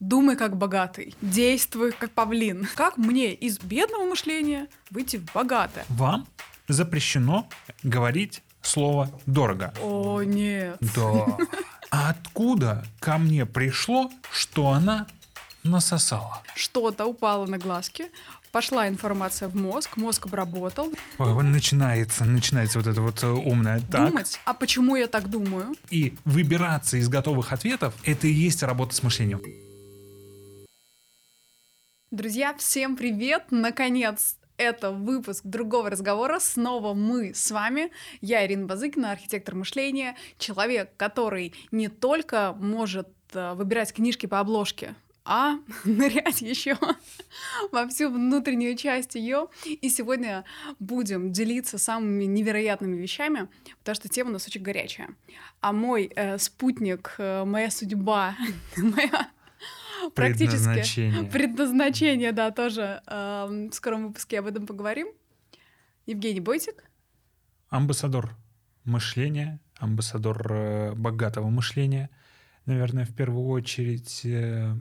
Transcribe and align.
Думай 0.00 0.36
как 0.36 0.56
богатый, 0.56 1.14
действуй 1.20 1.92
как 1.92 2.12
павлин. 2.12 2.68
Как 2.76 2.96
мне 2.96 3.34
из 3.34 3.58
бедного 3.58 4.04
мышления 4.04 4.68
выйти 4.90 5.16
в 5.16 5.24
богатое? 5.32 5.84
Вам 5.88 6.28
запрещено 6.68 7.48
говорить 7.82 8.42
слово 8.62 9.10
«дорого». 9.26 9.74
О, 9.82 10.22
нет. 10.22 10.76
Да. 10.94 11.36
А 11.90 12.10
откуда 12.10 12.84
ко 13.00 13.18
мне 13.18 13.44
пришло, 13.44 14.10
что 14.30 14.68
она 14.68 15.08
насосала? 15.64 16.42
Что-то 16.54 17.06
упало 17.06 17.46
на 17.46 17.58
глазки, 17.58 18.06
пошла 18.52 18.86
информация 18.86 19.48
в 19.48 19.56
мозг, 19.56 19.96
мозг 19.96 20.26
обработал. 20.26 20.92
Ой, 21.18 21.42
Начинается, 21.42 22.24
начинается 22.24 22.78
вот 22.78 22.86
это 22.86 23.00
вот 23.00 23.22
э, 23.24 23.26
умное. 23.26 23.80
Так. 23.90 24.10
Думать, 24.10 24.38
а 24.44 24.54
почему 24.54 24.94
я 24.94 25.08
так 25.08 25.28
думаю? 25.28 25.74
И 25.90 26.14
выбираться 26.24 26.98
из 26.98 27.08
готовых 27.08 27.52
ответов– 27.52 27.94
это 28.04 28.28
и 28.28 28.32
есть 28.32 28.62
работа 28.62 28.94
с 28.94 29.02
мышлением. 29.02 29.40
Друзья, 32.10 32.54
всем 32.54 32.96
привет! 32.96 33.48
Наконец, 33.50 34.38
это 34.56 34.92
выпуск 34.92 35.44
другого 35.44 35.90
разговора. 35.90 36.38
Снова 36.38 36.94
мы 36.94 37.34
с 37.34 37.50
вами. 37.50 37.90
Я 38.22 38.46
Ирина 38.46 38.64
Базыкина, 38.64 39.12
архитектор 39.12 39.54
мышления, 39.54 40.16
человек, 40.38 40.90
который 40.96 41.52
не 41.70 41.88
только 41.88 42.54
может 42.58 43.10
э, 43.34 43.52
выбирать 43.52 43.92
книжки 43.92 44.24
по 44.24 44.40
обложке, 44.40 44.94
а 45.26 45.56
нырять 45.84 46.40
еще 46.40 46.78
во 47.72 47.86
всю 47.86 48.08
внутреннюю 48.08 48.74
часть 48.78 49.14
ее. 49.14 49.48
И 49.66 49.90
сегодня 49.90 50.46
будем 50.78 51.30
делиться 51.30 51.76
самыми 51.76 52.24
невероятными 52.24 52.96
вещами, 52.96 53.48
потому 53.80 53.96
что 53.96 54.08
тема 54.08 54.30
у 54.30 54.32
нас 54.32 54.46
очень 54.46 54.62
горячая. 54.62 55.10
А 55.60 55.74
мой 55.74 56.10
э, 56.16 56.38
спутник, 56.38 57.16
э, 57.18 57.44
моя 57.44 57.70
судьба, 57.70 58.34
моя 58.78 59.28
практически 60.14 60.56
Предназначение. 60.56 61.30
предназначение, 61.30 62.32
да, 62.32 62.50
тоже 62.50 63.02
в 63.06 63.70
скором 63.72 64.08
выпуске 64.08 64.38
об 64.38 64.46
этом 64.46 64.66
поговорим. 64.66 65.08
Евгений 66.06 66.40
Бойтик. 66.40 66.84
Амбассадор 67.68 68.34
мышления, 68.84 69.60
амбассадор 69.78 70.52
э, 70.52 70.94
богатого 70.94 71.50
мышления, 71.50 72.10
наверное, 72.64 73.04
в 73.04 73.14
первую 73.14 73.46
очередь 73.48 74.22
э, 74.24 74.74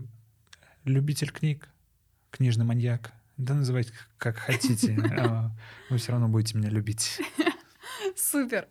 любитель 0.85 1.31
книг, 1.31 1.69
книжный 2.31 2.65
маньяк. 2.65 3.11
Да 3.35 3.53
называйте 3.53 3.91
как 4.17 4.37
хотите, 4.37 4.97
а 5.19 5.51
вы 5.89 5.97
все 5.97 6.13
равно 6.13 6.29
будете 6.29 6.57
меня 6.57 6.69
любить. 6.69 7.19
Супер. 8.17 8.67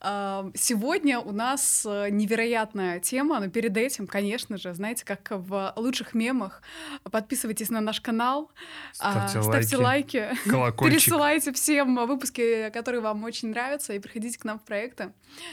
Сегодня 0.00 1.20
у 1.20 1.30
нас 1.30 1.86
э, 1.86 2.08
невероятная 2.10 2.98
тема, 2.98 3.38
но 3.38 3.48
перед 3.48 3.76
этим, 3.76 4.08
конечно 4.08 4.58
же, 4.58 4.74
знаете, 4.74 5.04
как 5.04 5.28
в 5.30 5.72
лучших 5.76 6.14
мемах, 6.14 6.60
подписывайтесь 7.04 7.70
на 7.70 7.80
наш 7.80 8.00
канал, 8.00 8.50
а, 8.98 9.28
Ставьте 9.28 9.42
ставьте 9.48 9.76
лайки, 9.76 10.16
лайки, 10.16 10.48
Колокольчик. 10.48 10.98
пересылайте 11.00 11.52
всем 11.52 11.94
выпуски, 11.94 12.70
которые 12.70 13.00
вам 13.00 13.22
очень 13.22 13.50
нравятся, 13.50 13.92
и 13.92 14.00
приходите 14.00 14.36
к 14.38 14.44
нам 14.44 14.58
в 14.58 14.64
проекты. 14.64 15.12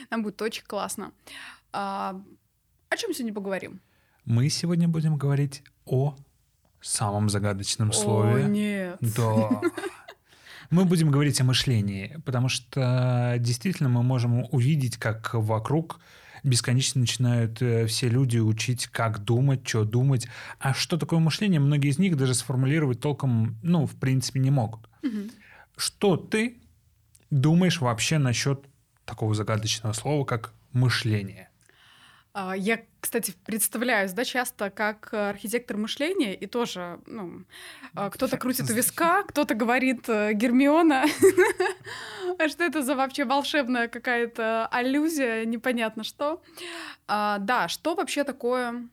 Нам 0.09 0.23
будет 0.23 0.41
очень 0.41 0.63
классно. 0.65 1.11
А, 1.71 2.19
О 2.89 2.97
чем 2.97 3.13
сегодня 3.13 3.33
поговорим? 3.33 3.79
Мы 4.25 4.49
сегодня 4.49 4.87
будем 4.87 5.15
говорить 5.17 5.63
о 5.85 6.15
самом 6.81 7.29
загадочном 7.29 7.89
О, 7.89 7.93
слове. 7.93 8.43
нет. 8.45 8.97
Да. 9.01 9.61
Мы 10.69 10.85
будем 10.85 11.09
говорить 11.09 11.41
о 11.41 11.43
мышлении, 11.43 12.19
потому 12.25 12.47
что 12.47 13.35
действительно 13.39 13.89
мы 13.89 14.03
можем 14.03 14.45
увидеть, 14.51 14.97
как 14.97 15.33
вокруг 15.33 15.99
бесконечно 16.43 17.01
начинают 17.01 17.61
э, 17.61 17.85
все 17.87 18.07
люди 18.07 18.37
учить, 18.37 18.87
как 18.87 19.19
думать, 19.19 19.67
что 19.67 19.83
думать. 19.83 20.27
А 20.59 20.73
что 20.73 20.97
такое 20.97 21.19
мышление, 21.19 21.59
многие 21.59 21.89
из 21.89 21.99
них 21.99 22.15
даже 22.17 22.33
сформулировать 22.33 22.99
толком, 22.99 23.57
ну, 23.61 23.85
в 23.85 23.95
принципе, 23.95 24.39
не 24.39 24.51
могут. 24.51 24.87
Мгм. 25.01 25.31
Что 25.75 26.17
ты 26.17 26.57
думаешь 27.29 27.81
вообще 27.81 28.17
насчет 28.17 28.63
такого 29.05 29.33
загадочного 29.33 29.93
слова, 29.93 30.23
как 30.25 30.53
мышление? 30.71 31.48
А, 32.41 32.55
Я, 32.55 32.79
кстати, 33.01 33.33
представляюсь, 33.45 34.13
да, 34.13 34.23
часто 34.23 34.69
как 34.69 35.09
э, 35.11 35.29
архитектор 35.29 35.75
мышления, 35.75 36.33
и 36.33 36.47
тоже, 36.47 37.01
ну, 37.05 37.43
а, 37.93 38.09
кто-то 38.09 38.37
крутит 38.37 38.69
у 38.69 38.73
виска, 38.73 39.23
кто-то 39.23 39.55
говорит 39.55 40.07
э, 40.07 40.31
Гермиона. 40.33 41.05
А 42.37 42.47
что 42.47 42.63
это 42.63 42.81
за 42.81 42.95
вообще 42.95 43.25
волшебная 43.25 43.89
какая-то 43.89 44.67
аллюзия, 44.67 45.43
непонятно 45.43 46.05
что. 46.05 46.41
Да, 47.07 47.67
что 47.67 47.95
вообще 47.95 48.23
такое, 48.23 48.87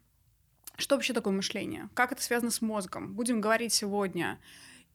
что 0.76 0.96
вообще 0.96 1.12
такое 1.12 1.32
мышление? 1.32 1.88
Как 1.94 2.10
это 2.10 2.22
связано 2.22 2.50
с 2.50 2.60
мозгом? 2.60 3.14
Будем 3.14 3.40
говорить 3.40 3.72
сегодня 3.72 4.40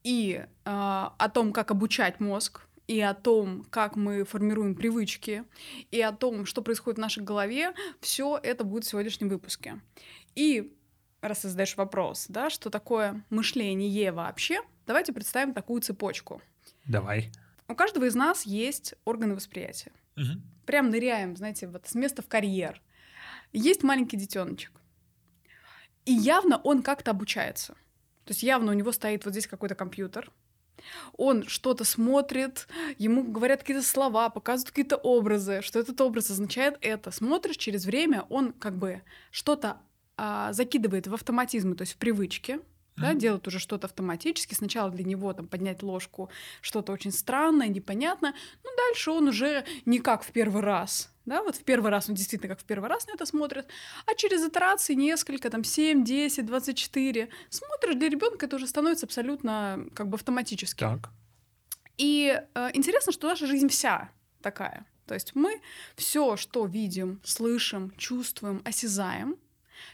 и 0.03 0.44
а, 0.66 1.13
о 1.18 1.29
том, 1.29 1.53
как 1.53 1.72
обучать 1.72 2.19
мозг, 2.19 2.62
и 2.88 3.00
о 3.00 3.14
том, 3.14 3.66
как 3.69 3.96
мы 3.96 4.24
формируем 4.24 4.75
привычки, 4.75 5.44
и 5.92 6.02
о 6.02 6.12
том, 6.12 6.46
что 6.46 6.62
происходит 6.62 6.97
в 6.97 7.02
нашей 7.02 7.24
голове, 7.24 7.74
все 8.00 8.40
это 8.42 8.64
будет 8.64 8.84
в 8.84 8.90
сегодняшнем 8.90 9.30
выпуске. 9.30 9.80
И 10.36 10.74
раз 11.22 11.40
ты 11.40 11.50
задаешь 11.50 11.78
вопрос, 11.78 12.25
да, 12.28 12.50
что 12.50 12.69
такое 12.69 13.24
мышление 13.30 14.12
вообще, 14.12 14.62
давайте 14.86 15.14
представим 15.14 15.53
такую 15.53 15.81
цепочку. 15.81 16.42
Давай. 16.86 17.31
У 17.68 17.75
каждого 17.75 18.06
из 18.06 18.16
нас 18.16 18.46
есть 18.46 18.96
органы 19.06 19.36
восприятия. 19.36 19.92
Прям 20.66 20.90
ныряем, 20.90 21.36
знаете, 21.36 21.68
вот 21.68 21.88
с 21.88 21.96
места 21.96 22.22
в 22.22 22.28
карьер. 22.28 22.81
Есть 23.53 23.84
маленький 23.84 24.18
детеночек. 24.18 24.72
И 26.06 26.13
явно 26.13 26.58
он 26.58 26.84
как-то 26.84 27.12
обучается. 27.12 27.74
То 28.25 28.31
есть 28.31 28.44
явно 28.44 28.72
у 28.72 28.75
него 28.75 28.92
стоит 28.92 29.25
вот 29.25 29.31
здесь 29.31 29.48
какой-то 29.48 29.75
компьютер, 29.75 30.31
он 31.18 31.47
что-то 31.47 31.84
смотрит, 31.84 32.68
ему 32.97 33.24
говорят 33.24 33.62
какие-то 33.62 33.86
слова, 33.86 34.30
показывают 34.30 34.72
какие-то 34.72 34.97
образы, 34.97 35.62
что 35.62 35.80
этот 35.80 36.00
образ 36.02 36.30
означает 36.30 36.78
это. 36.81 37.12
Смотришь, 37.12 37.58
через 37.58 37.86
время 37.86 38.25
он 38.30 38.53
как 38.53 38.78
бы 38.78 39.02
что-то 39.31 39.81
а, 40.18 40.53
закидывает 40.53 41.08
в 41.08 41.14
автоматизмы, 41.14 41.75
то 41.75 41.81
есть 41.81 41.94
в 41.94 41.97
привычки, 41.97 42.59
да, 42.97 43.13
делает 43.13 43.47
уже 43.47 43.59
что-то 43.59 43.88
автоматически. 43.88 44.53
Сначала 44.53 44.90
для 44.90 45.03
него 45.03 45.34
там 45.34 45.47
поднять 45.47 45.84
ложку 45.84 46.29
что-то 46.62 46.91
очень 46.91 47.12
странное, 47.12 47.68
непонятное. 47.68 48.34
Ну, 48.63 48.69
дальше 48.75 49.12
он 49.12 49.28
уже 49.28 49.66
не 49.85 50.00
как 50.00 50.24
в 50.24 50.31
первый 50.31 50.62
раз. 50.62 51.12
Да, 51.25 51.44
вот 51.44 51.56
в 51.56 51.63
первый 51.63 51.91
раз 51.91 52.09
он 52.09 52.16
действительно 52.16 52.50
как 52.50 52.63
в 52.63 52.66
первый 52.66 52.90
раз 52.90 53.07
на 53.07 53.12
это 53.12 53.25
смотрит, 53.28 53.68
а 54.07 54.16
через 54.16 54.44
итерации 54.44 54.96
несколько, 54.96 55.51
там 55.51 55.63
7, 55.63 56.03
10, 56.03 56.46
24, 56.46 57.30
смотришь, 57.50 57.96
для 57.96 58.09
ребенка 58.09 58.47
это 58.47 58.56
уже 58.56 58.68
становится 58.68 59.06
абсолютно 59.06 59.85
как 59.94 60.09
бы 60.09 60.16
автоматически. 60.16 60.80
Так. 60.80 61.12
И 61.97 62.41
э, 62.56 62.69
интересно, 62.74 63.12
что 63.12 63.28
наша 63.28 63.46
жизнь 63.46 63.69
вся 63.69 64.09
такая. 64.41 64.88
То 65.06 65.13
есть 65.13 65.35
мы 65.35 65.62
все, 65.96 66.38
что 66.38 66.66
видим, 66.66 67.22
слышим, 67.24 67.91
чувствуем, 67.97 68.62
осязаем, 68.66 69.35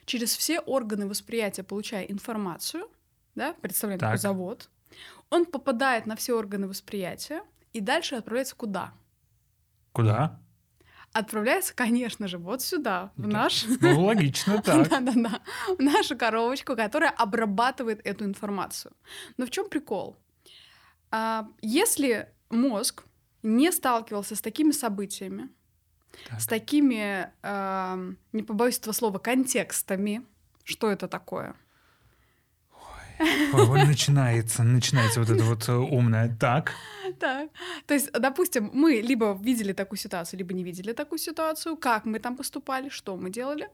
через 0.06 0.36
все 0.36 0.59
органы 0.59 1.08
восприятия 1.08 1.64
получая 1.64 2.03
информацию, 2.06 2.90
да, 3.36 3.53
представляем 3.62 4.00
такой 4.00 4.14
Так. 4.14 4.22
завод, 4.22 4.70
он 5.30 5.46
попадает 5.46 6.06
на 6.06 6.16
все 6.16 6.34
органы 6.34 6.68
восприятия 6.68 7.44
и 7.74 7.80
дальше 7.81 8.16
отправляется 8.16 8.56
куда? 8.56 8.94
Куда? 9.92 10.40
Отправляется, 11.14 11.74
конечно 11.74 12.28
же, 12.28 12.38
вот 12.38 12.62
сюда, 12.62 13.12
в 13.16 13.22
Да. 13.28 13.28
наш 13.44 13.66
Ну, 13.81 14.03
логично, 14.06 14.62
так. 14.66 14.90
Да-да-да. 14.90 15.42
В 15.78 15.81
нашу 15.81 16.18
коробочку, 16.18 16.75
которая 16.75 17.09
обрабатывает 17.12 18.06
эту 18.06 18.25
информацию. 18.25 18.94
Но 19.38 19.46
в 19.46 19.50
чем 19.50 19.69
прикол? 19.69 20.16
А, 21.12 21.48
Если 21.62 22.30
мозг 22.50 23.04
не 23.44 23.72
сталкивался 23.72 24.36
с 24.36 24.42
такими 24.42 24.72
событиями, 24.72 25.50
Так. 26.30 26.42
с 26.42 26.48
такими, 26.48 27.30
ам, 27.42 28.18
не 28.34 28.44
побоюсь 28.44 28.80
этого 28.80 28.94
слова, 28.94 29.20
контекстами, 29.20 30.24
что 30.64 30.92
это 30.92 31.08
такое? 31.08 31.56
Ой, 33.19 33.86
начинается, 33.86 34.64
начинается 34.64 35.19
вот 35.19 35.30
это 35.30 35.44
вот 35.44 35.68
э, 35.69 35.74
умное. 35.74 36.36
Так. 36.40 36.74
Так. 37.19 37.50
То 37.86 37.94
есть, 37.94 38.12
допустим, 38.12 38.69
мы 38.74 38.96
либо 38.96 39.38
видели 39.42 39.74
такую 39.74 39.98
ситуацию, 39.98 40.38
либо 40.40 40.54
не 40.54 40.64
видели 40.64 40.94
такую 40.94 41.19
ситуацию, 41.19 41.78
как 41.78 42.06
мы 42.06 42.20
там 42.20 42.36
поступали, 42.36 42.90
что 42.90 43.16
мы 43.18 43.30
делали. 43.30 43.70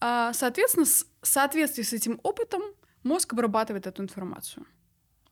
А, 0.00 0.32
Соответственно, 0.32 0.86
в 0.86 1.26
соответствии 1.26 1.82
с 1.82 1.92
этим 1.92 2.20
опытом 2.22 2.62
мозг 3.02 3.32
обрабатывает 3.32 3.86
эту 3.86 4.02
информацию 4.02 4.66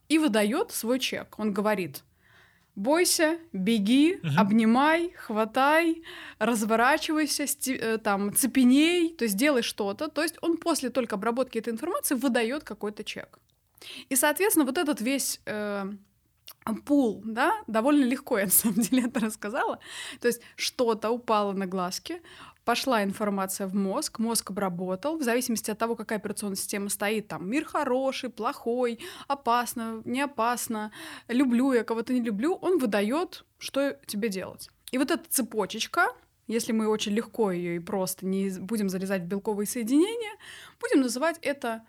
и 0.09 0.19
выдает 0.19 0.73
свой 0.73 0.99
чек. 0.99 1.39
Он 1.39 1.53
говорит, 1.53 2.03
бойся, 2.81 3.39
беги, 3.53 4.19
Мгм. 4.23 4.39
обнимай, 4.39 5.13
хватай, 5.17 6.03
разворачивайся, 6.39 7.45
сти- 7.47 7.79
э, 7.79 7.99
там, 7.99 8.33
цепеней, 8.35 9.15
то 9.17 9.25
есть 9.25 9.37
делай 9.37 9.63
что-то. 9.63 10.09
То 10.09 10.23
есть 10.23 10.37
он 10.43 10.57
после 10.57 10.91
только 10.91 11.15
обработки 11.17 11.59
этой 11.59 11.73
информации 11.73 12.15
выдает 12.17 12.65
какой-то 12.65 13.05
чек. 13.05 13.39
И, 14.11 14.17
соответственно, 14.17 14.67
вот 14.67 14.79
этот 14.79 15.01
весь 15.01 15.41
э, 15.47 15.85
пул, 16.85 17.23
да, 17.25 17.53
довольно 17.67 18.05
легко 18.05 18.39
я 18.39 18.45
на 18.45 18.51
самом 18.51 18.81
деле 18.81 19.05
это 19.05 19.21
рассказала. 19.21 19.79
То 20.21 20.29
есть 20.29 20.43
что-то 20.57 21.11
упало 21.11 21.53
на 21.53 21.67
глазки, 21.67 22.21
пошла 22.71 23.03
информация 23.03 23.67
в 23.67 23.75
мозг, 23.75 24.21
мозг 24.21 24.51
обработал, 24.51 25.19
в 25.19 25.25
зависимости 25.25 25.73
от 25.73 25.79
того, 25.79 25.97
какая 25.97 26.21
операционная 26.21 26.57
система 26.57 26.89
стоит, 26.89 27.27
там, 27.27 27.51
мир 27.51 27.65
хороший, 27.65 28.31
плохой, 28.31 29.01
опасно, 29.27 30.03
не 30.05 30.21
опасно, 30.21 30.93
люблю 31.27 31.73
я 31.73 31.83
кого-то 31.83 32.13
не 32.13 32.21
люблю, 32.21 32.55
он 32.55 32.79
выдает, 32.79 33.45
что 33.59 33.97
тебе 34.07 34.29
делать. 34.29 34.71
И 34.93 34.99
вот 34.99 35.11
эта 35.11 35.29
цепочечка, 35.29 36.11
если 36.47 36.71
мы 36.71 36.87
очень 36.87 37.11
легко 37.11 37.51
ее 37.51 37.75
и 37.75 37.79
просто 37.81 38.25
не 38.25 38.51
будем 38.61 38.89
залезать 38.89 39.23
в 39.23 39.27
белковые 39.27 39.67
соединения, 39.67 40.37
будем 40.81 41.03
называть 41.03 41.39
это 41.43 41.83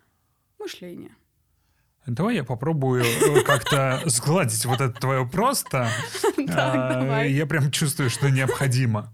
мышление. 0.57 1.15
Давай 2.07 2.37
я 2.37 2.43
попробую 2.43 3.03
э, 3.03 3.41
как-то 3.43 4.01
сгладить 4.05 4.65
вот 4.65 4.81
это 4.81 4.99
твое 4.99 5.27
просто. 5.27 5.87
А, 6.55 7.23
я 7.23 7.45
прям 7.45 7.69
чувствую, 7.69 8.09
что 8.09 8.31
необходимо. 8.31 9.13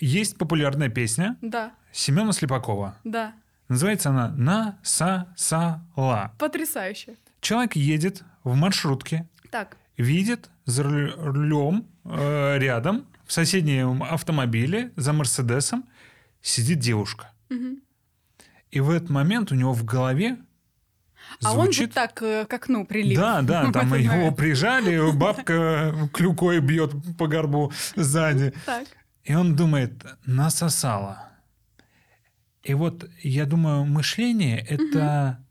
А, 0.00 0.04
есть 0.04 0.36
популярная 0.36 0.88
песня 0.88 1.36
да. 1.40 1.72
Семена 1.92 2.32
Слепакова. 2.32 2.96
Да. 3.04 3.32
Называется 3.68 4.10
она 4.10 4.28
«На 4.28 4.78
са 4.82 5.26
са 5.36 5.80
ла». 5.96 6.32
Потрясающе. 6.38 7.16
Человек 7.40 7.76
едет 7.76 8.24
в 8.42 8.54
маршрутке, 8.54 9.28
так. 9.50 9.76
видит 9.96 10.48
за 10.64 10.82
рулем 10.84 11.86
э, 12.04 12.58
рядом 12.58 13.06
в 13.26 13.32
соседнем 13.32 14.02
автомобиле 14.02 14.90
за 14.96 15.12
Мерседесом 15.12 15.84
сидит 16.40 16.78
девушка. 16.78 17.30
Угу. 17.50 17.78
И 18.70 18.80
в 18.80 18.90
этот 18.90 19.10
момент 19.10 19.52
у 19.52 19.54
него 19.54 19.72
в 19.72 19.84
голове 19.84 20.38
а 21.42 21.54
он 21.54 21.72
же 21.72 21.86
так 21.86 22.22
э, 22.22 22.46
к 22.46 22.54
окну 22.54 22.86
прилип. 22.86 23.18
Да, 23.18 23.42
да, 23.42 23.70
там 23.72 23.92
его 23.94 24.32
прижали, 24.32 25.12
бабка 25.12 25.94
клюкой 26.12 26.60
бьет 26.60 26.92
по 27.18 27.26
горбу 27.26 27.72
сзади. 27.96 28.54
Так. 28.64 28.86
И 29.28 29.34
он 29.34 29.56
думает, 29.56 30.06
насосала. 30.24 31.28
И 32.62 32.72
вот 32.72 33.08
я 33.22 33.44
думаю, 33.44 33.84
мышление 33.84 34.58
это 34.58 35.44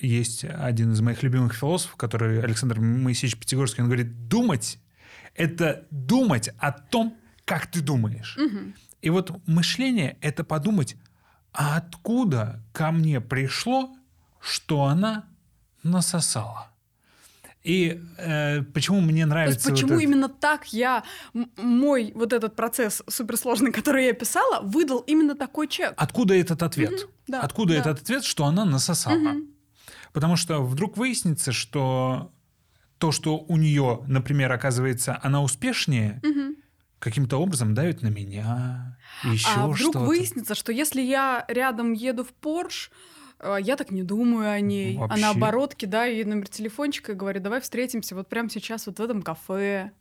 есть 0.00 0.44
один 0.44 0.92
из 0.92 1.00
моих 1.02 1.22
любимых 1.22 1.54
философов, 1.54 1.96
который 1.96 2.42
Александр 2.42 2.80
Моисеевич 2.80 3.38
Пятигорский, 3.38 3.82
он 3.82 3.88
говорит, 3.88 4.28
думать 4.28 4.78
это 5.34 5.86
думать 5.90 6.48
о 6.58 6.72
том, 6.72 7.14
как 7.44 7.66
ты 7.66 7.82
думаешь. 7.82 8.38
И 9.02 9.10
вот 9.10 9.46
мышление 9.46 10.16
это 10.22 10.42
подумать, 10.42 10.96
а 11.52 11.76
откуда 11.76 12.62
ко 12.72 12.90
мне 12.92 13.20
пришло 13.20 13.94
что 14.40 14.84
она 14.84 15.24
насосала. 15.82 16.70
И 17.66 18.00
э, 18.18 18.62
почему 18.62 19.00
мне 19.00 19.26
нравится... 19.26 19.64
То 19.64 19.70
есть 19.70 19.82
почему 19.82 19.94
вот 19.96 20.02
именно 20.02 20.28
так 20.28 20.72
я, 20.72 21.02
мой 21.56 22.12
вот 22.14 22.32
этот 22.32 22.54
процесс 22.54 23.02
суперсложный, 23.08 23.72
который 23.72 24.06
я 24.06 24.12
писала, 24.12 24.60
выдал 24.62 25.00
именно 25.00 25.34
такой 25.34 25.66
чек? 25.66 25.92
Откуда 25.96 26.34
этот 26.34 26.62
ответ? 26.62 26.92
Угу, 26.92 27.12
да, 27.26 27.40
Откуда 27.40 27.74
да. 27.74 27.80
этот 27.80 28.02
ответ, 28.02 28.22
что 28.22 28.44
она 28.44 28.64
насосала? 28.64 29.16
Угу. 29.16 29.46
Потому 30.12 30.36
что 30.36 30.62
вдруг 30.62 30.96
выяснится, 30.96 31.50
что 31.50 32.30
то, 32.98 33.10
что 33.10 33.36
у 33.36 33.56
нее, 33.56 34.04
например, 34.06 34.52
оказывается, 34.52 35.18
она 35.24 35.42
успешнее, 35.42 36.20
угу. 36.22 36.54
каким-то 37.00 37.38
образом 37.38 37.74
давит 37.74 38.00
на 38.00 38.08
меня. 38.08 38.96
Еще 39.24 39.48
а 39.56 39.66
вдруг 39.66 39.78
что-то. 39.78 39.98
выяснится, 40.06 40.54
что 40.54 40.70
если 40.70 41.02
я 41.02 41.44
рядом 41.48 41.94
еду 41.94 42.22
в 42.22 42.32
Порш, 42.32 42.92
а, 42.92 43.15
я 43.42 43.76
так 43.76 43.90
не 43.90 44.02
думаю 44.02 44.50
о 44.50 44.60
ней. 44.60 44.96
Вообще. 44.96 45.18
А 45.18 45.20
наоборот, 45.20 45.74
кидаю 45.74 46.14
ей 46.14 46.24
номер 46.24 46.48
телефончика 46.48 47.12
и 47.12 47.14
говорю, 47.14 47.40
давай 47.40 47.60
встретимся 47.60 48.14
вот 48.14 48.28
прямо 48.28 48.48
сейчас 48.48 48.86
вот 48.86 48.98
в 48.98 49.02
этом 49.02 49.22
кафе 49.22 49.92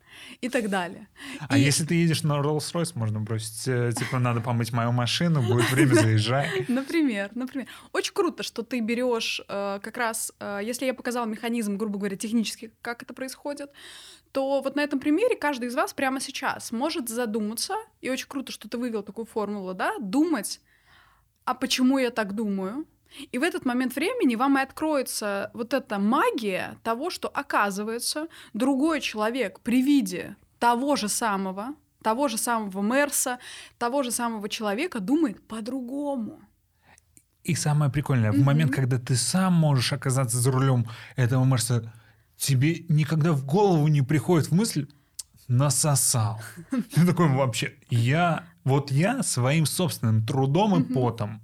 и 0.42 0.50
так 0.50 0.70
далее. 0.70 1.08
А 1.50 1.58
и... 1.58 1.62
если 1.62 1.86
ты 1.86 1.96
едешь 1.96 2.24
на 2.24 2.34
Rolls-Royce, 2.40 2.92
можно 2.96 3.20
бросить, 3.20 3.68
э, 3.68 3.92
типа, 3.96 4.20
надо 4.20 4.42
помыть 4.42 4.72
мою 4.72 4.92
машину, 4.92 5.42
будет 5.42 5.70
время, 5.72 5.94
заезжай. 5.94 6.66
Например, 6.68 7.32
например. 7.36 7.68
Очень 7.92 8.14
круто, 8.14 8.44
что 8.44 8.64
ты 8.64 8.80
берешь 8.80 9.42
э, 9.48 9.80
как 9.82 9.98
раз, 9.98 10.32
э, 10.40 10.62
если 10.64 10.86
я 10.86 10.94
показала 10.94 11.26
механизм, 11.26 11.78
грубо 11.78 11.98
говоря, 11.98 12.16
технически, 12.16 12.72
как 12.82 13.04
это 13.04 13.14
происходит, 13.14 13.72
то 14.32 14.62
вот 14.62 14.76
на 14.76 14.82
этом 14.82 15.00
примере 15.00 15.36
каждый 15.36 15.70
из 15.70 15.76
вас 15.76 15.94
прямо 15.94 16.20
сейчас 16.20 16.72
может 16.72 17.10
задуматься, 17.10 17.76
и 18.02 18.10
очень 18.10 18.28
круто, 18.28 18.52
что 18.52 18.68
ты 18.68 18.78
вывел 18.78 19.04
такую 19.04 19.26
формулу, 19.26 19.74
да, 19.74 19.94
думать, 20.00 20.60
а 21.46 21.54
почему 21.54 22.00
я 22.00 22.10
так 22.10 22.34
думаю, 22.34 22.86
и 23.32 23.38
в 23.38 23.44
этот 23.44 23.66
момент 23.66 23.96
времени 23.96 24.36
вам 24.36 24.58
и 24.58 24.62
откроется 24.62 25.52
вот 25.54 25.74
эта 25.74 26.00
магия 26.00 26.78
того, 26.84 27.10
что 27.10 27.28
оказывается 27.28 28.28
другой 28.54 29.02
человек 29.02 29.60
при 29.62 29.82
виде 29.82 30.36
того 30.60 30.96
же 30.96 31.10
самого, 31.10 31.76
того 32.02 32.28
же 32.28 32.38
самого 32.38 32.82
Мерса, 32.82 33.40
того 33.78 34.04
же 34.04 34.12
самого 34.12 34.50
человека 34.50 35.00
думает 35.00 35.46
по-другому. 35.48 36.40
И 37.44 37.56
самое 37.56 37.92
прикольное, 37.92 38.32
mm-hmm. 38.32 38.42
в 38.42 38.44
момент, 38.44 38.72
когда 38.74 38.98
ты 38.98 39.16
сам 39.16 39.54
можешь 39.54 39.94
оказаться 39.94 40.38
за 40.38 40.52
рулем 40.52 40.88
этого 41.16 41.44
Мерса, 41.46 41.94
тебе 42.38 42.86
никогда 42.90 43.34
в 43.34 43.46
голову 43.46 43.88
не 43.88 44.02
приходит 44.02 44.48
в 44.48 44.56
мысль 44.56 44.88
насосал. 45.48 46.42
Ты 46.94 47.06
такой 47.06 47.30
вообще, 47.30 47.74
я, 47.90 48.46
вот 48.64 48.92
я 48.92 49.24
своим 49.24 49.66
собственным 49.66 50.26
трудом 50.26 50.82
и 50.82 50.94
потом 50.94 51.42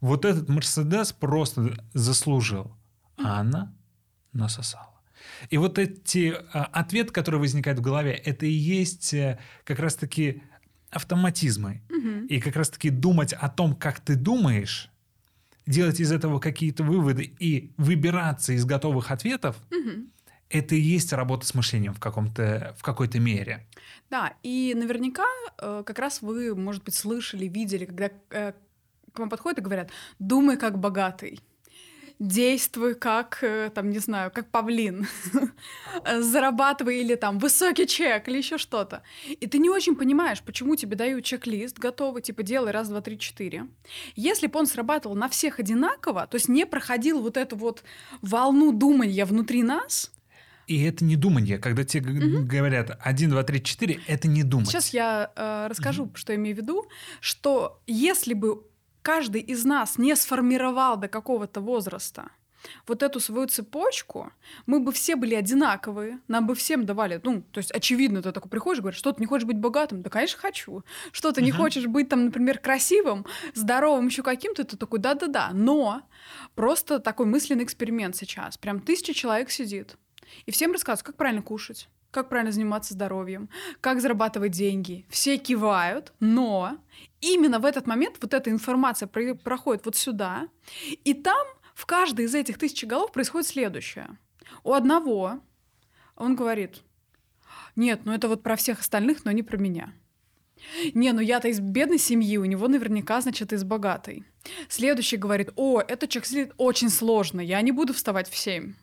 вот 0.00 0.24
этот 0.24 0.48
Мерседес 0.48 1.12
просто 1.12 1.74
заслужил, 1.92 2.76
а 3.16 3.40
она 3.40 3.74
насосала. 4.32 5.00
И 5.50 5.58
вот 5.58 5.78
эти 5.78 6.34
а, 6.52 6.64
ответы, 6.64 7.12
которые 7.12 7.40
возникают 7.40 7.78
в 7.78 7.82
голове, 7.82 8.12
это 8.12 8.46
и 8.46 8.50
есть 8.50 9.12
э, 9.14 9.38
как 9.64 9.78
раз-таки 9.78 10.42
автоматизмы. 10.90 11.82
Угу. 11.90 12.26
И 12.26 12.40
как 12.40 12.56
раз-таки 12.56 12.90
думать 12.90 13.32
о 13.32 13.48
том, 13.48 13.74
как 13.74 14.00
ты 14.00 14.16
думаешь, 14.16 14.90
делать 15.66 16.00
из 16.00 16.10
этого 16.10 16.40
какие-то 16.40 16.82
выводы 16.82 17.34
и 17.38 17.72
выбираться 17.76 18.52
из 18.52 18.64
готовых 18.64 19.10
ответов, 19.10 19.56
угу. 19.70 20.06
это 20.48 20.74
и 20.74 20.80
есть 20.80 21.12
работа 21.12 21.46
с 21.46 21.54
мышлением 21.54 21.94
в, 21.94 22.00
каком-то, 22.00 22.74
в 22.78 22.82
какой-то 22.82 23.20
мере. 23.20 23.66
Да, 24.10 24.34
и 24.42 24.74
наверняка 24.76 25.26
э, 25.58 25.82
как 25.86 25.98
раз 25.98 26.22
вы, 26.22 26.54
может 26.54 26.84
быть, 26.84 26.94
слышали, 26.94 27.46
видели, 27.46 27.84
когда 27.84 28.10
э, 28.30 28.52
к 29.12 29.18
вам 29.18 29.28
подходят 29.28 29.58
и 29.58 29.62
говорят, 29.62 29.90
думай 30.18 30.56
как 30.56 30.78
богатый, 30.78 31.40
действуй 32.20 32.94
как, 32.94 33.38
э, 33.42 33.70
там, 33.74 33.90
не 33.90 33.98
знаю, 33.98 34.30
как 34.30 34.50
павлин, 34.50 35.08
зарабатывай 36.20 37.00
или 37.00 37.14
там 37.16 37.38
высокий 37.38 37.86
чек 37.86 38.28
или 38.28 38.38
еще 38.38 38.58
что-то. 38.58 39.02
И 39.26 39.46
ты 39.46 39.58
не 39.58 39.70
очень 39.70 39.96
понимаешь, 39.96 40.42
почему 40.42 40.76
тебе 40.76 40.96
дают 40.96 41.24
чек-лист 41.24 41.78
готовый, 41.78 42.22
типа 42.22 42.42
делай 42.42 42.72
раз, 42.72 42.88
два, 42.88 43.00
три, 43.00 43.18
четыре. 43.18 43.66
Если 44.16 44.46
бы 44.46 44.58
он 44.58 44.66
срабатывал 44.66 45.16
на 45.16 45.28
всех 45.28 45.58
одинаково, 45.58 46.26
то 46.26 46.36
есть 46.36 46.48
не 46.48 46.66
проходил 46.66 47.20
вот 47.20 47.36
эту 47.36 47.56
вот 47.56 47.82
волну 48.20 48.72
думания 48.72 49.24
внутри 49.24 49.62
нас, 49.62 50.12
и 50.66 50.84
это 50.84 51.04
не 51.04 51.16
думание. 51.16 51.58
Когда 51.58 51.82
тебе 51.82 52.12
угу. 52.12 52.46
говорят 52.46 52.96
1, 53.00 53.30
2, 53.30 53.42
3, 53.42 53.62
4, 53.62 54.00
это 54.06 54.28
не 54.28 54.44
думать. 54.44 54.68
Сейчас 54.68 54.90
я 54.94 55.32
э, 55.34 55.66
расскажу, 55.68 56.04
угу. 56.04 56.14
что 56.14 56.32
я 56.32 56.38
имею 56.38 56.54
в 56.54 56.60
виду. 56.60 56.86
Что 57.20 57.82
если 57.88 58.34
бы 58.34 58.62
каждый 59.02 59.40
из 59.40 59.64
нас 59.64 59.98
не 59.98 60.14
сформировал 60.16 60.96
до 60.96 61.08
какого-то 61.08 61.60
возраста 61.60 62.30
вот 62.86 63.02
эту 63.02 63.20
свою 63.20 63.46
цепочку, 63.46 64.32
мы 64.66 64.80
бы 64.80 64.92
все 64.92 65.16
были 65.16 65.34
одинаковые, 65.34 66.20
нам 66.28 66.46
бы 66.46 66.54
всем 66.54 66.84
давали, 66.86 67.20
ну, 67.22 67.42
то 67.42 67.58
есть 67.58 67.70
очевидно, 67.70 68.22
ты 68.22 68.32
такой 68.32 68.50
приходишь, 68.50 68.80
говоришь, 68.80 68.98
что 68.98 69.12
ты 69.12 69.20
не 69.20 69.26
хочешь 69.26 69.46
быть 69.46 69.58
богатым? 69.58 70.02
Да, 70.02 70.10
конечно, 70.10 70.38
хочу. 70.38 70.84
Что 71.12 71.32
ты 71.32 71.40
uh-huh. 71.40 71.44
не 71.44 71.52
хочешь 71.52 71.86
быть 71.86 72.08
там, 72.08 72.26
например, 72.26 72.58
красивым, 72.58 73.26
здоровым, 73.54 74.06
еще 74.06 74.22
каким-то? 74.22 74.64
Ты 74.64 74.76
такой, 74.76 74.98
да-да-да. 74.98 75.50
Но 75.52 76.02
просто 76.54 76.98
такой 76.98 77.26
мысленный 77.26 77.64
эксперимент 77.64 78.16
сейчас. 78.16 78.58
Прям 78.58 78.80
тысяча 78.80 79.14
человек 79.14 79.50
сидит. 79.50 79.96
И 80.46 80.50
всем 80.50 80.72
рассказывают, 80.72 81.06
как 81.06 81.16
правильно 81.16 81.42
кушать, 81.42 81.88
как 82.10 82.28
правильно 82.28 82.52
заниматься 82.52 82.94
здоровьем, 82.94 83.48
как 83.80 84.00
зарабатывать 84.00 84.52
деньги. 84.52 85.06
Все 85.08 85.38
кивают, 85.38 86.12
но 86.20 86.78
именно 87.20 87.58
в 87.58 87.64
этот 87.64 87.86
момент 87.86 88.16
вот 88.20 88.34
эта 88.34 88.50
информация 88.50 89.06
проходит 89.08 89.84
вот 89.84 89.96
сюда, 89.96 90.48
и 91.04 91.14
там 91.14 91.46
в 91.74 91.86
каждой 91.86 92.26
из 92.26 92.34
этих 92.34 92.58
тысячи 92.58 92.84
голов 92.84 93.12
происходит 93.12 93.48
следующее. 93.48 94.18
У 94.64 94.72
одного 94.72 95.40
он 96.16 96.36
говорит, 96.36 96.82
нет, 97.76 98.02
ну 98.04 98.12
это 98.12 98.28
вот 98.28 98.42
про 98.42 98.56
всех 98.56 98.80
остальных, 98.80 99.24
но 99.24 99.32
не 99.32 99.42
про 99.42 99.56
меня. 99.56 99.94
Не, 100.92 101.12
ну 101.12 101.20
я-то 101.20 101.48
из 101.48 101.60
бедной 101.60 101.98
семьи, 101.98 102.36
у 102.36 102.44
него 102.44 102.68
наверняка, 102.68 103.20
значит, 103.20 103.52
из 103.52 103.64
богатой. 103.64 104.26
Следующий 104.68 105.16
говорит, 105.16 105.50
о, 105.56 105.80
этот 105.80 106.10
человек 106.10 106.26
сидит 106.26 106.52
очень 106.56 106.90
сложно, 106.90 107.40
я 107.40 107.60
не 107.60 107.72
буду 107.72 107.92
вставать 107.92 108.28
в 108.28 108.36
семь. 108.36 108.74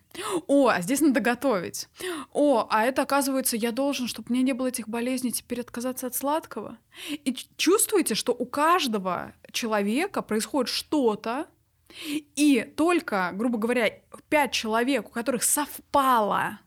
О, 0.47 0.67
а 0.67 0.81
здесь 0.81 1.01
надо 1.01 1.19
готовить. 1.19 1.87
О, 2.33 2.67
а 2.69 2.85
это 2.85 3.03
оказывается, 3.03 3.55
я 3.55 3.71
должен, 3.71 4.07
чтобы 4.07 4.33
меня 4.33 4.43
не 4.43 4.53
было 4.53 4.67
этих 4.67 4.87
болезней, 4.87 5.31
теперь 5.31 5.61
отказаться 5.61 6.07
от 6.07 6.15
сладкого. 6.15 6.77
И 7.09 7.35
чувствуете, 7.55 8.15
что 8.15 8.33
у 8.33 8.45
каждого 8.45 9.33
человека 9.51 10.21
происходит 10.21 10.69
что-то, 10.69 11.47
и 12.35 12.61
только, 12.75 13.31
грубо 13.33 13.57
говоря, 13.57 13.91
пять 14.29 14.51
человек, 14.51 15.07
у 15.07 15.11
которых 15.11 15.43
совпало 15.43 16.59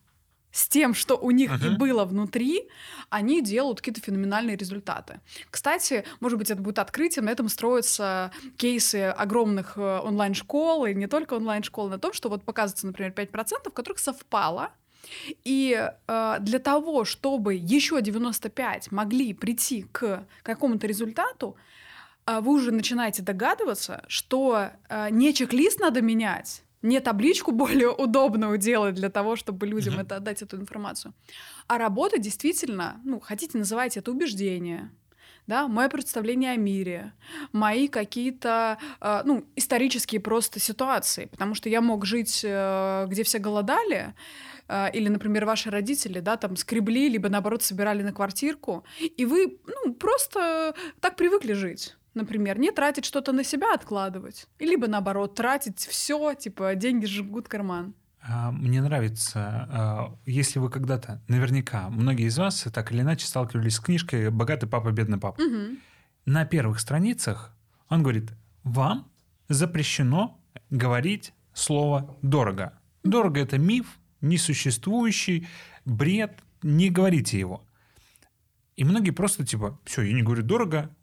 с 0.52 0.69
тем, 0.69 0.95
что 0.95 1.16
у 1.16 1.30
них 1.30 1.50
и 1.62 1.69
Мгм. 1.69 1.78
было 1.78 2.04
внутри, 2.04 2.69
они 3.09 3.42
делают 3.42 3.78
какие-то 3.80 4.00
феноменальные 4.00 4.57
результаты. 4.57 5.21
Кстати, 5.50 6.04
может 6.21 6.38
быть, 6.38 6.50
это 6.50 6.61
будет 6.61 6.78
открытием, 6.78 7.26
на 7.26 7.30
этом 7.30 7.49
строятся 7.49 8.30
кейсы 8.57 9.14
огромных 9.16 9.76
э, 9.76 10.00
онлайн-школ, 10.00 10.87
и 10.87 10.95
не 10.95 11.07
только 11.07 11.35
онлайн-школ, 11.35 11.88
на 11.88 11.99
том, 11.99 12.12
что 12.12 12.28
вот 12.28 12.45
показывается, 12.45 12.87
например, 12.87 13.12
5%, 13.12 13.71
в 13.71 13.73
которых 13.73 13.99
совпало, 14.00 14.71
и 15.45 15.90
э, 16.07 16.37
для 16.40 16.59
того, 16.59 17.04
чтобы 17.04 17.54
еще 17.54 18.02
95 18.02 18.92
могли 18.92 19.33
прийти 19.35 19.87
к 19.92 20.26
какому-то 20.42 20.87
результату, 20.87 21.57
а 22.26 22.40
вы 22.40 22.52
уже 22.52 22.71
начинаете 22.71 23.23
догадываться, 23.23 24.04
что 24.09 24.71
э, 24.88 25.09
не 25.11 25.33
чек-лист 25.33 25.80
надо 25.80 26.02
менять, 26.02 26.62
не 26.82 27.00
табличку 27.00 27.52
более 27.62 27.90
удобную 27.90 28.58
делать 28.58 28.94
для 28.94 29.10
того, 29.10 29.37
чтобы 29.37 29.66
людям 29.66 29.94
Мгм. 29.94 30.02
это 30.02 30.16
отдать 30.16 30.42
эту 30.42 30.56
информацию, 30.56 31.14
а 31.66 31.78
работа 31.78 32.18
действительно, 32.18 33.00
ну, 33.04 33.20
хотите 33.20 33.58
называйте 33.58 34.00
это 34.00 34.10
убеждение, 34.10 34.90
да, 35.46 35.66
мое 35.68 35.88
представление 35.88 36.52
о 36.52 36.56
мире, 36.56 37.12
мои 37.52 37.88
какие-то, 37.88 38.78
э, 39.00 39.22
ну, 39.25 39.44
исторические 39.56 40.20
просто 40.20 40.60
ситуации, 40.60 41.26
потому 41.26 41.54
что 41.54 41.68
я 41.68 41.80
мог 41.80 42.04
жить, 42.06 42.42
э, 42.44 43.06
где 43.08 43.22
все 43.25 43.38
голодали, 43.38 44.14
э, 44.68 44.92
или, 44.92 45.08
например, 45.08 45.46
ваши 45.46 45.70
родители, 45.70 46.20
да, 46.20 46.37
там 46.37 46.56
скребли, 46.56 47.08
либо 47.08 47.28
наоборот 47.28 47.62
собирали 47.62 48.02
на 48.02 48.12
квартирку, 48.12 48.84
и 49.00 49.25
вы, 49.25 49.58
ну, 49.66 49.94
просто 49.94 50.75
так 51.00 51.16
привыкли 51.16 51.54
жить. 51.54 51.96
Например, 52.14 52.59
не 52.59 52.73
тратить 52.73 53.05
что-то 53.05 53.33
на 53.33 53.45
себя, 53.45 53.73
откладывать. 53.73 54.47
И 54.59 54.67
либо 54.67 54.88
наоборот, 54.88 55.35
тратить 55.35 55.79
все, 55.79 56.35
типа, 56.35 56.75
деньги 56.75 57.07
жгут 57.07 57.49
карман. 57.49 57.95
А, 58.23 58.50
Мне 58.50 58.83
нравится, 58.83 59.69
а, 59.71 60.19
если 60.26 60.59
вы 60.59 60.71
когда-то, 60.71 61.23
наверняка, 61.29 61.88
многие 61.88 62.26
из 62.26 62.37
вас 62.38 62.67
так 62.73 62.93
или 62.93 63.00
иначе 63.00 63.26
сталкивались 63.26 63.76
с 63.76 63.81
книжкой 63.81 64.31
«Богатый 64.31 64.69
папа, 64.69 64.90
бедный 64.90 65.19
папа». 65.19 65.40
Мгм. 65.40 65.79
На 66.26 66.45
первых 66.45 66.81
страницах 66.81 67.57
он 67.88 68.02
говорит, 68.02 68.33
вам 68.62 69.11
запрещено 69.49 70.38
говорить 70.69 71.33
слово 71.55 72.19
«дорого». 72.23 72.79
Дорого– 73.02 73.40
это 73.40 73.57
миф, 73.57 73.99
несуществующий, 74.21 75.49
бред, 75.87 76.43
не 76.62 76.90
говорите 76.90 77.38
его. 77.38 77.64
И 78.76 78.85
многие 78.85 79.12
просто 79.12 79.47
типа, 79.47 79.79
все, 79.85 80.02
я 80.02 80.12
не 80.12 80.23
говорю 80.23 80.43
«дорого», 80.43 80.95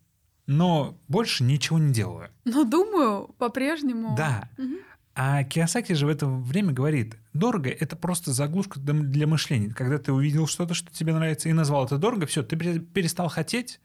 но 0.47 0.97
больше 1.07 1.43
ничего 1.43 1.77
не 1.77 1.93
делаю. 1.93 2.29
Но 2.45 2.63
думаю, 2.63 3.27
по-прежнему... 3.37 4.15
Да, 4.17 4.49
Мгм. 4.57 4.77
а 5.13 5.43
Киосаки 5.43 5.93
же 5.93 6.05
в 6.05 6.09
это 6.09 6.25
время 6.25 6.73
говорит, 6.73 7.15
дорого– 7.33 7.69
это 7.79 7.95
просто 7.95 8.31
заглушка 8.33 8.79
для 8.79 9.27
мышления. 9.27 9.69
Когда 9.73 9.97
ты 9.97 10.11
увидел 10.13 10.47
что-то, 10.47 10.73
что 10.73 10.91
тебе 10.91 11.13
нравится, 11.13 11.49
и 11.49 11.53
назвал 11.53 11.85
это 11.85 11.97
дорого, 11.97 12.25
все, 12.25 12.43
ты 12.43 12.55
пере- 12.55 12.79
перестал 12.79 13.27
хотеть, 13.27 13.79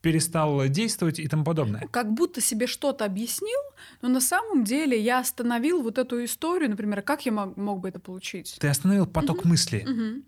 перестал 0.00 0.66
действовать 0.68 1.18
и 1.18 1.26
тому 1.28 1.44
подобное. 1.44 1.86
Как 1.90 2.12
будто 2.12 2.40
себе 2.40 2.66
что-то 2.66 3.04
объяснил, 3.04 3.58
но 4.02 4.08
на 4.08 4.20
самом 4.20 4.64
деле 4.64 5.00
я 5.00 5.20
остановил 5.20 5.82
вот 5.82 5.98
эту 5.98 6.24
историю, 6.24 6.70
например, 6.70 7.02
как 7.02 7.26
я 7.26 7.32
мог, 7.32 7.56
мог 7.56 7.80
бы 7.80 7.88
это 7.88 7.98
получить? 8.00 8.56
Ты 8.60 8.68
остановил 8.68 9.06
поток 9.06 9.44
мысли. 9.44 9.84
Мгм. 9.86 10.24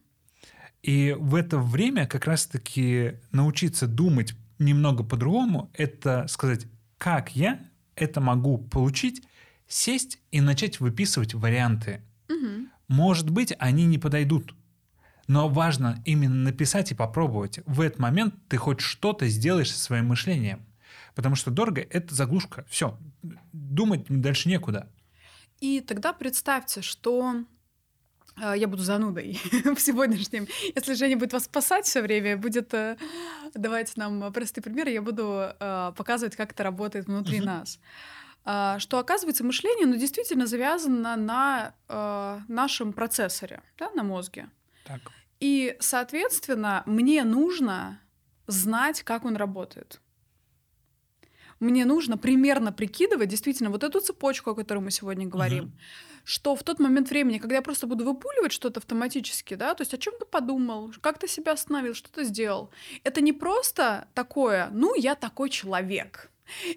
И 0.83 1.15
в 1.19 1.35
это 1.35 1.59
время 1.59 2.07
как 2.07 2.25
раз-таки 2.25 3.13
научиться 3.33 3.87
думать 3.87 4.35
немного 4.61 5.03
по-другому– 5.03 5.71
это 5.75 6.27
сказать, 6.29 6.67
как 6.99 7.35
я 7.35 7.61
это 7.97 8.21
могу 8.21 8.59
получить, 8.59 9.27
сесть 9.67 10.19
и 10.31 10.41
начать 10.41 10.81
выписывать 10.81 11.35
варианты. 11.35 12.03
Мгм. 12.29 12.71
Может 12.89 13.31
быть, 13.31 13.55
они 13.59 13.87
не 13.87 13.99
подойдут. 13.99 14.55
Но 15.27 15.49
важно 15.49 16.03
именно 16.05 16.35
написать 16.35 16.91
и 16.91 16.95
попробовать. 16.95 17.61
В 17.67 17.81
этот 17.81 17.99
момент 17.99 18.35
ты 18.49 18.57
хоть 18.57 18.81
что-то 18.81 19.29
сделаешь 19.29 19.71
со 19.73 19.79
своим 19.79 20.07
мышлением. 20.09 20.67
Потому 21.15 21.37
что 21.37 21.51
дорого– 21.51 21.81
это 21.91 22.15
заглушка. 22.15 22.65
Все. 22.69 22.99
Думать 23.53 24.07
дальше 24.09 24.49
некуда. 24.49 24.89
И 25.61 25.81
тогда 25.81 26.13
представьте, 26.13 26.83
что 26.83 27.45
я 28.37 28.69
буду 28.69 28.83
занудой 28.83 29.41
в 29.65 29.79
сегодняшнем. 29.81 30.47
Если 30.75 30.95
Женя 30.95 31.17
будет 31.17 31.33
вас 31.33 31.45
спасать 31.45 31.87
все 31.87 32.01
время, 32.01 32.37
будет 32.37 32.73
э, 32.75 32.97
давать 33.55 33.97
нам 33.97 34.33
простые 34.33 34.63
примеры, 34.63 34.91
я 34.91 35.03
буду 35.03 35.53
э, 35.59 35.93
показывать, 35.97 36.37
как 36.37 36.53
это 36.53 36.63
работает 36.63 37.07
внутри 37.07 37.41
нас. 37.41 37.79
А, 38.45 38.79
Что 38.79 38.99
оказывается 38.99 39.45
мышление, 39.45 39.87
ну, 39.87 39.97
действительно 39.97 40.47
завязано 40.47 41.17
на 41.17 41.75
э, 41.89 42.41
нашем 42.49 42.93
процессоре, 42.93 43.63
да, 43.79 43.91
на 43.91 44.03
мозге. 44.03 44.49
Так. 44.85 45.01
И, 45.41 45.77
соответственно, 45.81 46.83
мне 46.87 47.25
нужно 47.25 48.01
знать, 48.47 49.03
как 49.03 49.25
он 49.25 49.37
работает. 49.37 50.01
Мне 51.61 51.85
нужно 51.85 52.17
примерно 52.17 52.73
прикидывать 52.73 53.29
действительно 53.29 53.69
вот 53.71 53.85
эту 53.85 54.01
цепочку, 54.01 54.51
о 54.51 54.55
которой 54.55 54.79
мы 54.79 54.91
сегодня 54.91 55.27
говорим, 55.27 55.65
Мгм. 55.65 55.73
что 56.25 56.57
в 56.57 56.63
тот 56.63 56.81
момент 56.81 57.11
времени, 57.11 57.39
когда 57.39 57.57
я 57.57 57.63
просто 57.63 57.87
буду 57.87 58.05
выпуливать 58.05 58.53
что-то 58.53 58.81
автоматически, 58.81 59.55
да, 59.55 59.75
то 59.75 59.83
есть 59.83 59.93
о 59.93 59.99
чем 59.99 60.15
ты 60.19 60.25
подумал, 60.25 60.91
как 61.03 61.19
ты 61.19 61.29
себя 61.29 61.53
остановил, 61.53 61.95
что 61.95 62.11
ты 62.11 62.25
сделал, 62.25 62.71
это 63.05 63.21
не 63.21 63.35
просто 63.35 64.09
такое, 64.15 64.71
ну, 64.73 64.95
я 64.95 65.15
такой 65.15 65.51
человек. 65.51 66.31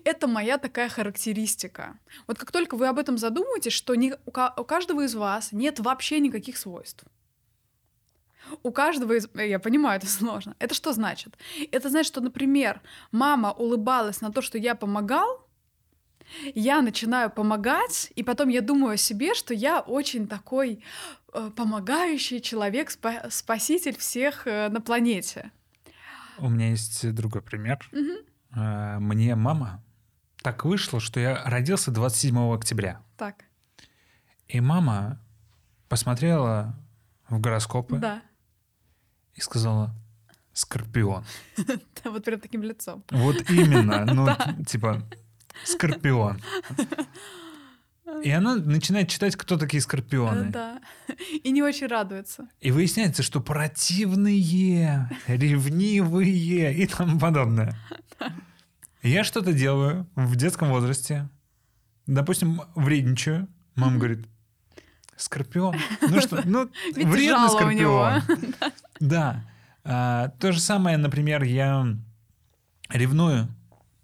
Это 0.03 0.27
моя 0.27 0.57
такая 0.57 0.87
характеристика. 0.89 1.97
Вот 2.27 2.37
как 2.37 2.51
только 2.51 2.75
вы 2.75 2.87
об 2.87 2.99
этом 2.99 3.17
задумаетесь, 3.17 3.73
что 3.73 3.95
ни- 3.95 4.13
у 4.25 4.31
у 4.61 4.63
каждого 4.65 5.01
из 5.05 5.15
вас 5.15 5.51
нет 5.53 5.79
вообще 5.79 6.19
никаких 6.19 6.57
свойств. 6.57 7.05
У 8.63 8.71
каждого 8.71 9.13
из... 9.13 9.27
э, 9.35 9.49
Я 9.49 9.59
понимаю, 9.59 9.97
это 9.97 10.07
сложно. 10.19 10.55
Это 10.59 10.73
что 10.75 10.93
значит? 10.93 11.37
Это 11.71 11.89
значит, 11.89 12.07
что, 12.07 12.21
например, 12.21 12.81
мама 13.11 13.51
улыбалась 13.51 14.21
на 14.21 14.31
то, 14.31 14.41
что 14.41 14.57
я 14.57 14.75
помогал, 14.75 15.47
я 16.55 16.81
начинаю 16.81 17.29
помогать, 17.29 18.11
и 18.15 18.23
потом 18.23 18.49
я 18.49 18.61
думаю 18.61 18.93
о 18.93 18.97
себе, 18.97 19.33
что 19.33 19.53
я 19.53 19.81
очень 19.81 20.27
такой 20.27 20.83
э, 21.33 21.51
помогающий 21.55 22.39
человек, 22.41 22.89
спа- 22.89 23.29
спаситель 23.29 23.97
всех 23.97 24.47
э, 24.47 24.69
на 24.69 24.81
планете. 24.81 25.51
У 26.37 26.49
меня 26.49 26.69
есть 26.69 27.13
другой 27.13 27.41
пример. 27.41 27.79
Э, 28.55 28.97
Мне 28.99 29.35
мама... 29.35 29.83
Так 30.41 30.65
вышло, 30.65 30.99
что 30.99 31.19
я 31.21 31.41
родился 31.45 31.89
27 31.91 32.53
октября. 32.53 33.01
Так, 33.17 33.45
И 34.49 34.59
мама 34.59 35.21
посмотрела 35.87 36.75
в 37.29 37.39
гороскопы 37.39 37.97
да. 37.97 38.21
И 39.35 39.41
сказала 39.41 39.93
«Скорпион». 40.53 41.25
Да, 42.03 42.11
Вот 42.11 42.23
прям 42.25 42.39
таким 42.39 42.63
лицом. 42.63 43.03
Вот 43.11 43.49
именно, 43.49 44.05
ну, 44.13 44.27
типа, 44.65 45.03
Скорпион. 45.63 46.41
И 48.23 48.29
она 48.29 48.55
начинает 48.55 49.09
читать, 49.09 49.35
кто 49.35 49.57
такие 49.57 49.81
скорпионы. 49.81 50.49
Да. 50.51 50.81
И 51.43 51.51
не 51.51 51.63
очень 51.63 51.87
радуется. 51.87 52.47
И 52.59 52.71
выясняется, 52.71 53.23
что 53.23 53.41
противные, 53.41 55.09
ревнивые 55.27 56.73
и 56.75 56.85
тому 56.85 57.19
подобное. 57.19 57.75
Я 59.01 59.23
что-то 59.23 59.51
делаю 59.53 60.07
в 60.15 60.35
детском 60.35 60.69
возрасте. 60.69 61.29
Допустим, 62.05 62.61
вредничаю. 62.75 63.47
Мама 63.75 63.97
говорит, 63.97 64.27
Скорпион. 65.17 65.75
Ну 66.01 66.21
что, 66.21 66.41
ну, 66.45 66.69
Ведь 66.95 67.07
вредный 67.07 67.47
жало 67.49 67.67
у 67.67 67.71
него. 67.71 68.11
скорпион. 68.21 68.71
Да. 69.03 69.43
А, 69.83 70.29
то 70.39 70.53
же 70.53 70.61
самое, 70.61 70.95
например, 70.95 71.43
я 71.43 71.85
ревную 72.89 73.49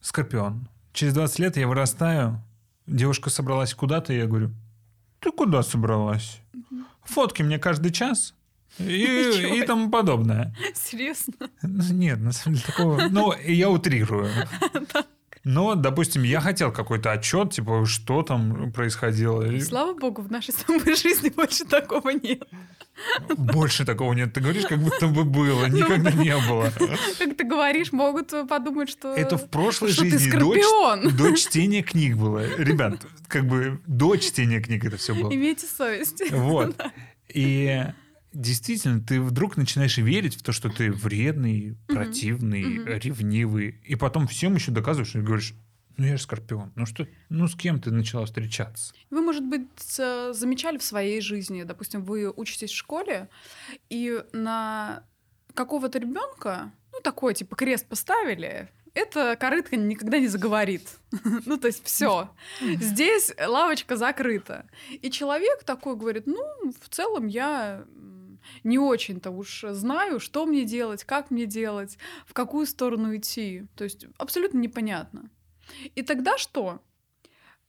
скорпион. 0.01 0.68
Через 0.91 1.13
20 1.13 1.39
лет 1.39 1.58
я 1.58 1.68
вырастаю, 1.68 2.41
девушка 2.86 3.29
собралась 3.29 3.74
куда-то, 3.74 4.12
и 4.12 4.18
я 4.18 4.27
говорю, 4.27 4.51
ты 5.22 5.32
куда 5.32 5.63
собралась? 5.63 6.41
Фотки 7.03 7.44
мне 7.44 7.60
каждый 7.60 7.91
час 7.91 8.34
и, 8.77 8.84
и 9.62 9.65
тому 9.65 9.89
подобное. 9.89 10.53
Серьезно? 10.75 11.34
Нет, 11.63 12.20
на 12.20 12.34
самом 12.34 12.58
деле 12.58 12.68
такого... 12.68 13.08
Ну, 13.10 13.34
я 13.34 13.70
утрирую. 13.70 14.29
Но, 15.50 15.74
допустим, 15.74 16.22
я 16.22 16.41
хотел 16.41 16.72
какой-то 16.72 17.12
отчет, 17.12 17.53
типа, 17.53 17.84
что 17.88 18.22
там 18.22 18.72
происходило. 18.72 19.60
Слава 19.62 19.96
богу, 19.96 20.22
в 20.22 20.32
нашей 20.32 20.51
с 20.51 20.58
тобой 20.58 20.96
жизни 20.96 21.29
больше 21.29 21.65
такого 21.65 22.10
нет. 22.10 22.48
Больше 23.36 23.84
такого 23.84 24.13
нет. 24.13 24.32
Ты 24.32 24.41
говоришь, 24.41 24.68
как 24.68 24.77
будто 24.77 25.08
бы 25.08 25.24
было. 25.24 25.65
Ну 25.65 25.77
Никогда 25.77 26.12
не 26.12 26.38
было. 26.48 26.72
Как 27.18 27.36
ты 27.36 27.44
говоришь, 27.44 27.91
могут 27.91 28.32
подумать, 28.48 28.89
что... 28.91 29.15
Это 29.15 29.39
в 29.39 29.50
прошлой 29.50 29.89
жизни 29.89 30.29
до, 30.29 31.10
до 31.10 31.36
чтения 31.36 31.82
книг 31.82 32.15
было. 32.15 32.46
Ребят, 32.58 33.01
как 33.27 33.48
бы 33.48 33.82
до 33.88 34.18
чтения 34.18 34.62
книг 34.62 34.86
это 34.86 34.98
все 34.98 35.15
было. 35.15 35.34
Имейте 35.34 35.65
совесть. 35.65 36.29
Вот. 36.29 36.79
И 37.34 37.86
действительно, 38.33 39.01
ты 39.01 39.19
вдруг 39.21 39.57
начинаешь 39.57 39.98
верить 39.98 40.36
в 40.36 40.43
то, 40.43 40.51
что 40.51 40.69
ты 40.69 40.91
вредный, 40.91 41.77
противный, 41.88 42.63
Мгм. 42.63 42.88
ревнивый. 42.88 43.81
И 43.86 43.95
потом 43.95 44.27
всем 44.27 44.55
еще 44.55 44.71
доказываешь 44.71 45.15
и 45.15 45.19
говоришь, 45.21 45.53
Ну, 45.98 46.05
я 46.05 46.15
же 46.15 46.24
скорпион. 46.24 46.71
Ну, 46.75 46.86
что, 46.86 47.05
ну, 47.27 47.50
с 47.50 47.55
кем 47.55 47.81
ты 47.81 47.91
начала 47.91 48.25
встречаться? 48.25 48.93
Вы, 49.09 49.21
может 49.21 49.43
быть, 49.43 49.67
замечали 49.83 50.77
в 50.77 50.83
своей 50.83 51.19
жизни, 51.19 51.63
допустим, 51.63 52.05
вы 52.05 52.31
учитесь 52.31 52.71
в 52.71 52.75
школе, 52.77 53.27
и 53.89 54.24
на 54.31 55.03
какого-то 55.53 56.00
ребенка, 56.00 56.71
ну, 56.93 57.01
такой, 57.01 57.33
типа, 57.33 57.57
крест 57.57 57.86
поставили, 57.86 58.69
эта 58.93 59.36
корытка 59.36 59.75
никогда 59.75 60.19
не 60.19 60.27
заговорит. 60.27 60.88
ну, 61.45 61.57
то 61.57 61.67
есть 61.67 61.83
все. 61.83 62.29
Здесь 62.62 63.33
лавочка 63.45 63.98
закрыта. 63.98 64.67
И 65.01 65.12
человек 65.12 65.65
такой 65.65 65.98
говорит, 65.98 66.27
ну, 66.27 66.41
в 66.81 66.88
целом 66.89 67.27
я 67.27 67.83
не 68.63 68.79
очень-то 68.79 69.32
уж 69.32 69.65
знаю, 69.70 70.20
что 70.20 70.46
мне 70.46 70.65
делать, 70.65 71.03
как 71.03 71.32
мне 71.32 71.46
делать, 71.46 71.98
в 72.25 72.34
какую 72.34 72.65
сторону 72.65 73.15
идти. 73.15 73.65
То 73.75 73.84
есть 73.84 74.06
абсолютно 74.18 74.58
непонятно. 74.58 75.29
И 75.96 76.01
тогда 76.01 76.38
что? 76.38 76.82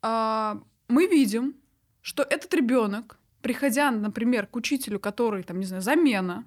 А, 0.02 0.62
мы 0.88 1.06
видим, 1.06 1.56
что 2.00 2.22
этот 2.22 2.52
ребенок, 2.54 3.18
приходя, 3.42 3.90
например, 3.90 4.46
к 4.46 4.56
учителю, 4.56 4.98
который, 4.98 5.42
там, 5.42 5.58
не 5.58 5.66
знаю, 5.66 5.82
замена, 5.82 6.44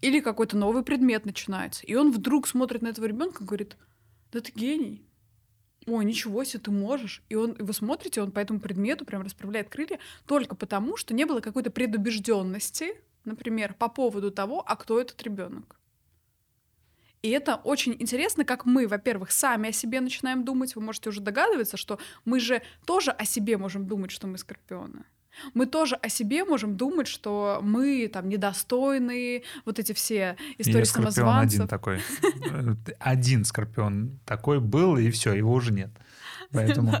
или 0.00 0.20
какой-то 0.20 0.56
новый 0.56 0.82
предмет 0.82 1.24
начинается, 1.24 1.86
и 1.86 1.94
он 1.94 2.12
вдруг 2.12 2.46
смотрит 2.46 2.82
на 2.82 2.88
этого 2.88 3.06
ребенка 3.06 3.42
и 3.42 3.46
говорит, 3.46 3.76
да 4.30 4.40
ты 4.40 4.52
гений, 4.54 5.06
ой, 5.86 6.04
ничего 6.04 6.44
себе, 6.44 6.60
ты 6.60 6.70
можешь. 6.70 7.22
И 7.28 7.34
он, 7.34 7.52
и 7.52 7.62
вы 7.62 7.72
смотрите, 7.72 8.22
он 8.22 8.32
по 8.32 8.38
этому 8.38 8.60
предмету 8.60 9.04
прям 9.04 9.22
расправляет 9.22 9.68
крылья 9.68 9.98
только 10.26 10.54
потому, 10.54 10.96
что 10.96 11.14
не 11.14 11.24
было 11.24 11.40
какой-то 11.40 11.70
предубежденности, 11.70 12.94
например, 13.24 13.74
по 13.74 13.88
поводу 13.88 14.30
того, 14.30 14.62
а 14.66 14.76
кто 14.76 15.00
этот 15.00 15.22
ребенок. 15.22 15.76
И 17.22 17.30
это 17.30 17.54
очень 17.56 17.94
интересно, 17.98 18.44
как 18.44 18.66
мы, 18.66 18.88
во-первых, 18.88 19.30
сами 19.30 19.68
о 19.68 19.72
себе 19.72 20.00
начинаем 20.00 20.44
думать. 20.44 20.74
Вы 20.74 20.82
можете 20.82 21.08
уже 21.08 21.20
догадываться, 21.20 21.76
что 21.76 21.98
мы 22.24 22.40
же 22.40 22.62
тоже 22.84 23.12
о 23.12 23.24
себе 23.24 23.56
можем 23.56 23.86
думать, 23.86 24.10
что 24.10 24.26
мы 24.26 24.38
скорпионы. 24.38 25.04
Мы 25.54 25.66
тоже 25.66 25.96
о 25.96 26.08
себе 26.08 26.44
можем 26.44 26.76
думать, 26.76 27.06
что 27.06 27.60
мы 27.62 28.08
там 28.12 28.28
недостойные, 28.28 29.44
вот 29.64 29.78
эти 29.78 29.92
все 29.92 30.36
истории 30.58 30.80
Я 30.80 30.84
самозванцев. 30.84 31.60
один 31.60 31.68
такой. 31.68 32.00
Один 32.98 33.44
скорпион 33.44 34.18
такой 34.26 34.60
был, 34.60 34.96
и 34.98 35.10
все, 35.10 35.32
его 35.32 35.52
уже 35.52 35.72
нет. 35.72 35.90
Поэтому... 36.52 36.92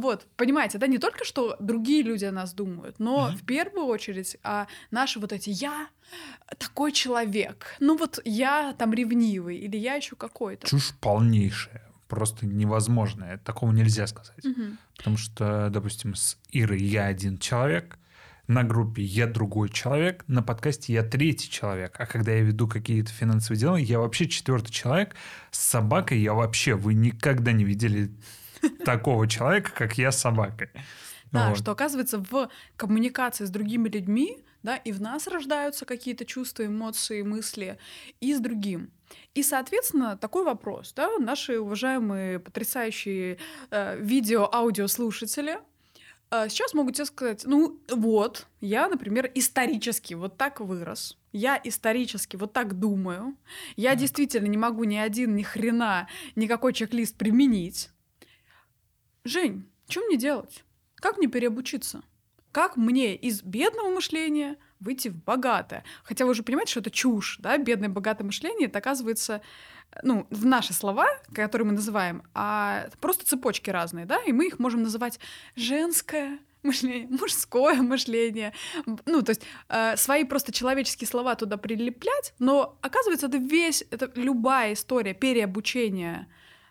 Вот, 0.00 0.26
понимаете, 0.36 0.78
да, 0.78 0.86
не 0.86 0.98
только 0.98 1.24
что 1.24 1.56
другие 1.60 2.02
люди 2.02 2.24
о 2.24 2.32
нас 2.32 2.52
думают, 2.54 2.98
но 2.98 3.28
mm-hmm. 3.28 3.36
в 3.36 3.46
первую 3.46 3.86
очередь 3.86 4.36
а, 4.42 4.66
наши 4.90 5.18
вот 5.18 5.32
эти 5.32 5.50
«я 5.50 5.88
такой 6.58 6.92
человек», 6.92 7.76
ну 7.80 7.96
вот 7.96 8.20
я 8.24 8.74
там 8.78 8.92
ревнивый 8.92 9.56
или 9.56 9.76
я 9.76 9.94
еще 9.94 10.16
какой-то. 10.16 10.66
Чушь 10.66 10.92
полнейшая 11.00 11.86
просто 12.08 12.46
невозможное. 12.46 13.38
Такого 13.38 13.72
нельзя 13.72 14.06
сказать. 14.06 14.44
Угу. 14.44 14.62
Потому 14.96 15.16
что, 15.16 15.68
допустим, 15.70 16.14
с 16.14 16.38
Ирой 16.50 16.82
я 16.82 17.06
один 17.06 17.38
человек, 17.38 17.98
на 18.46 18.62
группе 18.62 19.02
я 19.02 19.26
другой 19.26 19.68
человек, 19.70 20.24
на 20.28 20.42
подкасте 20.42 20.92
я 20.92 21.02
третий 21.02 21.50
человек. 21.50 21.96
А 21.98 22.06
когда 22.06 22.32
я 22.32 22.42
веду 22.42 22.68
какие-то 22.68 23.10
финансовые 23.10 23.60
дела, 23.60 23.76
я 23.76 23.98
вообще 23.98 24.28
четвертый 24.28 24.70
человек. 24.70 25.16
С 25.50 25.58
собакой 25.58 26.20
я 26.20 26.32
вообще, 26.34 26.74
вы 26.74 26.94
никогда 26.94 27.52
не 27.52 27.64
видели 27.64 28.10
такого 28.84 29.28
человека, 29.28 29.72
как 29.74 29.98
я 29.98 30.12
с 30.12 30.20
собакой. 30.20 30.70
Да, 31.32 31.50
вот. 31.50 31.58
что 31.58 31.72
оказывается 31.72 32.18
в 32.18 32.48
коммуникации 32.76 33.44
с 33.44 33.50
другими 33.50 33.88
людьми, 33.88 34.44
да, 34.62 34.76
и 34.76 34.92
в 34.92 35.00
нас 35.00 35.26
рождаются 35.26 35.84
какие-то 35.84 36.24
чувства, 36.24 36.66
эмоции, 36.66 37.22
мысли, 37.22 37.78
и 38.20 38.34
с 38.34 38.40
другим. 38.40 38.90
И, 39.34 39.42
соответственно, 39.42 40.16
такой 40.16 40.44
вопрос, 40.44 40.92
да, 40.94 41.18
наши 41.18 41.60
уважаемые, 41.60 42.40
потрясающие 42.40 43.38
э, 43.70 43.96
видео-аудиослушатели 44.00 45.58
э, 46.30 46.48
сейчас 46.48 46.74
могут 46.74 46.96
тебе 46.96 47.04
сказать, 47.04 47.44
ну 47.44 47.80
вот, 47.88 48.46
я, 48.60 48.88
например, 48.88 49.30
исторически 49.34 50.14
вот 50.14 50.36
так 50.36 50.60
вырос, 50.60 51.16
я 51.32 51.60
исторически 51.62 52.36
вот 52.36 52.52
так 52.52 52.78
думаю, 52.78 53.36
я 53.76 53.92
mm. 53.92 53.96
действительно 53.96 54.46
не 54.46 54.58
могу 54.58 54.84
ни 54.84 54.96
один, 54.96 55.36
ни 55.36 55.42
хрена, 55.42 56.08
никакой 56.34 56.72
чек-лист 56.72 57.16
применить. 57.16 57.90
Жень, 59.26 59.68
что 59.88 60.02
мне 60.02 60.16
делать? 60.16 60.64
Как 60.96 61.18
мне 61.18 61.26
переобучиться? 61.26 62.02
Как 62.52 62.76
мне 62.76 63.14
из 63.16 63.42
бедного 63.42 63.90
мышления 63.90 64.56
выйти 64.78 65.08
в 65.08 65.16
богатое. 65.24 65.84
Хотя 66.04 66.24
вы 66.24 66.32
уже 66.32 66.42
понимаете, 66.42 66.72
что 66.72 66.80
это 66.80 66.90
чушь, 66.90 67.38
да, 67.40 67.56
бедное 67.58 67.88
богатое 67.88 68.26
мышление, 68.26 68.68
это 68.68 68.78
оказывается, 68.78 69.40
ну, 70.02 70.26
в 70.30 70.44
наши 70.44 70.74
слова, 70.74 71.08
которые 71.34 71.66
мы 71.66 71.72
называем, 71.72 72.22
а 72.34 72.88
просто 73.00 73.24
цепочки 73.24 73.70
разные, 73.70 74.04
да, 74.04 74.22
и 74.22 74.32
мы 74.32 74.48
их 74.48 74.58
можем 74.58 74.82
называть 74.82 75.18
женское 75.54 76.38
мышление, 76.62 77.08
мужское 77.08 77.80
мышление, 77.80 78.52
ну, 79.06 79.22
то 79.22 79.30
есть 79.30 79.42
э, 79.68 79.96
свои 79.96 80.24
просто 80.24 80.52
человеческие 80.52 81.08
слова 81.08 81.34
туда 81.36 81.56
прилеплять, 81.56 82.34
но 82.38 82.78
оказывается, 82.82 83.28
это 83.28 83.38
весь, 83.38 83.82
это 83.90 84.10
любая 84.14 84.74
история 84.74 85.14
переобучения 85.14 86.28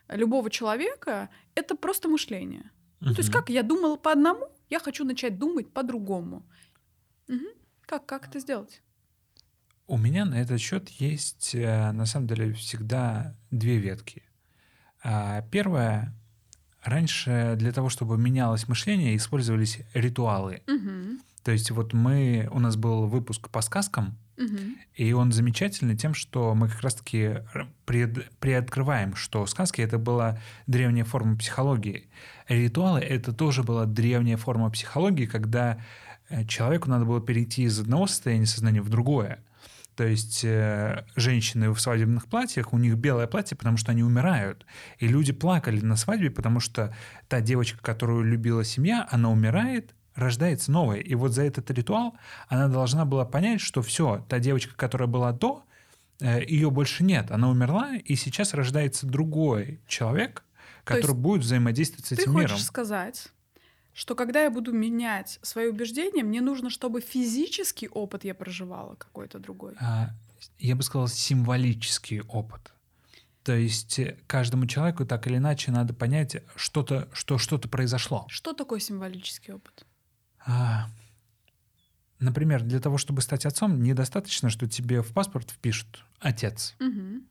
любого 0.10 0.50
человека, 0.50 1.30
это 1.56 1.76
просто 1.76 2.10
мышление. 2.10 2.72
Ну, 3.00 3.14
то 3.14 3.20
есть 3.22 3.32
как 3.32 3.50
я 3.50 3.62
думала 3.62 3.98
по 3.98 4.12
одному, 4.12 4.48
я 4.70 4.80
хочу 4.80 5.06
начать 5.06 5.38
думать 5.38 5.72
по-другому. 5.72 6.46
Угу. 7.28 7.46
Как, 7.86 8.06
как 8.06 8.28
это 8.28 8.40
сделать? 8.40 8.82
У 9.88 9.98
меня 9.98 10.26
на 10.26 10.36
этот 10.36 10.60
счет 10.60 10.90
есть, 10.90 11.54
э, 11.54 11.92
на 11.92 12.06
самом 12.06 12.28
деле, 12.28 12.54
всегда 12.54 13.36
две 13.52 13.78
ветки. 13.78 14.24
А, 15.04 15.44
первая, 15.52 16.16
раньше 16.84 17.56
для 17.58 17.72
того, 17.72 17.90
чтобы 17.90 18.18
менялось 18.18 18.68
мышление, 18.68 19.16
использовались 19.16 19.80
ритуалы. 19.94 20.64
Угу. 20.68 21.20
То 21.44 21.52
есть 21.52 21.70
вот 21.70 21.94
мы, 21.94 22.50
у 22.52 22.60
нас 22.60 22.76
был 22.76 23.06
выпуск 23.06 23.50
по 23.50 23.62
сказкам, 23.62 24.18
и 24.96 25.14
он 25.14 25.32
замечательный 25.32 25.96
тем, 25.96 26.14
что 26.14 26.54
мы 26.56 26.68
как 26.68 26.82
раз-таки 26.82 27.44
пред, 27.86 28.30
приоткрываем, 28.40 29.16
что 29.16 29.46
сказки 29.46 29.82
это 29.82 29.98
была 29.98 30.40
древняя 30.68 31.06
форма 31.06 31.38
психологии. 31.38 32.10
Ритуалы 32.50 33.00
это 33.00 33.32
тоже 33.32 33.64
была 33.64 33.86
древняя 33.86 34.38
форма 34.38 34.70
психологии, 34.70 35.26
когда 35.26 35.80
Э, 36.30 36.46
человеку 36.46 36.90
надо 36.90 37.06
было 37.06 37.22
перейти 37.22 37.64
из 37.64 37.80
одного 37.80 38.08
состояния 38.08 38.46
сознания 38.46 38.82
в 38.82 38.90
другое. 38.90 39.44
То 39.96 40.06
есть 40.06 40.44
э, 40.44 41.06
женщины 41.16 41.72
в 41.72 41.80
свадебных 41.80 42.28
платьях, 42.28 42.74
у 42.74 42.78
них 42.78 42.96
белое 42.96 43.28
платье, 43.28 43.56
потому 43.56 43.78
что 43.78 43.92
они 43.92 44.04
умирают. 44.04 44.66
И 45.00 45.08
люди 45.08 45.32
плакали 45.32 45.80
на 45.80 45.96
свадьбе, 45.96 46.32
потому 46.32 46.60
что 46.60 46.94
та 47.30 47.42
девочка, 47.42 47.80
которую 47.82 48.24
любила 48.24 48.64
семья, 48.64 49.08
она 49.10 49.30
умирает, 49.32 49.96
рождается 50.16 50.72
новая. 50.72 51.00
И 51.00 51.14
вот 51.16 51.34
за 51.34 51.44
этот 51.44 51.70
ритуал 51.72 52.16
она 52.48 52.68
должна 52.68 53.06
была 53.06 53.26
понять, 53.26 53.62
что 53.62 53.82
все, 53.82 54.26
та 54.30 54.40
девочка, 54.40 54.76
которая 54.76 55.08
была 55.08 55.32
до, 55.32 55.64
э, 56.20 56.44
ее 56.46 56.72
больше 56.72 57.04
нет. 57.04 57.32
Она 57.32 57.50
умерла, 57.50 57.96
и 57.96 58.16
сейчас 58.16 58.54
рождается 58.54 59.06
другой 59.06 59.82
человек, 59.88 60.44
который 60.84 61.16
будет 61.16 61.42
взаимодействовать 61.42 62.06
с 62.06 62.12
этим 62.14 62.32
миром. 62.32 62.48
Ты 62.48 62.54
хочешь 62.54 62.66
сказать, 62.66 63.28
что 63.94 64.16
когда 64.16 64.44
я 64.44 64.50
буду 64.50 64.72
менять 64.72 65.40
свои 65.42 65.68
убеждения, 65.68 66.24
мне 66.24 66.42
нужно, 66.42 66.70
чтобы 66.70 67.02
физический 67.02 67.88
опыт 67.88 68.24
я 68.24 68.36
проживала 68.36 68.96
какой-то 68.96 69.40
другой. 69.40 69.76
А, 69.80 70.10
я 70.60 70.76
бы 70.76 70.84
сказал, 70.84 71.08
символический 71.08 72.22
опыт. 72.22 72.72
То 73.44 73.56
есть 73.56 74.00
э, 74.00 74.18
каждому 74.26 74.66
человеку 74.66 75.06
так 75.06 75.28
или 75.28 75.38
иначе 75.38 75.72
надо 75.72 75.94
понять, 75.94 76.38
что-то, 76.56 77.08
что 77.14 77.38
что-то 77.38 77.70
произошло. 77.70 78.26
Что 78.28 78.54
такое 78.54 78.80
символический 78.80 79.54
опыт? 79.54 79.86
А, 80.46 80.88
например, 82.20 82.64
для 82.64 82.80
того, 82.80 82.98
чтобы 82.98 83.22
стать 83.22 83.46
отцом, 83.46 83.82
недостаточно, 83.82 84.50
что 84.50 84.68
тебе 84.68 85.02
в 85.02 85.12
паспорт 85.14 85.52
впишут 85.52 86.06
отец. 86.20 86.76
Угу. 86.80 87.24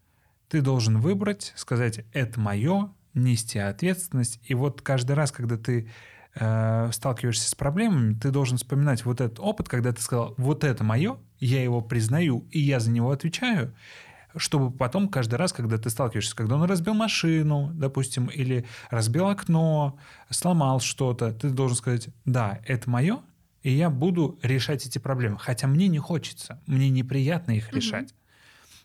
Ты 0.48 0.60
должен 0.60 1.00
выбрать, 1.00 1.52
сказать, 1.56 2.04
это 2.12 2.38
мое, 2.40 2.92
нести 3.14 3.58
ответственность. 3.58 4.40
И 4.44 4.54
вот 4.54 4.82
каждый 4.82 5.12
раз, 5.12 5.32
когда 5.32 5.56
ты 5.56 5.88
э, 6.34 6.90
сталкиваешься 6.92 7.48
с 7.48 7.54
проблемами, 7.54 8.14
ты 8.14 8.30
должен 8.30 8.58
вспоминать 8.58 9.04
вот 9.04 9.20
этот 9.20 9.38
опыт, 9.40 9.68
когда 9.68 9.92
ты 9.92 10.02
сказал, 10.02 10.34
вот 10.36 10.64
это 10.64 10.84
мое, 10.84 11.18
я 11.38 11.62
его 11.62 11.80
признаю, 11.80 12.46
и 12.50 12.60
я 12.60 12.80
за 12.80 12.90
него 12.90 13.10
отвечаю, 13.10 13.74
чтобы 14.36 14.70
потом 14.70 15.08
каждый 15.08 15.36
раз, 15.36 15.52
когда 15.52 15.78
ты 15.78 15.90
сталкиваешься, 15.90 16.34
когда 16.34 16.56
он 16.56 16.64
разбил 16.64 16.94
машину, 16.94 17.70
допустим, 17.74 18.26
или 18.26 18.64
разбил 18.90 19.28
окно, 19.28 19.98
сломал 20.30 20.80
что-то, 20.80 21.32
ты 21.32 21.50
должен 21.50 21.76
сказать, 21.76 22.08
да, 22.24 22.60
это 22.66 22.90
мое, 22.90 23.20
и 23.62 23.72
я 23.72 23.90
буду 23.90 24.38
решать 24.42 24.86
эти 24.86 24.98
проблемы. 24.98 25.38
Хотя 25.38 25.66
мне 25.66 25.88
не 25.88 25.98
хочется, 25.98 26.60
мне 26.66 26.90
неприятно 26.90 27.52
их 27.52 27.72
решать. 27.72 28.14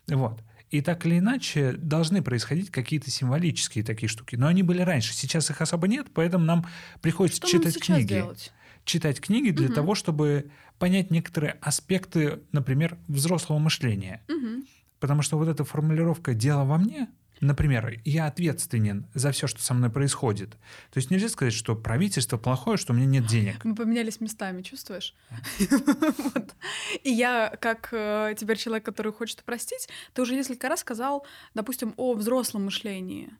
Mm-hmm. 0.06 0.16
Вот. 0.16 0.40
И 0.70 0.82
так 0.82 1.04
или 1.04 1.18
иначе 1.18 1.72
должны 1.72 2.22
происходить 2.22 2.70
какие-то 2.70 3.10
символические 3.10 3.84
такие 3.84 4.08
штуки. 4.08 4.36
Но 4.36 4.46
они 4.46 4.62
были 4.62 4.82
раньше, 4.82 5.12
сейчас 5.12 5.50
их 5.50 5.60
особо 5.60 5.88
нет, 5.88 6.06
поэтому 6.14 6.44
нам 6.44 6.64
приходится 7.02 7.38
Что 7.46 7.58
читать 7.58 7.88
нам 7.88 7.98
книги. 7.98 8.14
Делать? 8.14 8.52
Читать 8.84 9.20
книги 9.20 9.50
для 9.50 9.66
угу. 9.66 9.74
того, 9.74 9.94
чтобы 9.94 10.50
понять 10.78 11.10
некоторые 11.10 11.58
аспекты, 11.60 12.40
например, 12.52 12.96
взрослого 13.08 13.58
мышления. 13.58 14.22
Угу. 14.28 14.64
Потому 15.00 15.22
что 15.22 15.36
вот 15.38 15.48
эта 15.48 15.64
формулировка 15.64 16.34
«дело 16.34 16.64
во 16.64 16.78
мне», 16.78 17.08
Например, 17.42 17.98
я 18.04 18.26
ответственен 18.26 19.06
за 19.14 19.32
все, 19.32 19.46
что 19.46 19.62
со 19.62 19.72
мной 19.72 19.88
происходит. 19.88 20.50
То 20.92 20.98
есть 20.98 21.10
нельзя 21.10 21.30
сказать, 21.30 21.54
что 21.54 21.74
правительство 21.74 22.36
плохое, 22.36 22.76
что 22.76 22.92
у 22.92 22.96
меня 22.96 23.06
нет 23.06 23.24
денег. 23.26 23.64
Мы 23.64 23.74
поменялись 23.74 24.20
местами, 24.20 24.60
чувствуешь? 24.60 25.14
И 27.02 27.10
я, 27.10 27.56
как 27.60 27.88
э, 27.92 28.34
теперь 28.36 28.58
человек, 28.58 28.84
который 28.84 29.12
хочет 29.12 29.42
простить, 29.42 29.88
ты 30.12 30.20
уже 30.20 30.34
несколько 30.34 30.68
раз 30.68 30.80
сказал, 30.80 31.24
допустим, 31.54 31.94
о 31.96 32.12
взрослом 32.12 32.66
мышлении. 32.66 33.30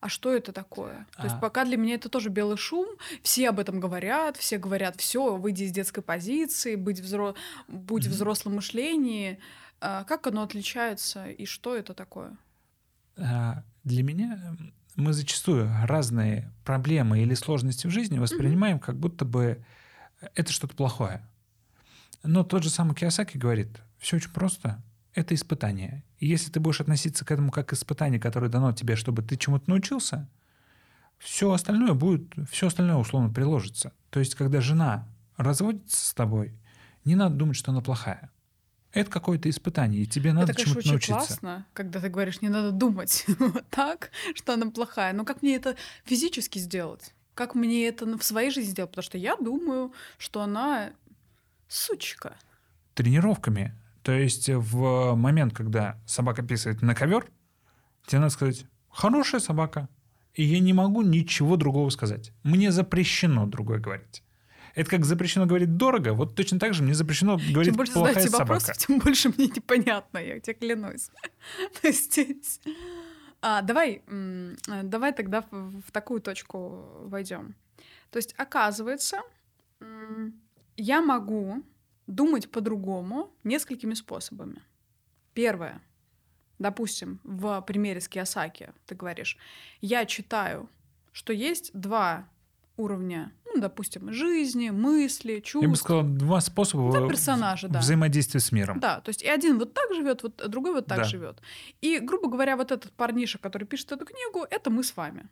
А 0.00 0.08
что 0.08 0.34
это 0.34 0.52
такое? 0.52 1.06
То 1.18 1.24
есть 1.24 1.36
А. 1.36 1.38
пока 1.40 1.66
для 1.66 1.76
меня 1.76 1.96
это 1.96 2.08
тоже 2.08 2.30
белый 2.30 2.56
шум, 2.56 2.88
все 3.22 3.50
об 3.50 3.58
этом 3.60 3.78
говорят, 3.78 4.38
все 4.38 4.56
говорят, 4.56 4.98
все, 4.98 5.36
выйди 5.36 5.64
из 5.64 5.72
детской 5.72 6.00
позиции, 6.02 6.76
быть 6.76 7.00
взро... 7.00 7.34
будь 7.68 8.06
Мгм. 8.06 8.12
взрослом 8.14 8.54
мышлении. 8.54 9.38
А 9.80 10.04
Как 10.04 10.26
оно 10.26 10.42
отличается 10.42 11.26
и 11.26 11.46
что 11.46 11.76
это 11.76 11.94
такое? 11.94 12.36
А, 13.16 13.64
Для 13.84 14.02
меня 14.02 14.56
мы 14.96 15.12
зачастую 15.12 15.70
разные 15.84 16.52
проблемы 16.64 17.20
или 17.20 17.34
сложности 17.34 17.86
в 17.86 17.90
жизни 17.90 18.18
воспринимаем, 18.18 18.78
как 18.78 18.98
будто 18.98 19.24
бы 19.24 19.64
это 20.34 20.52
что-то 20.52 20.76
плохое. 20.76 21.22
Но 22.22 22.44
тот 22.44 22.62
же 22.62 22.70
самый 22.70 22.94
Киосаки 22.94 23.38
говорит, 23.38 23.80
все 23.98 24.16
очень 24.16 24.30
просто, 24.30 24.82
это 25.14 25.34
испытание. 25.34 26.04
И 26.18 26.26
если 26.26 26.50
ты 26.50 26.60
будешь 26.60 26.80
относиться 26.80 27.24
к 27.24 27.30
этому 27.30 27.50
как 27.50 27.68
к 27.68 27.72
испытанию, 27.72 28.20
которое 28.20 28.48
дано 28.48 28.72
тебе, 28.72 28.96
чтобы 28.96 29.22
ты 29.22 29.36
чему-то 29.36 29.70
научился, 29.70 30.28
все 31.18 31.52
остальное 31.52 31.94
будет, 31.94 32.32
все 32.50 32.66
остальное 32.66 32.96
условно 32.96 33.32
приложится. 33.32 33.92
То 34.10 34.20
есть, 34.20 34.34
когда 34.34 34.60
жена 34.60 35.08
разводится 35.36 36.06
с 36.06 36.14
тобой, 36.14 36.54
не 37.04 37.14
надо 37.14 37.36
думать, 37.36 37.56
что 37.56 37.72
она 37.72 37.80
плохая. 37.80 38.30
Это 38.92 39.10
какое-то 39.10 39.48
испытание, 39.48 40.02
и 40.02 40.06
тебе 40.06 40.32
надо 40.32 40.52
это, 40.52 40.54
конечно, 40.54 40.82
чему-то 40.82 40.96
очень 40.96 41.12
научиться. 41.12 41.38
классно, 41.40 41.66
когда 41.74 42.00
ты 42.00 42.08
говоришь, 42.08 42.40
не 42.42 42.48
надо 42.48 42.72
думать 42.72 43.24
вот 43.38 43.64
так, 43.70 44.10
что 44.34 44.54
она 44.54 44.70
плохая. 44.70 45.12
Но 45.12 45.24
как 45.24 45.42
мне 45.42 45.54
это 45.54 45.76
физически 46.04 46.58
сделать? 46.58 47.14
Как 47.34 47.54
мне 47.54 47.86
это 47.86 48.06
в 48.18 48.22
своей 48.22 48.50
жизни 48.50 48.70
сделать? 48.70 48.90
Потому 48.90 49.04
что 49.04 49.18
я 49.18 49.36
думаю, 49.36 49.92
что 50.18 50.42
она 50.42 50.90
сучка. 51.68 52.36
тренировками. 52.94 53.74
То 54.02 54.12
есть 54.12 54.48
в 54.48 55.14
момент, 55.14 55.54
когда 55.54 56.00
собака 56.06 56.42
писает 56.42 56.82
на 56.82 56.94
ковер, 56.94 57.30
тебе 58.06 58.18
надо 58.20 58.32
сказать 58.32 58.66
«хорошая 58.88 59.40
собака». 59.40 59.88
И 60.34 60.44
я 60.44 60.60
не 60.60 60.72
могу 60.72 61.02
ничего 61.02 61.56
другого 61.56 61.90
сказать. 61.90 62.32
Мне 62.44 62.70
запрещено 62.70 63.46
другое 63.46 63.78
говорить. 63.78 64.22
Это 64.74 64.90
как 64.90 65.04
запрещено 65.04 65.46
говорить 65.46 65.76
дорого, 65.76 66.12
вот 66.14 66.34
точно 66.34 66.58
так 66.58 66.74
же 66.74 66.82
мне 66.82 66.94
запрещено 66.94 67.36
говорить 67.38 67.66
Чем 67.70 67.76
больше 67.76 67.92
плохая 67.92 68.14
задаете 68.14 68.30
собака. 68.30 68.48
вопросов, 68.52 68.76
тем 68.78 68.98
больше 68.98 69.28
мне 69.30 69.46
непонятно, 69.46 70.18
я 70.18 70.38
тебе 70.40 70.54
клянусь. 70.54 71.10
Здесь- 71.82 72.60
А, 73.42 73.62
давай, 73.62 74.02
э, 74.06 74.54
давай 74.84 75.12
тогда 75.12 75.42
в, 75.50 75.80
в 75.86 75.90
такую 75.92 76.20
точку 76.20 76.84
войдем. 77.08 77.54
То 78.10 78.18
есть, 78.18 78.34
оказывается, 78.36 79.22
я 80.76 81.00
могу 81.00 81.62
думать 82.06 82.50
по-другому 82.50 83.32
несколькими 83.44 83.94
способами. 83.94 84.62
Первое. 85.34 85.80
Допустим, 86.58 87.20
в 87.24 87.60
примере 87.62 88.00
с 88.00 88.08
Киосаки 88.08 88.70
ты 88.86 88.94
говоришь, 88.94 89.38
я 89.80 90.04
читаю, 90.04 90.68
что 91.12 91.32
есть 91.32 91.70
два 91.72 92.28
уровня, 92.76 93.32
ну, 93.60 93.68
допустим, 93.68 94.12
жизни, 94.12 94.70
мысли, 94.70 95.40
чувств. 95.40 95.62
Я 95.62 95.68
бы 95.68 95.76
сказал, 95.76 96.02
два 96.02 96.40
способа 96.40 96.92
Да, 96.92 97.08
персонажа, 97.08 97.68
да. 97.68 97.80
взаимодействия 97.80 98.40
с 98.40 98.52
миром. 98.52 98.80
Да, 98.80 99.00
то 99.00 99.10
есть 99.10 99.22
и 99.22 99.28
один 99.28 99.58
вот 99.58 99.74
так 99.74 99.94
живет, 99.94 100.22
вот 100.22 100.42
другой 100.48 100.72
вот 100.72 100.86
так 100.86 100.98
Да. 100.98 101.04
живет. 101.04 101.40
И, 101.82 101.98
грубо 101.98 102.28
говоря, 102.28 102.56
вот 102.56 102.72
этот 102.72 102.92
парниша, 102.92 103.38
который 103.38 103.64
пишет 103.64 103.92
эту 103.92 104.04
книгу, 104.04 104.46
это 104.50 104.70
мы 104.70 104.82
с 104.82 104.96
вами. 104.96 105.28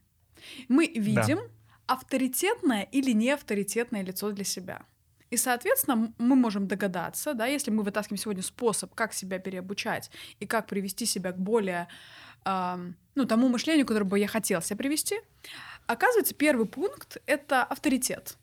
Мы 0.69 0.87
видим 0.87 1.39
авторитетное 1.87 2.83
или 2.83 3.13
неавторитетное 3.13 4.03
лицо 4.05 4.31
для 4.31 4.45
себя. 4.45 4.83
И, 5.31 5.37
соответственно, 5.37 6.13
мы 6.19 6.37
можем 6.37 6.67
догадаться, 6.67 7.35
да, 7.35 7.47
если 7.47 7.71
мы 7.71 7.83
вытаскиваем 7.83 8.19
сегодня 8.19 8.43
способ, 8.43 8.95
как 8.95 9.13
себя 9.13 9.39
переобучать 9.39 10.11
и 10.41 10.47
как 10.47 10.67
привести 10.67 11.07
себя 11.07 11.33
к 11.33 11.39
более, 11.39 11.87
ам, 12.45 12.95
ну, 13.15 13.25
тому 13.27 13.49
мышлению, 13.49 13.85
которое 13.87 14.05
бы 14.07 14.19
я 14.19 14.27
хотела 14.29 14.63
себя 14.63 14.77
привести, 14.77 15.17
оказывается, 15.89 16.35
первый 16.35 16.67
пункт— 16.67 17.19
это 17.27 17.65
авторитет. 17.65 18.37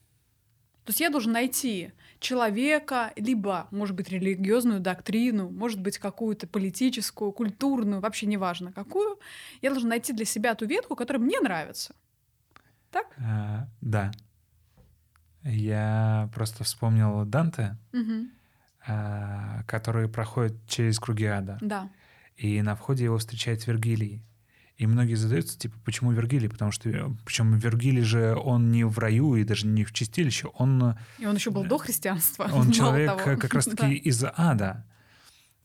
То 0.84 0.92
есть 0.92 1.00
я 1.00 1.10
должен 1.10 1.32
найти 1.32 1.94
человека, 2.20 3.12
либо, 3.16 3.68
может 3.72 3.96
быть, 3.96 4.10
религиозную 4.10 4.80
доктрину, 4.80 5.50
может 5.50 5.82
быть, 5.82 5.98
какую-то 5.98 6.46
политическую, 6.48 7.32
культурную, 7.32 8.02
вообще 8.02 8.28
неважно 8.28 8.72
какую. 8.72 9.20
Я 9.62 9.72
должен 9.72 9.90
найти 9.90 10.14
для 10.14 10.26
себя 10.26 10.54
ту 10.54 10.66
ветку, 10.66 10.96
которая 10.96 11.24
мне 11.24 11.40
нравится. 11.40 11.96
Так? 12.92 13.08
А, 13.18 13.68
да. 13.82 14.12
Я 15.44 16.30
просто 16.34 16.64
вспомнил 16.64 17.26
Данте, 17.26 17.78
Мгм. 17.92 18.32
а, 18.88 19.64
который 19.68 20.08
проходит 20.08 20.54
через 20.68 21.00
круги 21.00 21.26
ада. 21.26 21.58
Да. 21.62 21.90
И 22.36 22.62
на 22.62 22.76
входе 22.76 23.06
его 23.06 23.18
встречает 23.18 23.66
Вергилий. 23.66 24.22
И 24.78 24.88
многие 24.88 25.16
задаются, 25.16 25.58
типа, 25.58 25.78
почему 25.86 26.12
Вергилий? 26.12 26.50
Потому 26.50 26.72
что, 26.72 27.16
причем 27.26 27.58
Вергилий 27.58 28.02
же, 28.02 28.36
он 28.36 28.72
не 28.72 28.84
в 28.84 29.00
раю 29.00 29.36
и 29.36 29.46
даже 29.46 29.68
не 29.68 29.86
в 29.86 29.94
чистилище, 29.94 30.50
он, 30.54 30.98
И 31.18 31.26
он 31.26 31.36
еще 31.36 31.50
был 31.52 31.64
до 31.64 31.78
христианства. 31.78 32.50
он 32.52 32.72
человек 32.74 33.18
того. 33.18 33.38
как 33.40 33.54
раз-таки 33.54 33.82
Да. 33.88 33.94
из 33.94 34.24
ада. 34.36 34.86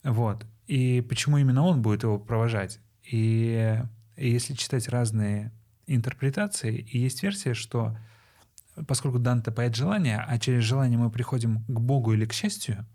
Вот. 0.03 0.45
И 0.67 1.05
почему 1.07 1.37
именно 1.37 1.63
он 1.65 1.81
будет 1.81 2.03
его 2.03 2.19
провожать? 2.19 2.79
И, 3.03 3.77
и 4.15 4.29
если 4.29 4.53
читать 4.53 4.87
разные 4.87 5.51
интерпретации, 5.87 6.77
и 6.77 6.97
есть 6.97 7.21
версия, 7.21 7.53
что 7.53 7.97
поскольку 8.87 9.19
Данте 9.19 9.51
поэт 9.51 9.75
желания, 9.75 10.23
а 10.25 10.39
через 10.39 10.63
желание 10.63 10.97
мы 10.97 11.09
приходим 11.11 11.65
к 11.67 11.79
Богу 11.81 12.13
или 12.13 12.25
к 12.25 12.31
счастью, 12.31 12.85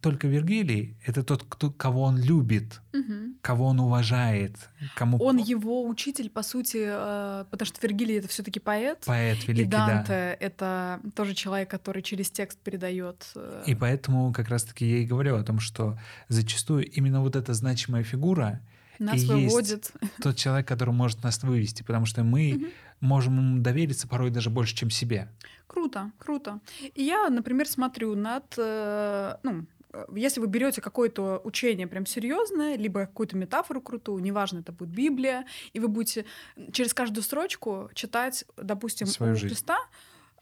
только 0.00 0.26
Вергилий— 0.26 0.96
это 1.06 1.22
тот, 1.22 1.44
кто, 1.48 1.70
кого 1.70 2.02
он 2.04 2.18
любит, 2.18 2.80
Мгм. 2.92 3.36
кого 3.42 3.66
он 3.66 3.80
уважает, 3.80 4.56
кому 4.96 5.18
Он 5.18 5.36
его 5.36 5.86
учитель, 5.86 6.30
по 6.30 6.42
сути, 6.42 6.78
э, 6.88 7.44
потому 7.50 7.66
что 7.66 7.78
Вергилий 7.86 8.18
это 8.18 8.28
все-таки 8.28 8.58
поэт. 8.60 9.02
поэт 9.06 9.38
И 9.44 9.46
великий, 9.52 9.68
да. 9.70 9.86
Данте 9.86 10.36
это 10.40 11.00
тоже 11.14 11.34
человек, 11.34 11.68
который 11.70 12.02
через 12.02 12.30
текст 12.30 12.58
передает. 12.60 13.30
э, 13.36 13.64
И 13.66 13.74
поэтому 13.74 14.32
как 14.32 14.48
раз-таки 14.48 14.86
я 14.88 14.98
и 14.98 15.04
говорю 15.06 15.36
о 15.36 15.42
том, 15.42 15.60
что 15.60 15.98
зачастую 16.28 16.86
именно 16.90 17.20
вот 17.20 17.36
эта 17.36 17.52
значимая 17.54 18.02
фигура 18.02 18.60
нас 18.98 19.22
и 19.22 19.26
выводит. 19.26 19.92
тот 20.22 20.36
человек, 20.36 20.66
который 20.68 20.94
может 20.94 21.22
нас 21.22 21.42
вывести, 21.42 21.82
потому 21.82 22.06
что 22.06 22.22
мы 22.24 22.54
Мгм. 22.54 22.66
Можем 23.00 23.38
ему 23.38 23.58
довериться 23.60 24.06
порой 24.08 24.30
даже 24.30 24.50
больше, 24.50 24.74
чем 24.74 24.90
себе. 24.90 25.28
Круто, 25.66 26.12
круто. 26.18 26.60
И 26.94 27.02
я, 27.02 27.28
например, 27.28 27.68
смотрю 27.68 28.14
над, 28.14 28.54
э, 28.56 29.36
ну, 29.42 29.66
э, 29.92 30.04
если 30.14 30.40
вы 30.40 30.46
берете 30.46 30.80
какое-то 30.80 31.40
учение 31.44 31.86
прям 31.86 32.06
серьезное, 32.06 32.76
либо 32.76 33.00
какую-то 33.00 33.36
метафору 33.36 33.80
крутую, 33.80 34.22
неважно, 34.22 34.58
это 34.58 34.72
будет 34.72 34.90
Библия, 34.90 35.46
и 35.72 35.80
вы 35.80 35.88
будете 35.88 36.24
через 36.72 36.92
каждую 36.92 37.22
строчку 37.22 37.90
читать, 37.94 38.44
допустим, 38.56 39.06
Свою 39.06 39.32
у 39.32 39.36
жизнь. 39.36 39.48
Христа 39.48 39.78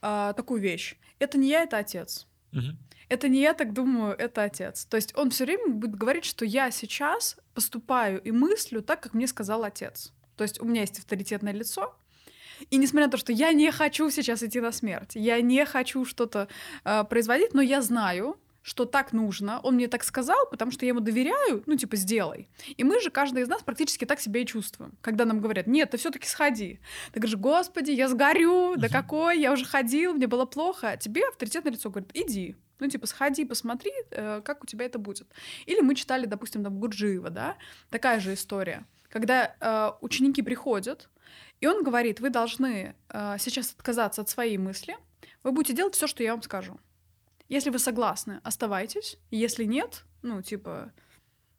а, 0.00 0.32
такую 0.32 0.60
вещь. 0.60 0.96
Это 1.18 1.38
не 1.38 1.48
я, 1.48 1.62
это 1.62 1.78
Отец. 1.78 2.26
Это 3.08 3.28
не 3.28 3.40
я 3.40 3.54
так 3.54 3.72
думаю, 3.72 4.14
это 4.14 4.42
отец. 4.42 4.84
То 4.84 4.96
есть 4.96 5.16
он 5.16 5.30
все 5.30 5.46
время 5.46 5.72
будет 5.72 5.96
говорить, 5.96 6.26
что 6.26 6.44
я 6.44 6.70
сейчас 6.70 7.38
поступаю 7.54 8.20
и 8.20 8.30
мыслю 8.30 8.82
так, 8.82 9.02
как 9.02 9.14
мне 9.14 9.26
сказал 9.26 9.64
отец. 9.64 10.12
То 10.36 10.44
есть 10.44 10.60
у 10.60 10.66
меня 10.66 10.82
есть 10.82 10.98
авторитетное 10.98 11.54
лицо, 11.54 11.96
и 12.70 12.76
несмотря 12.76 13.06
на 13.06 13.12
то, 13.12 13.18
что 13.18 13.32
я 13.32 13.52
не 13.52 13.70
хочу 13.70 14.10
сейчас 14.10 14.42
идти 14.42 14.60
на 14.60 14.72
смерть, 14.72 15.12
я 15.14 15.40
не 15.40 15.64
хочу 15.64 16.04
что-то 16.04 16.48
э, 16.84 17.04
производить, 17.04 17.54
но 17.54 17.62
я 17.62 17.82
знаю, 17.82 18.38
что 18.68 18.84
так 18.84 19.12
нужно. 19.12 19.60
Он 19.60 19.74
мне 19.76 19.88
так 19.88 20.04
сказал, 20.04 20.46
потому 20.50 20.70
что 20.70 20.84
я 20.84 20.90
ему 20.90 21.00
доверяю, 21.00 21.62
ну, 21.66 21.76
типа, 21.76 21.96
сделай. 21.96 22.48
И 22.76 22.84
мы 22.84 23.00
же, 23.00 23.10
каждый 23.10 23.42
из 23.42 23.48
нас 23.48 23.62
практически 23.62 24.04
так 24.04 24.20
себя 24.20 24.42
и 24.42 24.46
чувствуем. 24.46 24.92
Когда 25.00 25.24
нам 25.24 25.40
говорят, 25.40 25.66
нет, 25.66 25.90
ты 25.90 25.96
все-таки 25.96 26.28
сходи. 26.28 26.80
Ты 27.12 27.20
говоришь, 27.20 27.38
господи, 27.38 27.92
я 27.92 28.08
сгорю, 28.08 28.74
да 28.76 28.88
какой, 28.88 29.40
я 29.40 29.52
уже 29.52 29.64
ходил, 29.64 30.12
мне 30.12 30.26
было 30.26 30.44
плохо. 30.44 30.90
А 30.90 30.96
тебе 30.96 31.22
авторитетное 31.28 31.72
лицо 31.72 31.88
говорит, 31.88 32.10
иди. 32.12 32.56
Ну, 32.78 32.88
типа, 32.88 33.06
сходи, 33.06 33.44
посмотри, 33.44 33.90
э, 34.10 34.42
как 34.44 34.62
у 34.62 34.66
тебя 34.66 34.84
это 34.84 34.98
будет. 34.98 35.26
Или 35.66 35.80
мы 35.80 35.94
читали, 35.94 36.26
допустим, 36.26 36.62
там 36.62 36.78
Гурджиева, 36.78 37.30
да, 37.30 37.56
такая 37.90 38.20
же 38.20 38.34
история. 38.34 38.84
Когда 39.08 39.56
э, 39.60 39.90
ученики 40.02 40.42
приходят, 40.42 41.08
и 41.60 41.66
он 41.66 41.82
говорит, 41.82 42.20
вы 42.20 42.30
должны 42.30 42.94
э, 43.08 43.36
сейчас 43.38 43.72
отказаться 43.72 44.22
от 44.22 44.28
своей 44.28 44.58
мысли, 44.58 44.96
вы 45.42 45.52
будете 45.52 45.74
делать 45.74 45.94
все, 45.94 46.06
что 46.06 46.22
я 46.22 46.32
вам 46.32 46.42
скажу. 46.42 46.78
Если 47.48 47.70
вы 47.70 47.78
согласны, 47.78 48.40
оставайтесь. 48.44 49.18
Если 49.30 49.64
нет, 49.64 50.04
ну, 50.22 50.42
типа, 50.42 50.92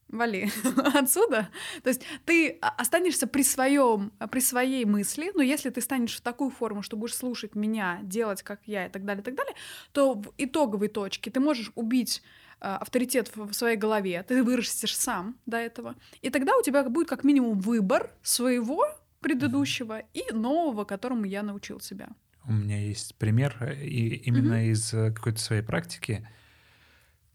вали 0.08 0.52
отсюда. 0.94 1.50
То 1.84 1.90
есть 1.90 2.04
ты 2.26 2.60
останешься 2.62 3.28
при 3.28 3.44
своем, 3.44 4.12
при 4.32 4.40
своей 4.40 4.86
мысли, 4.86 5.32
но 5.34 5.42
если 5.42 5.70
ты 5.70 5.82
станешь 5.82 6.18
в 6.18 6.22
такую 6.22 6.52
форму, 6.52 6.82
что 6.82 6.98
будешь 6.98 7.16
слушать 7.16 7.56
меня, 7.56 8.00
делать 8.04 8.44
как 8.44 8.62
я 8.66 8.88
и 8.88 8.90
так 8.90 9.06
далее, 9.06 9.22
и 9.22 9.26
так 9.26 9.36
далее, 9.36 9.56
то 9.92 10.14
в 10.14 10.34
итоговой 10.38 10.90
точке 10.90 11.32
ты 11.32 11.40
можешь 11.40 11.72
убить 11.76 12.22
авторитет 12.60 13.32
в 13.36 13.54
своей 13.54 13.78
голове, 13.78 14.22
ты 14.28 14.44
вырастешь 14.44 14.96
сам 14.96 15.38
до 15.46 15.58
этого, 15.58 15.96
и 16.22 16.30
тогда 16.30 16.58
у 16.58 16.62
тебя 16.62 16.84
будет 16.84 17.08
как 17.08 17.24
минимум 17.24 17.58
выбор 17.58 18.12
своего 18.22 18.86
предыдущего 19.20 20.00
и 20.14 20.32
нового, 20.32 20.86
которому 20.86 21.26
я 21.26 21.44
научил 21.44 21.80
себя. 21.80 22.10
У 22.46 22.54
меня 22.54 22.80
есть 22.80 23.16
пример, 23.16 23.56
э, 23.60 23.86
и 23.86 24.16
именно 24.16 24.54
mm-hmm. 24.54 24.72
из 24.72 24.94
э, 24.94 25.12
какой-то 25.12 25.40
своей 25.40 25.62
практики. 25.62 26.28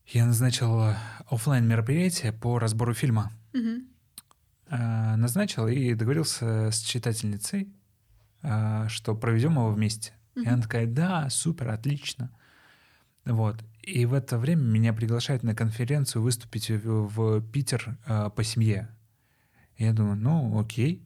Я 0.07 0.27
назначил 0.27 0.94
офлайн 1.31 1.66
мероприятие 1.66 2.33
по 2.33 2.59
разбору 2.59 2.94
фильма. 2.94 3.33
Mm-hmm. 3.53 5.16
Назначил 5.16 5.68
и 5.68 5.94
договорился 5.94 6.70
с 6.70 6.81
читательницей, 6.81 7.73
что 8.40 9.14
проведем 9.14 9.53
его 9.53 9.70
вместе. 9.70 10.12
Mm-hmm. 10.35 10.42
И 10.42 10.49
она 10.49 10.62
такая, 10.62 10.87
да, 10.87 11.31
супер, 11.31 11.68
отлично. 11.68 12.31
Вот. 13.25 13.62
И 13.83 14.05
в 14.07 14.14
это 14.14 14.38
время 14.38 14.62
меня 14.62 14.92
приглашают 14.92 15.42
на 15.42 15.55
конференцию 15.55 16.23
выступить 16.23 16.70
в, 16.70 17.09
в 17.09 17.40
Питер 17.51 17.97
э, 18.07 18.31
по 18.35 18.44
семье. 18.44 18.88
Я 19.79 19.92
думаю, 19.92 20.16
ну 20.16 20.59
окей, 20.59 21.03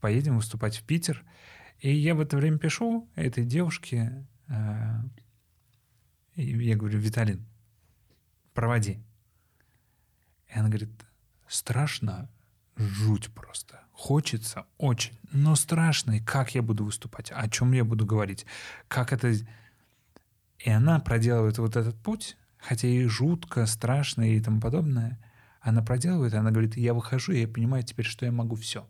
поедем 0.00 0.36
выступать 0.36 0.76
в 0.76 0.84
Питер. 0.84 1.24
И 1.80 1.92
я 1.94 2.14
в 2.14 2.20
это 2.20 2.36
время 2.36 2.58
пишу 2.58 3.08
этой 3.14 3.44
девушке, 3.44 4.26
э, 4.48 5.00
я 6.34 6.76
говорю, 6.76 6.98
Виталин, 6.98 7.46
проводи. 8.52 9.00
И 10.48 10.58
она 10.58 10.68
говорит, 10.68 10.90
страшно, 11.46 12.30
жуть 12.76 13.32
просто. 13.32 13.80
Хочется 13.92 14.66
очень, 14.78 15.18
но 15.32 15.54
страшно. 15.56 16.12
И 16.12 16.20
как 16.20 16.54
я 16.54 16.62
буду 16.62 16.84
выступать? 16.84 17.30
О 17.32 17.48
чем 17.48 17.72
я 17.72 17.84
буду 17.84 18.06
говорить? 18.06 18.46
Как 18.88 19.12
это... 19.12 19.32
И 20.58 20.70
она 20.70 20.98
проделывает 20.98 21.58
вот 21.58 21.76
этот 21.76 21.96
путь, 22.02 22.36
хотя 22.56 22.88
и 22.88 23.04
жутко, 23.04 23.66
страшно 23.66 24.22
и 24.22 24.40
тому 24.40 24.60
подобное. 24.60 25.20
Она 25.60 25.82
проделывает, 25.82 26.34
и 26.34 26.36
она 26.36 26.50
говорит, 26.50 26.76
я 26.76 26.94
выхожу, 26.94 27.32
и 27.32 27.40
я 27.40 27.48
понимаю 27.48 27.82
теперь, 27.82 28.06
что 28.06 28.24
я 28.24 28.32
могу 28.32 28.56
все. 28.56 28.88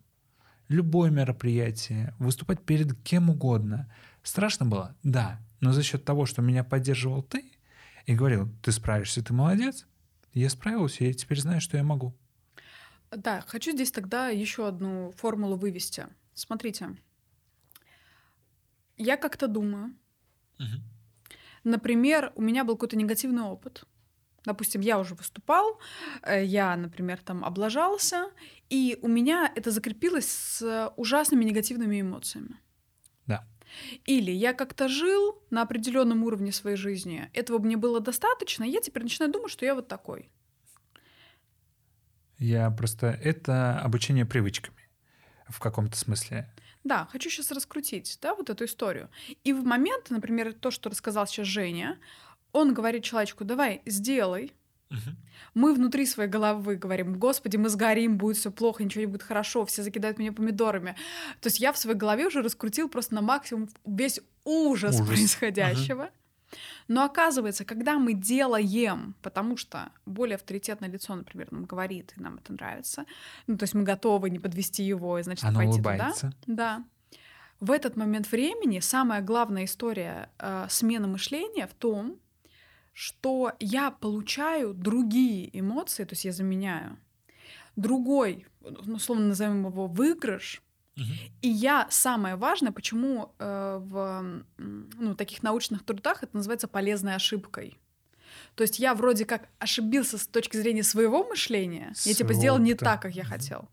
Любое 0.69 1.09
мероприятие, 1.09 2.13
выступать 2.19 2.63
перед 2.63 2.93
кем 3.01 3.29
угодно. 3.29 3.91
Страшно 4.23 4.65
было? 4.65 4.95
Да. 5.03 5.41
Но 5.59 5.73
за 5.73 5.83
счет 5.83 6.05
того, 6.05 6.25
что 6.25 6.41
меня 6.41 6.63
поддерживал 6.63 7.23
ты 7.23 7.51
и 8.05 8.15
говорил, 8.15 8.49
ты 8.63 8.71
справишься, 8.71 9.23
ты 9.23 9.33
молодец, 9.33 9.87
я 10.33 10.49
справился, 10.49 11.03
я 11.03 11.13
теперь 11.13 11.39
знаю, 11.39 11.59
что 11.59 11.75
я 11.77 11.83
могу. 11.83 12.15
Да, 13.11 13.43
хочу 13.47 13.71
здесь 13.71 13.91
тогда 13.91 14.29
еще 14.29 14.67
одну 14.67 15.11
формулу 15.17 15.55
вывести. 15.55 16.05
Смотрите, 16.35 16.95
я 18.97 19.17
как-то 19.17 19.47
думаю, 19.47 19.95
угу. 20.59 20.83
например, 21.63 22.31
у 22.35 22.41
меня 22.41 22.63
был 22.63 22.75
какой-то 22.75 22.95
негативный 22.95 23.43
опыт. 23.43 23.85
Допустим, 24.45 24.81
я 24.81 24.99
уже 24.99 25.15
выступал, 25.15 25.79
э, 26.21 26.45
я, 26.45 26.75
например, 26.75 27.19
там 27.19 27.43
облажался, 27.43 28.31
и 28.69 28.97
у 29.01 29.07
меня 29.07 29.51
это 29.55 29.71
закрепилось 29.71 30.29
с 30.29 30.93
ужасными 30.95 31.43
негативными 31.43 32.01
эмоциями. 32.01 32.59
Да. 33.25 33.47
Или 34.05 34.31
я 34.31 34.53
как-то 34.53 34.87
жил 34.87 35.41
на 35.49 35.61
определенном 35.61 36.23
уровне 36.23 36.51
своей 36.51 36.77
жизни, 36.77 37.29
этого 37.33 37.59
мне 37.59 37.77
было 37.77 37.99
достаточно, 37.99 38.63
и 38.63 38.69
я 38.69 38.81
теперь 38.81 39.03
начинаю 39.03 39.31
думать, 39.31 39.51
что 39.51 39.65
я 39.65 39.75
вот 39.75 39.87
такой. 39.87 40.29
Я 42.37 42.71
просто... 42.71 43.07
Это 43.07 43.79
обучение 43.79 44.25
привычками 44.25 44.89
в 45.47 45.59
каком-то 45.59 45.97
смысле. 45.97 46.49
Да, 46.83 47.07
хочу 47.11 47.29
сейчас 47.29 47.51
раскрутить, 47.51 48.17
да, 48.21 48.33
вот 48.33 48.49
эту 48.49 48.65
историю. 48.65 49.09
И 49.43 49.51
в 49.51 49.65
момент, 49.65 50.09
например, 50.09 50.53
то, 50.53 50.71
что 50.71 50.89
рассказал 50.89 51.27
сейчас 51.27 51.47
Женя, 51.47 51.99
он 52.53 52.73
говорит 52.73 53.03
человечку, 53.03 53.43
давай, 53.43 53.81
сделай. 53.85 54.53
Угу. 54.89 55.15
Мы 55.53 55.73
внутри 55.73 56.05
своей 56.05 56.29
головы 56.29 56.75
говорим, 56.75 57.19
господи, 57.19 57.57
мы 57.57 57.69
сгорим, 57.69 58.17
будет 58.17 58.37
все 58.37 58.51
плохо, 58.51 58.83
ничего 58.83 59.01
не 59.01 59.07
будет 59.07 59.23
хорошо, 59.23 59.65
все 59.65 59.83
закидают 59.83 60.17
меня 60.17 60.31
помидорами. 60.31 60.95
То 61.41 61.47
есть 61.47 61.59
я 61.59 61.71
в 61.71 61.77
своей 61.77 61.97
голове 61.97 62.27
уже 62.27 62.41
раскрутил 62.41 62.89
просто 62.89 63.15
на 63.15 63.21
максимум 63.21 63.69
весь 63.85 64.19
ужас, 64.45 64.95
ужас. 64.95 65.07
происходящего. 65.07 66.03
Угу. 66.03 66.11
Но 66.87 67.03
оказывается, 67.03 67.63
когда 67.65 67.99
мы 67.99 68.13
делаем, 68.13 69.15
потому 69.21 69.57
что 69.57 69.91
более 70.05 70.35
авторитетное 70.35 70.89
лицо, 70.89 71.13
например, 71.15 71.47
нам 71.51 71.65
говорит, 71.65 72.13
и 72.17 72.21
нам 72.21 72.37
это 72.37 72.53
нравится, 72.53 73.05
ну, 73.45 73.57
то 73.57 73.63
есть 73.63 73.75
мы 73.75 73.83
готовы 73.83 74.31
не 74.31 74.39
подвести 74.39 74.83
его, 74.83 75.19
и, 75.19 75.23
значит, 75.23 75.45
Оно 75.45 75.59
пойти 75.59 75.73
улыбается. 75.73 76.33
туда. 76.45 76.55
Да. 76.55 76.83
В 77.59 77.71
этот 77.71 77.97
момент 77.97 78.31
времени 78.31 78.79
самая 78.79 79.21
главная 79.21 79.65
история 79.65 80.29
э, 80.39 80.65
смены 80.69 81.07
мышления 81.07 81.67
в 81.67 81.73
том, 81.73 82.17
что 82.93 83.53
я 83.59 83.91
получаю 83.91 84.73
другие 84.73 85.57
эмоции, 85.57 86.03
то 86.03 86.13
есть 86.13 86.25
я 86.25 86.31
заменяю 86.31 86.97
другой, 87.75 88.45
ну, 88.61 88.95
условно 88.95 89.27
назовем 89.27 89.65
его 89.65 89.87
выигрыш, 89.87 90.61
и 91.41 91.47
я 91.47 91.87
самое 91.89 92.35
важное, 92.35 92.71
почему 92.71 93.33
э, 93.39 93.79
в 93.81 94.43
ну, 94.57 95.15
таких 95.15 95.43
научных 95.43 95.85
трудах 95.85 96.23
это 96.23 96.35
называется 96.35 96.67
полезной 96.67 97.15
ошибкой. 97.15 97.77
То 98.55 98.63
есть 98.63 98.79
я 98.79 98.93
вроде 98.93 99.25
как 99.25 99.47
ошибился 99.59 100.17
с 100.17 100.27
точки 100.27 100.57
зрения 100.57 100.83
своего 100.83 101.23
мышления, 101.23 101.93
Своего, 101.95 102.11
я 102.11 102.15
типа 102.15 102.33
сделал 102.33 102.59
не 102.59 102.73
так, 102.73 103.01
как 103.01 103.15
я 103.15 103.23
хотел. 103.23 103.69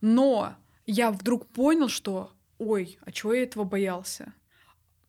Но 0.00 0.56
я 0.86 1.10
вдруг 1.10 1.46
понял, 1.46 1.88
что, 1.88 2.32
ой, 2.58 2.98
а 3.04 3.12
чего 3.12 3.34
я 3.34 3.42
этого 3.44 3.64
боялся? 3.64 4.32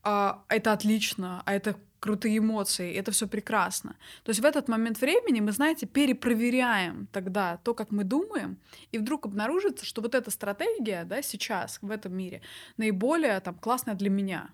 А 0.04 0.43
это 0.47 0.71
отлично, 0.71 1.41
а 1.45 1.54
это 1.54 1.75
крутые 1.99 2.38
эмоции, 2.38 2.93
это 2.93 3.12
все 3.12 3.27
прекрасно. 3.27 3.95
То 4.23 4.29
есть 4.29 4.39
в 4.39 4.45
этот 4.45 4.67
момент 4.67 5.01
времени 5.01 5.39
мы, 5.39 5.51
знаете, 5.51 5.85
перепроверяем 5.85 7.07
тогда 7.12 7.57
то, 7.63 7.73
как 7.73 7.91
мы 7.91 8.03
думаем, 8.03 8.57
и 8.91 8.97
вдруг 8.97 9.25
обнаружится, 9.25 9.85
что 9.85 10.01
вот 10.01 10.15
эта 10.15 10.31
стратегия, 10.31 11.03
да, 11.03 11.21
сейчас 11.21 11.79
в 11.81 11.91
этом 11.91 12.15
мире 12.15 12.41
наиболее 12.77 13.39
там 13.39 13.55
классная 13.55 13.95
для 13.95 14.09
меня. 14.09 14.49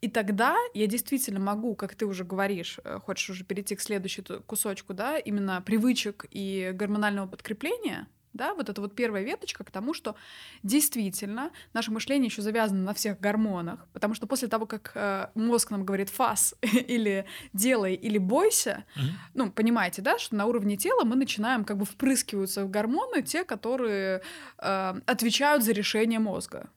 И 0.00 0.08
тогда 0.08 0.56
я 0.72 0.86
действительно 0.86 1.40
могу, 1.40 1.74
как 1.74 1.94
ты 1.94 2.06
уже 2.06 2.24
говоришь, 2.24 2.78
э, 2.84 2.98
хочешь 3.00 3.30
уже 3.30 3.44
перейти 3.44 3.76
к 3.76 3.80
следующему 3.80 4.40
кусочку, 4.46 4.94
да, 4.94 5.18
именно 5.18 5.60
привычек 5.60 6.26
и 6.30 6.70
гормонального 6.74 7.26
подкрепления— 7.26 8.06
да, 8.32 8.54
вот 8.54 8.68
это 8.68 8.80
вот 8.80 8.94
первая 8.94 9.22
веточка 9.22 9.64
к 9.64 9.70
тому, 9.70 9.94
что 9.94 10.14
действительно 10.62 11.50
наше 11.72 11.90
мышление 11.90 12.26
еще 12.26 12.42
завязано 12.42 12.82
на 12.82 12.94
всех 12.94 13.20
гормонах, 13.20 13.86
потому 13.92 14.14
что 14.14 14.26
после 14.26 14.48
того, 14.48 14.66
как 14.66 14.92
э, 14.94 15.28
мозг 15.34 15.70
нам 15.70 15.84
говорит 15.84 16.10
фас 16.10 16.54
или 16.62 17.26
делай 17.52 17.94
или 17.94 18.18
бойся, 18.18 18.84
mm-hmm. 18.96 19.10
ну 19.34 19.50
понимаете, 19.50 20.02
да, 20.02 20.18
что 20.18 20.36
на 20.36 20.46
уровне 20.46 20.76
тела 20.76 21.04
мы 21.04 21.16
начинаем 21.16 21.64
как 21.64 21.76
бы 21.76 21.84
впрыскиваться 21.84 22.64
в 22.64 22.70
гормоны 22.70 23.22
те, 23.22 23.44
которые 23.44 24.22
э, 24.58 24.94
отвечают 25.06 25.64
за 25.64 25.72
решение 25.72 26.18
мозга. 26.18 26.70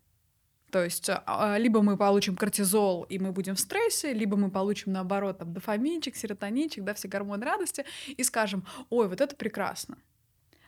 То 0.71 0.83
есть 0.83 1.07
э, 1.07 1.19
либо 1.59 1.83
мы 1.83 1.97
получим 1.97 2.35
кортизол, 2.35 3.03
и 3.03 3.19
мы 3.19 3.31
будем 3.31 3.53
в 3.53 3.59
стрессе, 3.59 4.11
либо 4.11 4.37
мы 4.37 4.49
получим, 4.49 4.91
наоборот, 4.91 5.37
там, 5.37 5.53
дофаминчик, 5.53 6.15
серотонинчик, 6.15 6.83
да, 6.83 6.95
все 6.95 7.07
гормоны 7.07 7.45
радости, 7.45 7.85
и 8.07 8.23
скажем, 8.23 8.65
ой, 8.89 9.07
вот 9.07 9.21
это 9.21 9.35
прекрасно. 9.35 9.99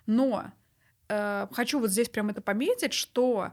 Но 0.06 0.52
э, 1.10 1.48
хочу 1.52 1.80
вот 1.80 1.90
здесь 1.90 2.10
прям 2.10 2.30
это 2.30 2.42
пометить, 2.42 2.94
что 2.94 3.52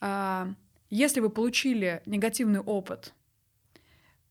э, 0.00 0.46
если 0.90 1.20
вы 1.20 1.30
получили 1.30 2.02
негативный 2.06 2.60
опыт, 2.60 3.12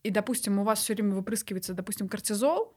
и, 0.03 0.11
допустим, 0.11 0.59
у 0.59 0.63
вас 0.63 0.79
все 0.79 0.93
время 0.93 1.15
выпрыскивается, 1.15 1.73
допустим, 1.73 2.07
кортизол, 2.07 2.74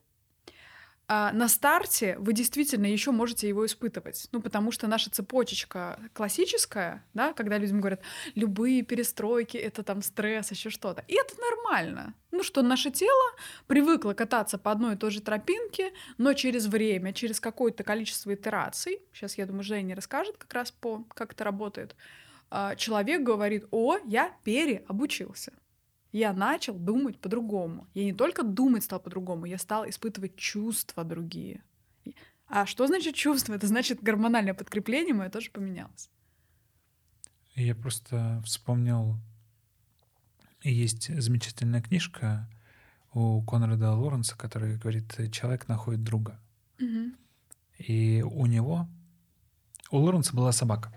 а 1.10 1.32
на 1.32 1.48
старте 1.48 2.16
вы 2.18 2.34
действительно 2.34 2.84
еще 2.84 3.12
можете 3.12 3.48
его 3.48 3.64
испытывать. 3.64 4.28
Ну, 4.30 4.42
потому 4.42 4.70
что 4.70 4.86
наша 4.86 5.08
цепочечка 5.10 5.98
классическая, 6.12 7.02
да, 7.14 7.32
когда 7.32 7.56
людям 7.56 7.80
говорят, 7.80 8.02
любые 8.34 8.82
перестройки— 8.82 9.56
это 9.56 9.82
там 9.82 10.02
стресс, 10.02 10.50
еще 10.50 10.68
что-то. 10.68 11.02
И 11.08 11.14
это 11.14 11.34
нормально. 11.40 12.14
Ну, 12.30 12.42
что 12.42 12.60
наше 12.60 12.90
тело 12.90 13.32
привыкло 13.66 14.12
кататься 14.12 14.58
по 14.58 14.70
одной 14.70 14.94
и 14.94 14.98
той 14.98 15.10
же 15.10 15.22
тропинке, 15.22 15.92
но 16.18 16.34
через 16.34 16.66
время, 16.66 17.14
через 17.14 17.40
какое-то 17.40 17.84
количество 17.84 18.34
итераций, 18.34 19.00
сейчас, 19.14 19.38
я 19.38 19.46
думаю, 19.46 19.62
Женя 19.62 19.96
расскажет 19.96 20.36
как 20.36 20.52
раз 20.52 20.70
по, 20.70 21.04
как 21.14 21.32
это 21.32 21.42
работает, 21.42 21.96
а, 22.50 22.76
человек 22.76 23.22
говорит, 23.22 23.64
о, 23.70 23.96
я 24.04 24.36
переобучился 24.44 25.54
я 26.12 26.32
начал 26.32 26.74
думать 26.74 27.18
по-другому. 27.18 27.86
Я 27.94 28.04
не 28.04 28.12
только 28.12 28.42
думать 28.42 28.84
стал 28.84 29.00
по-другому, 29.00 29.46
я 29.46 29.58
стал 29.58 29.88
испытывать 29.88 30.36
чувства 30.36 31.04
другие. 31.04 31.62
А 32.46 32.64
что 32.64 32.86
значит 32.86 33.14
чувство? 33.14 33.54
Это 33.54 33.66
значит 33.66 34.02
гормональное 34.02 34.54
подкрепление 34.54 35.14
мое 35.14 35.28
тоже 35.28 35.50
поменялось. 35.50 36.10
Я 37.54 37.74
просто 37.74 38.40
вспомнил, 38.44 39.16
есть 40.62 41.08
замечательная 41.20 41.82
книжка 41.82 42.48
у 43.12 43.42
Конрада 43.42 43.92
Лоренса, 43.92 44.36
который 44.36 44.78
говорит, 44.78 45.32
человек 45.32 45.68
находит 45.68 46.04
друга. 46.04 46.40
Угу. 46.80 47.12
И 47.78 48.22
у 48.22 48.46
него, 48.46 48.88
у 49.90 49.98
Лоренса 49.98 50.34
была 50.34 50.52
собака 50.52 50.94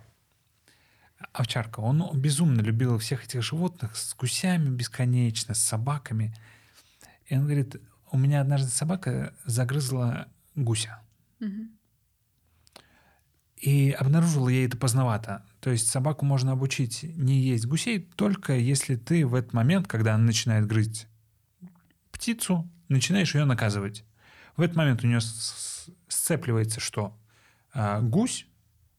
овчарка. 1.34 1.80
Он 1.80 2.10
безумно 2.20 2.62
любил 2.62 2.98
всех 2.98 3.26
этих 3.26 3.42
животных 3.42 3.96
с 3.96 4.16
гусями 4.16 4.70
бесконечно, 4.70 5.54
с 5.54 5.60
собаками. 5.60 6.36
И 7.28 7.36
он 7.36 7.44
говорит, 7.44 7.82
у 8.12 8.18
меня 8.18 8.42
однажды 8.42 8.70
собака 8.70 9.34
загрызла 9.46 10.28
гуся. 10.56 11.00
И 13.58 13.92
обнаружила 13.92 14.50
я 14.50 14.66
это 14.66 14.76
поздновато. 14.76 15.46
То 15.60 15.70
есть 15.70 15.88
собаку 15.88 16.26
можно 16.26 16.52
обучить 16.54 17.04
не 17.04 17.40
есть 17.40 17.68
гусей, 17.68 18.00
только 18.16 18.54
если 18.54 18.96
ты 18.96 19.26
в 19.26 19.36
этот 19.36 19.54
момент, 19.54 19.88
когда 19.88 20.16
она 20.16 20.24
начинает 20.24 20.66
грызть 20.66 21.08
птицу, 22.12 22.68
начинаешь 22.90 23.36
ее 23.36 23.46
наказывать. 23.46 24.04
В 24.58 24.62
этот 24.62 24.76
момент 24.76 25.04
у 25.04 25.08
нее 25.08 25.22
сцепливается, 26.08 26.80
что 26.80 27.18
а, 27.74 28.02
гусь 28.02 28.48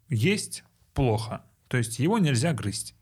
есть 0.08 0.64
плохо. 0.94 1.42
То 1.72 1.78
есть 1.78 1.98
его 1.98 2.18
нельзя 2.18 2.52
грызть. 2.52 2.94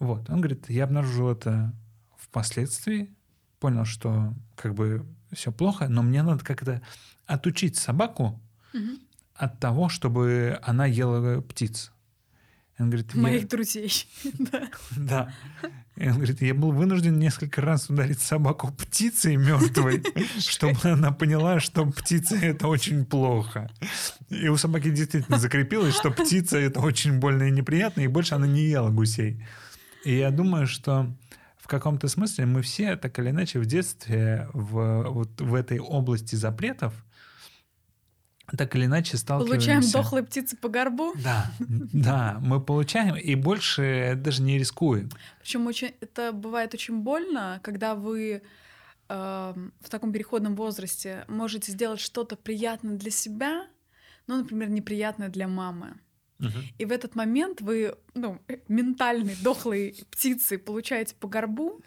Вот. 0.00 0.28
Он 0.30 0.40
говорит, 0.40 0.68
я 0.68 0.82
обнаружил 0.82 1.30
это 1.30 1.72
впоследствии, 2.16 3.14
понял, 3.60 3.84
что 3.84 4.34
как 4.56 4.74
бы 4.74 5.06
все 5.32 5.52
плохо, 5.52 5.86
но 5.88 6.02
мне 6.02 6.24
надо 6.24 6.44
как-то 6.44 6.82
отучить 7.26 7.76
собаку 7.76 8.40
Мгм. 8.72 8.98
от 9.36 9.60
того, 9.60 9.88
чтобы 9.88 10.58
она 10.64 10.86
ела 10.86 11.40
птиц. 11.40 11.92
Он 12.80 12.90
говорит, 12.90 13.14
я- 13.14 13.20
Моих 13.22 13.46
друзей. 13.48 13.92
Да. 14.40 14.68
да. 14.96 15.32
И 15.98 16.08
он 16.08 16.14
говорит, 16.14 16.40
я 16.42 16.54
был 16.54 16.70
вынужден 16.70 17.18
несколько 17.18 17.60
раз 17.60 17.90
ударить 17.90 18.20
собаку 18.20 18.70
птицей 18.70 19.34
мертвой, 19.34 20.04
чтобы 20.38 20.78
она 20.84 21.10
поняла, 21.10 21.58
что 21.58 21.86
птица 21.86 22.36
это 22.36 22.68
очень 22.68 23.04
плохо. 23.04 23.68
И 24.28 24.48
у 24.48 24.56
собаки 24.56 24.90
действительно 24.90 25.38
закрепилось, 25.38 25.96
что 25.96 26.12
птица 26.12 26.56
это 26.56 26.78
очень 26.80 27.18
больно 27.18 27.44
и 27.44 27.50
неприятно, 27.50 28.02
и 28.02 28.06
больше 28.06 28.36
она 28.36 28.46
не 28.46 28.62
ела 28.62 28.90
гусей. 28.90 29.44
И 30.04 30.16
я 30.16 30.30
думаю, 30.30 30.68
что 30.68 31.12
в 31.58 31.66
каком-то 31.66 32.06
смысле 32.06 32.46
мы 32.46 32.62
все 32.62 32.94
так 32.96 33.18
или 33.18 33.30
иначе 33.30 33.58
в 33.58 33.66
детстве 33.66 34.48
в, 34.52 35.02
вот 35.08 35.40
в 35.40 35.52
этой 35.52 35.80
области 35.80 36.36
запретов 36.36 36.94
так 38.56 38.74
или 38.76 38.86
иначе 38.86 39.16
сталкиваемся. 39.16 39.70
Получаем 39.70 39.92
дохлые 39.92 40.24
птицы 40.24 40.56
по 40.56 40.68
горбу. 40.68 41.12
Да, 41.22 41.50
да, 41.58 42.38
мы 42.40 42.60
получаем 42.60 43.16
и 43.16 43.34
больше 43.34 44.14
даже 44.16 44.42
не 44.42 44.58
рискуем. 44.58 45.10
Причем 45.40 45.66
очень, 45.66 45.92
это 46.00 46.32
бывает 46.32 46.74
очень 46.74 47.00
больно, 47.00 47.60
когда 47.62 47.94
вы 47.94 48.42
эм, 49.08 49.72
в 49.80 49.90
таком 49.90 50.12
переходном 50.12 50.56
возрасте 50.56 51.24
можете 51.28 51.72
сделать 51.72 52.00
что-то 52.00 52.36
приятное 52.36 52.96
для 52.96 53.10
себя, 53.10 53.66
ну, 54.26 54.38
например, 54.38 54.70
неприятное 54.70 55.28
для 55.28 55.48
мамы. 55.48 55.98
И 56.78 56.84
в 56.84 56.92
этот 56.92 57.16
момент 57.16 57.60
вы, 57.60 57.96
ну, 58.14 58.40
ментальной 58.68 59.34
дохлой 59.42 60.06
птицы 60.08 60.56
получаете 60.56 61.16
по 61.16 61.26
горбу, 61.26 61.82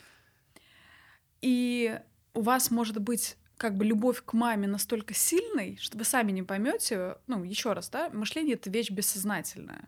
и 1.41 1.97
у 2.34 2.41
вас 2.41 2.69
может 2.69 3.00
быть 3.00 3.38
как 3.62 3.78
бы 3.78 3.86
любовь 3.86 4.24
к 4.26 4.34
маме 4.34 4.65
настолько 4.65 5.13
сильной, 5.13 5.78
что 5.80 5.95
вы 5.95 6.04
сами 6.04 6.32
не 6.32 6.41
поймете, 6.41 7.17
ну, 7.28 7.43
еще 7.43 7.74
раз, 7.74 7.91
да, 7.91 8.10
мышление— 8.10 8.56
это 8.56 8.71
вещь 8.71 8.89
бессознательная. 8.89 9.88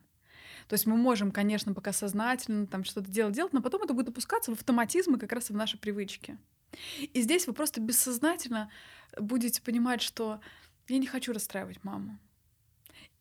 То 0.67 0.75
есть 0.75 0.85
мы 0.85 0.95
можем, 0.95 1.31
конечно, 1.31 1.73
пока 1.73 1.91
сознательно 1.91 2.67
там 2.67 2.83
что-то 2.83 3.09
делать, 3.09 3.33
делать, 3.33 3.51
но 3.51 3.63
потом 3.63 3.81
это 3.81 3.95
будет 3.95 4.09
опускаться 4.09 4.51
в 4.51 4.53
автоматизмы 4.53 5.17
как 5.17 5.31
раз 5.31 5.49
и 5.49 5.53
в 5.53 5.55
наши 5.55 5.79
привычки. 5.79 6.37
И 7.01 7.19
здесь 7.19 7.47
вы 7.47 7.53
просто 7.53 7.81
бессознательно 7.81 8.69
будете 9.17 9.59
понимать, 9.59 10.03
что 10.03 10.39
я 10.87 10.99
не 10.99 11.07
хочу 11.07 11.33
расстраивать 11.33 11.83
маму. 11.83 12.19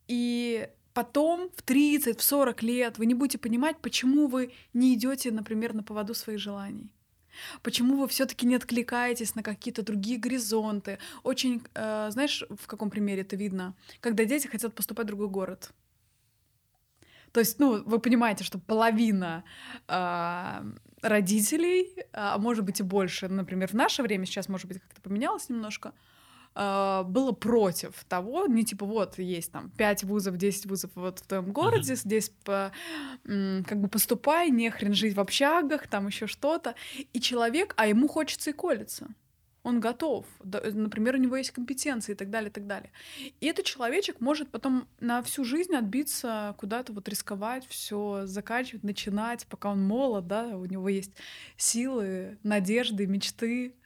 И 0.07 0.69
потом 0.93 1.49
в 1.57 1.63
30, 1.63 2.21
в 2.21 2.23
40 2.23 2.63
лет 2.63 2.99
вы 2.99 3.07
не 3.07 3.15
будете 3.15 3.39
понимать, 3.39 3.79
почему 3.81 4.27
вы 4.27 4.53
не 4.75 4.93
идете, 4.93 5.31
например, 5.31 5.73
на 5.73 5.83
поводу 5.83 6.13
своих 6.13 6.41
желаний. 6.41 6.93
Почему 7.63 7.97
вы 7.97 8.09
все-таки 8.09 8.47
не 8.47 8.57
откликаетесь 8.57 9.35
на 9.35 9.43
какие-то 9.43 9.83
другие 9.83 10.19
горизонты? 10.19 10.99
Очень, 11.23 11.63
э, 11.75 12.09
знаешь, 12.11 12.45
в 12.49 12.67
каком 12.67 12.91
примере 12.91 13.23
это 13.23 13.37
видно? 13.37 13.75
Когда 14.01 14.25
дети 14.25 14.47
хотят 14.47 14.75
поступать 14.75 15.07
в 15.07 15.09
другой 15.09 15.29
город. 15.29 15.73
То 17.33 17.41
есть, 17.41 17.59
ну, 17.59 17.83
вы 17.85 17.99
понимаете, 17.99 18.45
что 18.45 18.59
половина 18.59 19.43
а, 19.89 20.65
родителей, 21.01 21.97
а 22.13 22.37
может 22.39 22.65
быть 22.65 22.81
и 22.81 22.83
больше, 22.83 23.29
например, 23.29 23.69
в 23.69 23.75
наше 23.75 24.03
время 24.03 24.27
сейчас, 24.27 24.49
может 24.49 24.69
быть, 24.69 24.81
как-то 24.81 25.01
поменялось 25.01 25.49
немножко, 25.49 25.95
а, 26.55 27.03
было 27.05 27.33
против 27.33 28.05
того, 28.09 28.47
не 28.47 28.65
типа 28.65 28.85
вот 28.85 29.19
есть 29.19 29.53
там 29.53 29.71
5 29.71 30.05
вузов, 30.05 30.37
10 30.37 30.67
вузов 30.67 30.91
вот 30.95 31.21
в 31.21 31.27
твоем 31.27 31.53
городе, 31.53 31.95
здесь 31.95 32.31
по, 32.45 32.73
как 33.25 33.81
бы 33.81 33.89
поступай, 33.89 34.51
не 34.51 34.71
хрен 34.71 34.93
жить 34.93 35.15
в 35.15 35.21
общагах, 35.21 35.89
там 35.89 36.09
еще 36.09 36.27
что-то. 36.27 36.75
И 37.13 37.21
человек, 37.21 37.75
а 37.77 37.87
ему 37.87 38.09
хочется 38.09 38.51
и 38.51 38.53
колется. 38.53 39.09
Он 39.63 39.79
готов. 39.79 40.27
Да, 40.43 40.61
Например, 40.73 41.15
у 41.15 41.19
него 41.19 41.37
есть 41.37 41.53
компетенции 41.53 42.13
и 42.13 42.15
так 42.17 42.31
далее, 42.31 42.51
и 42.51 42.53
так 42.53 42.67
далее. 42.67 42.91
И 43.41 43.47
этот 43.47 43.65
человечек 43.65 44.21
может 44.21 44.51
потом 44.51 44.89
на 44.99 45.23
всю 45.23 45.45
жизнь 45.45 45.75
отбиться, 45.75 46.55
куда-то 46.59 46.93
вот 46.93 47.09
рисковать, 47.09 47.67
все 47.69 48.23
заканчивать, 48.25 48.83
начинать, 48.83 49.47
пока 49.47 49.71
он 49.71 49.83
молод, 49.83 50.27
да, 50.27 50.49
у 50.49 50.65
него 50.65 50.89
есть 50.89 51.13
силы, 51.57 52.39
надежды, 52.43 53.07
мечты 53.07 53.77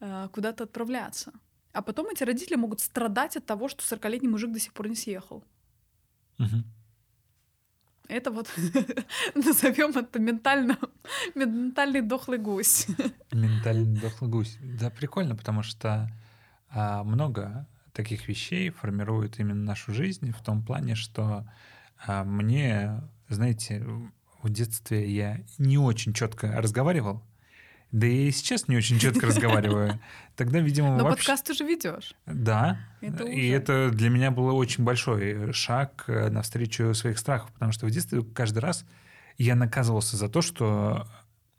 э, 0.00 0.28
куда-то 0.32 0.64
отправляться. 0.64 1.32
А 1.78 1.82
потом 1.82 2.08
эти 2.08 2.24
родители 2.24 2.56
могут 2.56 2.80
страдать 2.80 3.36
от 3.36 3.46
того, 3.46 3.68
что 3.68 3.84
40-летний 3.84 4.26
мужик 4.26 4.50
до 4.50 4.58
сих 4.58 4.72
пор 4.72 4.88
не 4.88 4.96
съехал. 4.96 5.44
Мгм. 6.38 6.64
Это 8.08 8.32
вот 8.32 8.48
назовем 9.36 9.96
это 9.96 10.18
ментально, 10.18 10.76
ментальный 11.36 12.02
дохлый 12.02 12.38
гусь. 12.38 12.88
Ментальный 13.30 13.96
дохлый 14.00 14.28
гусь. 14.28 14.58
Да, 14.60 14.90
прикольно, 14.90 15.36
потому 15.36 15.62
что 15.62 16.10
а, 16.68 17.04
много 17.04 17.68
таких 17.92 18.26
вещей 18.26 18.70
формирует 18.70 19.38
именно 19.38 19.62
нашу 19.62 19.94
жизнь 19.94 20.32
в 20.32 20.42
том 20.42 20.64
плане, 20.64 20.96
что 20.96 21.48
а, 22.04 22.24
мне, 22.24 23.08
знаете, 23.28 23.86
в 24.42 24.50
детстве 24.50 25.08
я 25.08 25.44
не 25.58 25.78
очень 25.78 26.12
четко 26.12 26.60
разговаривал, 26.60 27.22
да 27.92 28.06
и 28.06 28.30
сейчас 28.30 28.68
не 28.68 28.76
очень 28.76 28.98
четко 28.98 29.26
разговариваю. 29.28 29.98
Тогда, 30.36 30.60
видимо, 30.60 30.96
Но 30.96 31.04
вообще... 31.04 31.26
подкаст 31.26 31.50
уже 31.50 31.64
ведешь. 31.64 32.14
Да, 32.26 32.78
Это 33.00 33.24
и 33.24 33.46
уже. 33.48 33.56
это 33.56 33.90
для 33.92 34.08
меня 34.10 34.30
было 34.30 34.52
очень 34.52 34.84
большой 34.84 35.52
шаг 35.52 36.04
э, 36.06 36.28
навстречу 36.30 36.92
своих 36.94 37.18
страхов, 37.18 37.50
потому 37.52 37.72
что 37.72 37.86
в 37.86 37.90
детстве 37.90 38.22
каждый 38.22 38.58
раз 38.60 38.84
я 39.38 39.54
наказывался 39.56 40.16
за 40.16 40.28
то, 40.28 40.42
что 40.42 41.06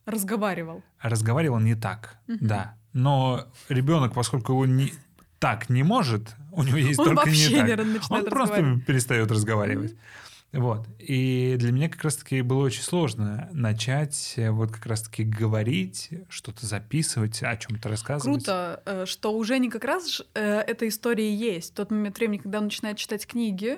Разговаривал. 0.05 0.83
разговаривал 1.01 1.59
не 1.59 1.75
так, 1.75 2.17
Мгм. 2.27 2.37
да. 2.41 2.75
Но 2.93 3.45
ребенок, 3.69 4.13
поскольку 4.13 4.53
он 4.55 4.75
не 4.77 4.93
так 5.39 5.69
не 5.69 5.83
может, 5.83 6.35
у 6.51 6.63
него 6.63 6.77
есть 6.77 6.99
Он 6.99 7.05
только 7.05 7.25
вообще 7.27 7.53
не 7.53 7.61
не 7.61 7.67
так. 7.75 7.79
ра- 7.79 7.83
начинает 7.85 8.23
Он 8.25 8.29
просто 8.29 8.81
перестает 8.87 9.31
разговаривать. 9.31 9.95
Вот. 10.51 10.87
И 10.97 11.55
для 11.59 11.71
меня 11.71 11.89
как 11.89 12.03
раз-таки 12.03 12.41
было 12.41 12.63
очень 12.63 12.81
сложно 12.81 13.49
начать 13.51 14.33
э, 14.35 14.49
вот 14.49 14.71
как 14.71 14.85
раз-таки 14.87 15.23
говорить, 15.23 16.09
что-то 16.27 16.65
записывать, 16.65 17.43
о 17.43 17.55
чем-то 17.55 17.87
рассказывать. 17.87 18.45
Круто, 18.45 18.81
э, 18.85 19.05
что 19.05 19.35
у 19.37 19.43
Жени 19.43 19.69
как 19.69 19.83
раз 19.83 20.21
э, 20.33 20.61
эта 20.61 20.87
история 20.87 21.33
есть. 21.33 21.75
Тот 21.75 21.91
момент 21.91 22.17
времени, 22.17 22.39
когда 22.39 22.57
он 22.57 22.65
начинает 22.65 22.97
читать 22.97 23.27
книги, 23.27 23.77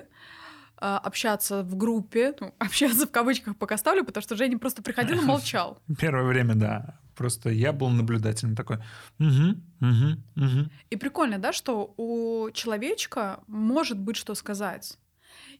общаться 0.80 1.62
в 1.62 1.76
группе, 1.76 2.34
ну, 2.40 2.54
общаться 2.58 3.06
в 3.06 3.10
кавычках 3.10 3.56
пока 3.58 3.76
ставлю, 3.76 4.04
потому 4.04 4.22
что 4.22 4.36
Женя 4.36 4.58
просто 4.58 4.82
приходил 4.82 5.20
и 5.20 5.24
молчал. 5.26 5.78
Первое 5.98 6.24
время, 6.24 6.54
да. 6.54 6.98
Просто 7.14 7.50
я 7.50 7.74
был 7.74 7.90
наблюдателем 7.90 8.56
такой. 8.56 8.78
Угу, 9.18 9.60
угу, 9.80 10.22
угу. 10.36 10.70
И 10.88 10.96
прикольно, 10.96 11.36
да, 11.36 11.52
что 11.52 11.92
у 11.98 12.50
человечка 12.52 13.40
может 13.46 13.98
быть 13.98 14.16
что 14.16 14.34
сказать. 14.34 14.96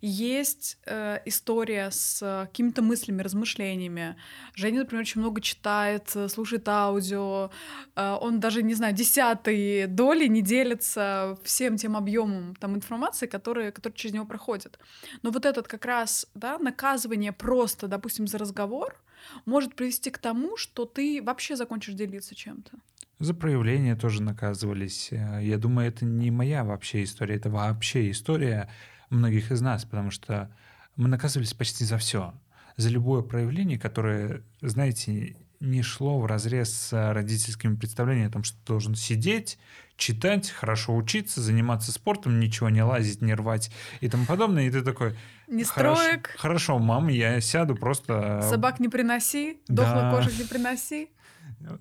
Есть 0.00 0.78
э, 0.86 1.20
история 1.26 1.90
с 1.90 2.20
э, 2.22 2.46
какими-то 2.46 2.82
мыслями, 2.82 3.22
размышлениями. 3.22 4.16
Женя, 4.54 4.80
например, 4.80 5.02
очень 5.02 5.20
много 5.20 5.40
читает, 5.40 6.10
э, 6.14 6.28
слушает 6.28 6.68
аудио. 6.68 7.50
Э, 7.94 8.16
он 8.20 8.40
даже, 8.40 8.62
не 8.62 8.74
знаю, 8.74 8.94
десятой 8.94 9.86
доли 9.86 10.26
не 10.26 10.42
делится 10.42 11.38
всем 11.44 11.76
тем 11.76 11.96
объемом 11.96 12.56
там, 12.56 12.74
информации, 12.74 13.26
которые, 13.26 13.70
которые 13.70 13.96
через 13.96 14.14
него 14.14 14.24
проходят. 14.26 14.78
Но 15.22 15.30
вот 15.30 15.46
этот 15.46 15.68
как 15.68 15.84
раз 15.84 16.26
да, 16.34 16.58
наказывание 16.58 17.32
просто, 17.32 17.86
допустим, 17.86 18.26
за 18.26 18.38
разговор 18.38 19.00
может 19.44 19.74
привести 19.74 20.10
к 20.10 20.18
тому, 20.18 20.56
что 20.56 20.84
ты 20.84 21.22
вообще 21.22 21.56
закончишь 21.56 21.94
делиться 21.94 22.34
чем-то. 22.34 22.72
За 23.18 23.34
проявление 23.34 23.94
тоже 23.94 24.20
наказывались. 24.20 25.10
Э, 25.12 25.38
Я 25.42 25.58
думаю, 25.58 25.88
это 25.88 26.04
не 26.04 26.30
моя 26.32 26.64
вообще 26.64 27.04
история, 27.04 27.36
это 27.36 27.50
вообще 27.50 28.10
история 28.10 28.68
многих 29.12 29.50
из 29.52 29.60
нас, 29.60 29.84
потому 29.84 30.10
что 30.10 30.50
мы 30.96 31.08
наказывались 31.08 31.54
почти 31.54 31.84
за 31.84 31.98
все. 31.98 32.34
За 32.76 32.88
любое 32.88 33.22
проявление, 33.22 33.78
которое, 33.78 34.42
знаете, 34.60 35.36
не 35.60 35.82
шло 35.82 36.18
в 36.18 36.26
разрез 36.26 36.72
с 36.72 37.12
родительскими 37.12 37.76
представлениями 37.76 38.28
о 38.28 38.32
том, 38.32 38.42
что 38.42 38.56
ты 38.58 38.66
должен 38.66 38.94
сидеть, 38.96 39.58
читать, 39.96 40.50
хорошо 40.50 40.96
учиться, 40.96 41.40
заниматься 41.40 41.92
спортом, 41.92 42.40
ничего 42.40 42.68
не 42.68 42.82
лазить, 42.82 43.22
не 43.22 43.34
рвать 43.34 43.70
и 44.00 44.08
тому 44.08 44.26
подобное. 44.26 44.66
И 44.66 44.70
ты 44.70 44.82
такой, 44.82 45.14
Не 45.46 45.62
«Хорошо- 45.64 46.00
строек, 46.02 46.34
Хорошо, 46.38 46.78
мам, 46.78 47.08
я 47.08 47.40
сяду 47.40 47.76
просто... 47.76 48.40
собак 48.42 48.80
не 48.80 48.88
приноси, 48.88 49.60
да. 49.68 49.84
дохлых 49.84 50.24
кошек 50.24 50.38
не 50.40 50.44
приноси. 50.46 51.10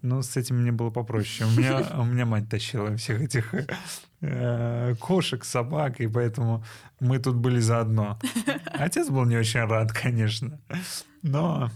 Ну, 0.04 0.22
с 0.22 0.38
этим 0.38 0.62
мне 0.62 0.72
было 0.72 0.92
попроще. 0.92 1.50
У 1.50 1.58
меня, 1.58 1.82
у 1.98 2.04
меня 2.04 2.26
мать 2.26 2.50
тащила 2.50 2.96
всех 2.98 3.22
этих 3.22 3.52
кошек, 5.00 5.44
собак, 5.44 6.00
и 6.00 6.08
поэтому 6.08 6.64
мы 7.00 7.18
тут 7.18 7.36
были 7.36 7.60
заодно. 7.60 8.20
Отец 8.66 9.10
был 9.10 9.26
не 9.26 9.36
очень 9.36 9.62
рад, 9.62 9.92
конечно. 9.92 10.60
Но 11.24 11.72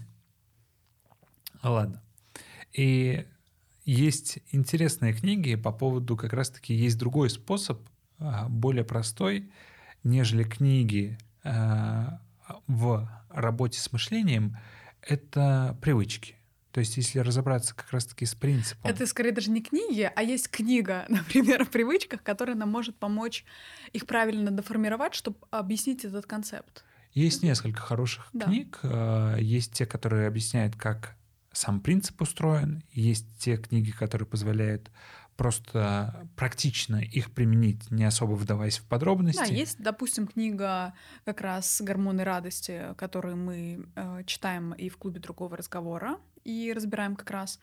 ладно. 1.63 2.01
И 2.71 3.25
есть 3.85 4.39
интересные 4.51 5.13
книги 5.13 5.55
по 5.55 5.71
поводу 5.71 6.17
как 6.17 6.33
раз-таки 6.33 6.73
есть 6.73 6.97
другой 6.97 7.29
способ, 7.29 7.81
а, 8.17 8.47
более 8.49 8.83
простой, 8.83 9.51
нежели 10.03 10.43
книги 10.43 11.17
а, 11.43 12.19
в 12.67 13.09
работе 13.29 13.79
с 13.79 13.91
мышлением, 13.91 14.57
это 15.01 15.77
привычки. 15.81 16.35
То 16.76 16.80
есть, 16.80 16.97
если 16.97 17.19
разобраться 17.19 17.73
как 17.73 17.89
раз-таки 17.91 18.26
с 18.26 18.36
принципом. 18.36 18.91
Это 18.91 19.07
скорее 19.07 19.32
даже 19.32 19.49
не 19.49 19.61
книги, 19.61 20.11
а 20.13 20.21
есть 20.21 20.49
книга, 20.49 21.05
например, 21.09 21.61
о 21.61 21.65
привычках, 21.65 22.21
которая 22.21 22.57
нам 22.57 22.69
может 22.69 22.97
помочь 22.97 23.45
их 23.93 24.05
правильно 24.05 24.51
доформировать, 24.51 25.15
чтобы 25.15 25.38
объяснить 25.51 26.03
этот 26.03 26.26
концепт. 26.26 26.84
Есть 27.13 27.43
несколько 27.43 27.80
хороших 27.80 28.28
да. 28.34 28.47
книг. 28.47 28.78
А, 28.84 29.38
есть 29.38 29.71
те, 29.71 29.86
которые 29.86 30.28
объясняют, 30.28 30.76
как 30.76 31.15
сам 31.53 31.80
принцип 31.80 32.21
устроен. 32.21 32.84
Есть 32.91 33.26
те 33.39 33.55
книги, 33.55 33.91
которые 33.91 34.28
позволяют 34.28 34.91
просто 35.36 36.27
практично 36.36 36.97
их 36.97 37.31
применить, 37.31 37.91
не 37.91 38.03
особо 38.03 38.33
вдаваясь 38.33 38.77
в 38.77 38.86
подробности. 38.86 39.39
Да, 39.39 39.45
есть, 39.45 39.79
допустим, 39.79 40.27
книга 40.27 40.93
как 41.25 41.41
раз 41.41 41.81
«Гормоны 41.81 42.23
радости», 42.23 42.93
которую 42.97 43.38
мы 43.38 43.86
э, 43.95 44.23
читаем 44.25 44.73
и 44.73 44.89
в 44.89 44.97
клубе 44.97 45.19
другого 45.19 45.57
разговора, 45.57 46.17
и 46.43 46.71
разбираем 46.73 47.15
как 47.15 47.31
раз 47.31 47.59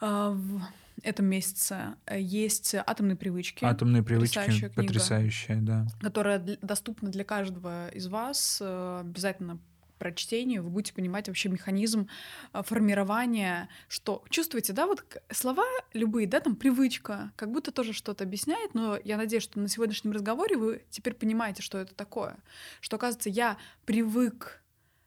э, 0.00 0.30
в 0.32 0.62
этом 1.02 1.26
месяце. 1.26 1.96
Есть 2.10 2.74
«Атомные 2.74 3.16
привычки». 3.16 3.64
«Атомные 3.64 4.02
привычки» 4.02 4.36
потрясающая, 4.36 4.68
книга, 4.68 4.86
потрясающая 4.86 5.60
да. 5.60 5.86
Которая 6.00 6.38
доступна 6.38 7.10
для 7.10 7.24
каждого 7.24 7.88
из 7.88 8.06
вас. 8.06 8.58
Э, 8.60 9.00
обязательно 9.00 9.58
прочтению 9.98 10.62
вы 10.62 10.70
будете 10.70 10.94
понимать 10.94 11.28
вообще 11.28 11.48
механизм 11.48 12.08
а, 12.52 12.62
формирования, 12.62 13.68
что 13.88 14.24
чувствуете, 14.30 14.72
да, 14.72 14.86
вот 14.86 15.04
слова 15.30 15.64
любые, 15.92 16.26
да, 16.26 16.40
там 16.40 16.56
привычка, 16.56 17.32
как 17.36 17.50
будто 17.50 17.72
тоже 17.72 17.92
что-то 17.92 18.24
объясняет, 18.24 18.74
но 18.74 18.98
я 19.04 19.16
надеюсь, 19.16 19.42
что 19.42 19.58
на 19.58 19.68
сегодняшнем 19.68 20.12
разговоре 20.12 20.56
вы 20.56 20.84
теперь 20.90 21.14
понимаете, 21.14 21.62
что 21.62 21.78
это 21.78 21.94
такое, 21.94 22.36
что, 22.80 22.96
оказывается, 22.96 23.30
я 23.30 23.56
привык 23.84 24.62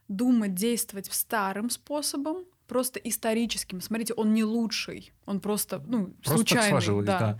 думать, 0.07 0.55
действовать 0.55 1.07
старым 1.11 1.69
способом, 1.69 2.45
просто 2.67 2.99
историческим. 2.99 3.81
Смотрите, 3.81 4.13
он 4.13 4.33
не 4.33 4.43
лучший, 4.43 5.11
он 5.25 5.39
просто, 5.39 5.81
ну, 5.85 6.07
просто 6.23 6.37
случайный. 6.37 7.05
да. 7.05 7.19
да. 7.19 7.39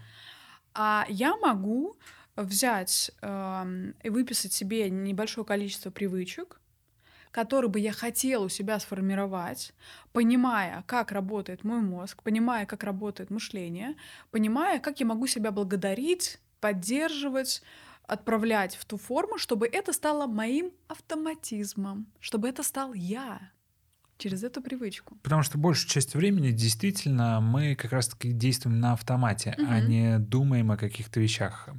А 0.74 1.06
я 1.10 1.36
могу 1.38 1.98
взять 2.36 3.12
э, 3.22 3.94
и 4.04 4.10
выписать 4.10 4.54
себе 4.54 4.90
небольшое 4.90 5.46
количество 5.46 5.90
привычек, 5.90 6.60
который 7.32 7.70
бы 7.70 7.80
я 7.80 7.92
хотела 7.92 8.46
у 8.46 8.50
себя 8.50 8.80
сформировать, 8.80 9.74
понимая, 10.12 10.84
как 10.88 11.12
работает 11.12 11.64
мой 11.64 11.82
мозг, 11.82 12.24
понимая, 12.24 12.66
как 12.66 12.84
работает 12.84 13.30
мышление, 13.30 13.96
понимая, 14.32 14.80
как 14.80 15.00
я 15.00 15.06
могу 15.06 15.28
себя 15.28 15.52
благодарить, 15.52 16.40
поддерживать, 16.60 17.62
отправлять 18.08 18.76
в 18.76 18.86
ту 18.86 18.98
форму, 18.98 19.38
чтобы 19.38 19.68
это 19.68 19.94
стало 19.94 20.26
моим 20.26 20.72
автоматизмом, 20.88 22.08
чтобы 22.20 22.50
это 22.50 22.64
стал 22.64 22.94
я 22.94 23.52
через 24.18 24.44
эту 24.44 24.62
привычку. 24.62 25.18
Потому 25.24 25.44
что 25.44 25.58
большую 25.58 25.90
часть 25.90 26.14
времени 26.14 26.52
действительно 26.52 27.40
мы 27.40 27.76
как 27.76 27.92
раз-таки 27.92 28.32
действуем 28.32 28.80
на 28.80 28.94
автомате, 28.94 29.56
угу. 29.58 29.68
а 29.70 29.80
не 29.80 30.20
думаем 30.20 30.72
о 30.72 30.78
каких-то 30.78 31.20
вещах. 31.20 31.70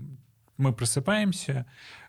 Мы 0.61 0.74
просыпаемся, 0.74 1.64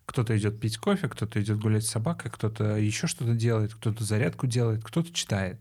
кто-то 0.06 0.38
идет 0.38 0.60
пить 0.60 0.78
кофе, 0.78 1.08
кто-то 1.08 1.42
идет 1.42 1.58
гулять 1.60 1.86
с 1.86 1.90
собакой, 1.90 2.30
кто-то 2.30 2.76
еще 2.76 3.08
что-то 3.08 3.34
делает, 3.34 3.74
кто-то 3.74 4.04
зарядку 4.04 4.46
делает, 4.46 4.84
кто-то 4.84 5.14
читает. 5.14 5.58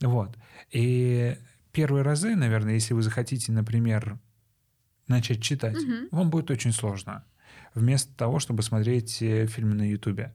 Вот. 0.00 0.34
И 0.70 1.36
первые 1.72 2.02
разы, 2.02 2.34
наверное, 2.34 2.72
если 2.72 2.94
вы 2.94 3.02
захотите, 3.02 3.52
например, 3.52 4.18
начать 5.08 5.42
читать, 5.42 5.76
угу. 5.76 6.08
вам 6.10 6.30
будет 6.30 6.50
очень 6.50 6.72
сложно. 6.72 7.22
Вместо 7.74 8.10
того, 8.14 8.38
чтобы 8.38 8.62
смотреть 8.62 9.20
э, 9.20 9.46
фильмы 9.46 9.74
на 9.74 9.86
Ютубе. 9.86 10.34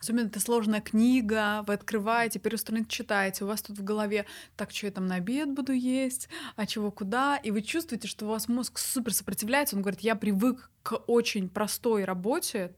Особенно 0.00 0.28
это 0.28 0.40
сложная 0.40 0.80
книга, 0.80 1.62
вы 1.66 1.74
открываете, 1.74 2.38
первую 2.38 2.58
страницу 2.58 2.88
читаете, 2.88 3.44
у 3.44 3.46
вас 3.46 3.60
тут 3.60 3.78
в 3.78 3.84
голове, 3.84 4.24
так, 4.56 4.70
что 4.70 4.86
я 4.86 4.92
там 4.92 5.06
на 5.06 5.16
обед 5.16 5.52
буду 5.52 5.72
есть, 5.72 6.30
а 6.56 6.66
чего 6.66 6.90
куда, 6.90 7.36
и 7.36 7.50
вы 7.50 7.60
чувствуете, 7.60 8.08
что 8.08 8.24
у 8.24 8.28
вас 8.30 8.48
мозг 8.48 8.78
супер 8.78 9.12
сопротивляется, 9.12 9.76
он 9.76 9.82
говорит, 9.82 10.00
я 10.00 10.16
привык 10.16 10.70
к 10.82 10.96
очень 11.06 11.50
простой 11.50 12.04
работе, 12.04 12.74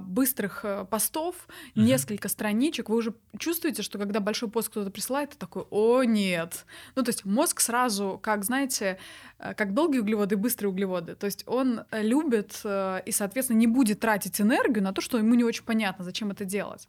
быстрых 0.00 0.64
э, 0.64 0.84
постов, 0.84 1.34
mm-hmm. 1.48 1.82
несколько 1.82 2.28
страничек, 2.28 2.88
вы 2.88 2.96
уже 2.96 3.14
чувствуете, 3.38 3.82
что 3.82 3.98
когда 3.98 4.20
большой 4.20 4.50
пост 4.50 4.68
кто-то 4.68 4.90
присылает, 4.90 5.30
ты 5.30 5.36
такой, 5.36 5.64
о, 5.70 6.02
нет. 6.04 6.64
Ну, 6.94 7.02
то 7.02 7.08
есть 7.10 7.24
мозг 7.24 7.60
сразу, 7.60 8.18
как, 8.22 8.44
знаете, 8.44 8.98
э, 9.38 9.54
как 9.54 9.74
долгие 9.74 10.00
углеводы 10.00 10.34
и 10.34 10.38
быстрые 10.38 10.70
углеводы. 10.70 11.14
То 11.14 11.26
есть 11.26 11.44
он 11.46 11.82
э, 11.90 12.02
любит 12.02 12.60
и, 12.64 13.10
соответственно, 13.10 13.58
не 13.58 13.66
будет 13.66 14.00
тратить 14.00 14.40
энергию 14.40 14.82
на 14.82 14.92
то, 14.92 15.00
что 15.00 15.18
ему 15.18 15.34
не 15.34 15.44
очень 15.44 15.64
понятно, 15.64 16.04
зачем 16.04 16.30
это 16.30 16.44
делать. 16.44 16.88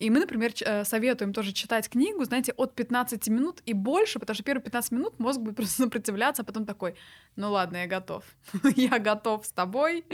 И 0.00 0.10
мы, 0.10 0.18
например, 0.18 0.52
советуем 0.84 1.32
тоже 1.32 1.52
читать 1.52 1.88
книгу, 1.88 2.24
знаете, 2.24 2.52
от 2.56 2.74
15 2.74 3.28
минут 3.28 3.62
и 3.66 3.74
больше, 3.74 4.18
потому 4.18 4.34
что 4.34 4.42
первые 4.42 4.64
15 4.64 4.92
минут 4.92 5.18
мозг 5.18 5.40
будет 5.40 5.56
просто 5.56 5.82
сопротивляться, 5.82 6.42
а 6.42 6.44
потом 6.44 6.64
такой, 6.66 6.94
ну 7.36 7.52
ладно, 7.52 7.76
я 7.76 7.86
готов. 7.86 8.24
я 8.76 8.98
готов 8.98 9.44
с 9.46 9.52
тобой 9.52 10.04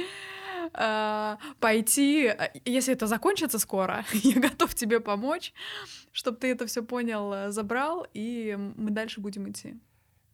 э, 0.73 1.37
пойти, 1.61 2.33
если 2.65 2.95
это 2.95 3.07
закончится 3.07 3.59
скоро, 3.59 4.05
я 4.13 4.41
готов 4.41 4.75
тебе 4.75 5.01
помочь, 5.01 5.53
чтобы 6.13 6.39
ты 6.39 6.49
это 6.49 6.67
все 6.67 6.83
понял, 6.83 7.33
э, 7.33 7.51
забрал, 7.51 8.07
и 8.15 8.57
мы 8.77 8.91
дальше 8.91 9.21
будем 9.21 9.49
идти. 9.51 9.77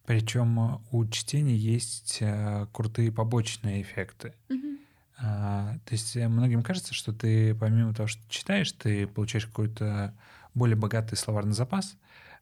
Причем 0.04 0.80
у 0.90 1.06
чтения 1.06 1.56
есть 1.56 2.18
э, 2.20 2.66
крутые 2.72 3.12
побочные 3.12 3.82
эффекты. 3.82 4.34
Угу. 4.48 4.78
А, 5.24 5.78
то 5.84 5.92
есть 5.92 6.16
э, 6.16 6.26
многим 6.28 6.62
кажется, 6.62 6.94
что 6.94 7.12
ты 7.12 7.54
помимо 7.54 7.94
того, 7.94 8.08
что 8.08 8.20
читаешь, 8.28 8.72
ты 8.72 9.06
получаешь 9.06 9.46
какой-то 9.46 10.14
более 10.52 10.76
богатый 10.76 11.14
словарный 11.14 11.54
запас, 11.54 11.96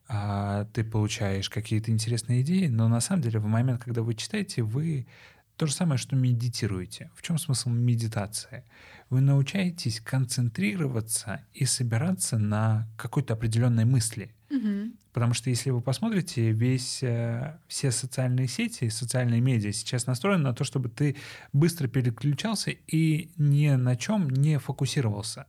а, 0.09 0.65
ты 0.73 0.83
получаешь 0.83 1.51
какие-то 1.51 1.91
интересные 1.91 2.41
идеи, 2.41 2.69
но 2.69 2.89
на 2.89 3.01
самом 3.01 3.23
деле 3.23 3.39
в 3.39 3.45
момент, 3.45 3.85
когда 3.85 4.03
вы 4.03 4.15
читаете, 4.15 4.63
вы 4.63 5.07
то 5.57 5.67
же 5.67 5.75
самое, 5.75 5.99
что 5.99 6.17
медитируете. 6.17 7.11
В 7.15 7.21
чем 7.21 7.37
смысл 7.37 7.69
медитации? 7.69 8.65
Вы 9.11 9.21
научаетесь 9.21 10.01
концентрироваться 10.01 11.45
и 11.53 11.67
собираться 11.67 12.39
на 12.39 12.89
какой-то 12.97 13.35
определенной 13.35 13.85
мысли. 13.85 14.35
Угу. 14.51 14.93
Потому 15.13 15.35
что 15.35 15.51
если 15.51 15.71
вы 15.71 15.81
посмотрите, 15.81 16.51
весь, 16.51 17.03
э, 17.03 17.59
все 17.69 17.91
социальные 17.91 18.49
сети, 18.49 18.89
социальные 18.89 19.41
медиа 19.41 19.73
сейчас 19.73 20.07
настроены 20.07 20.45
на 20.45 20.55
то, 20.55 20.65
чтобы 20.65 20.89
ты 20.89 21.17
быстро 21.53 21.89
переключался 21.89 22.71
и 22.71 23.31
ни 23.37 23.69
на 23.69 23.97
чем 23.97 24.29
не 24.29 24.59
фокусировался. 24.59 25.47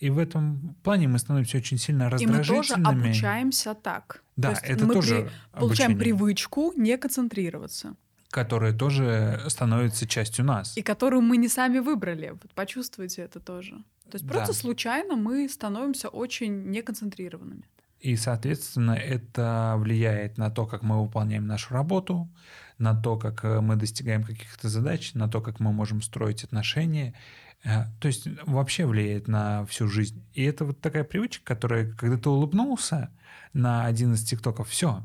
И 0.00 0.10
в 0.10 0.18
этом 0.18 0.76
плане 0.82 1.08
мы 1.08 1.18
становимся 1.18 1.58
очень 1.58 1.78
сильно 1.78 2.10
раздражительными. 2.10 2.44
И 2.44 2.50
мы 2.50 2.62
тоже 2.62 2.74
обучаемся 2.74 3.74
так. 3.74 4.22
Да, 4.36 4.54
то 4.54 4.66
это 4.66 4.84
мы 4.84 4.94
тоже 4.94 5.30
при... 5.52 5.60
получаем 5.60 5.98
привычку 5.98 6.72
не 6.76 6.96
концентрироваться 6.98 7.96
которая 8.30 8.72
тоже 8.72 9.44
становится 9.46 10.08
частью 10.08 10.44
нас. 10.44 10.76
И 10.76 10.82
которую 10.82 11.22
мы 11.22 11.36
не 11.36 11.46
сами 11.46 11.78
выбрали. 11.78 12.30
Вот 12.30 12.50
почувствуйте 12.52 13.22
это 13.22 13.38
тоже. 13.38 13.76
То 14.10 14.16
есть 14.16 14.26
просто 14.26 14.48
да. 14.48 14.58
случайно 14.58 15.14
мы 15.14 15.48
становимся 15.48 16.08
очень 16.08 16.64
неконцентрированными. 16.64 17.62
И, 18.04 18.16
соответственно, 18.16 18.90
это 18.90 19.76
влияет 19.78 20.36
на 20.36 20.50
то, 20.50 20.66
как 20.66 20.82
мы 20.82 21.02
выполняем 21.02 21.46
нашу 21.46 21.72
работу, 21.72 22.28
на 22.76 22.94
то, 22.94 23.16
как 23.16 23.42
э, 23.46 23.62
мы 23.62 23.76
достигаем 23.76 24.24
каких-то 24.24 24.68
задач, 24.68 25.14
на 25.14 25.26
то, 25.26 25.40
как 25.40 25.58
мы 25.58 25.72
можем 25.72 26.02
строить 26.02 26.44
отношения. 26.44 27.14
Э, 27.64 27.84
то 28.00 28.08
есть 28.08 28.28
вообще 28.44 28.84
влияет 28.84 29.26
на 29.26 29.64
всю 29.64 29.88
жизнь. 29.88 30.22
И 30.34 30.42
это 30.42 30.66
вот 30.66 30.82
такая 30.82 31.02
привычка, 31.02 31.46
которая, 31.46 31.90
когда 31.92 32.18
ты 32.18 32.28
улыбнулся 32.28 33.10
на 33.54 33.86
один 33.86 34.12
из 34.12 34.22
тиктоков, 34.22 34.68
все, 34.68 35.02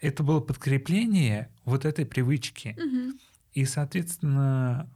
это 0.00 0.24
было 0.24 0.40
подкрепление 0.40 1.52
вот 1.64 1.84
этой 1.84 2.04
привычки. 2.04 2.76
Угу. 2.76 3.16
И, 3.52 3.64
соответственно, 3.64 4.90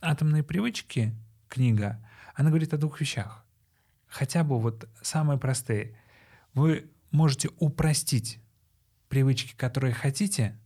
«Атомные 0.00 0.42
привычки» 0.42 1.14
книга, 1.48 2.04
она 2.34 2.48
говорит 2.48 2.74
о 2.74 2.78
двух 2.78 3.00
вещах. 3.00 3.44
Хотя 4.08 4.42
бы 4.42 4.58
вот 4.58 4.88
самые 5.02 5.38
простые. 5.38 5.94
Вы 6.54 6.90
можете 7.10 7.50
упростить 7.58 8.40
привычки, 9.08 9.54
которые 9.56 9.92
хотите 9.92 10.58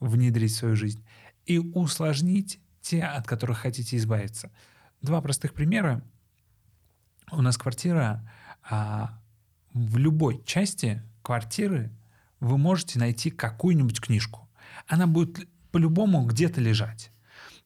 внедрить 0.00 0.52
в 0.52 0.56
свою 0.56 0.76
жизнь, 0.76 1.04
и 1.44 1.58
усложнить 1.58 2.60
те, 2.80 3.02
от 3.02 3.26
которых 3.26 3.58
хотите 3.58 3.96
избавиться. 3.96 4.50
Два 5.02 5.20
простых 5.20 5.54
примера. 5.54 6.02
У 7.30 7.42
нас 7.42 7.56
квартира, 7.56 8.30
а 8.62 9.20
в 9.72 9.96
любой 9.96 10.42
части 10.44 11.02
квартиры 11.22 11.90
вы 12.40 12.58
можете 12.58 12.98
найти 12.98 13.30
какую-нибудь 13.30 14.00
книжку. 14.00 14.48
Она 14.86 15.06
будет 15.06 15.48
по-любому 15.70 16.24
где-то 16.24 16.60
лежать. 16.60 17.10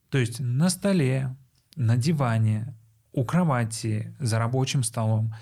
То 0.09 0.17
есть 0.17 0.39
на 0.39 0.69
столе, 0.69 1.35
на 1.75 1.97
диване, 1.97 2.75
у 3.13 3.23
кровати, 3.23 4.15
за 4.19 4.39
рабочим 4.39 4.83
столом, 4.83 5.33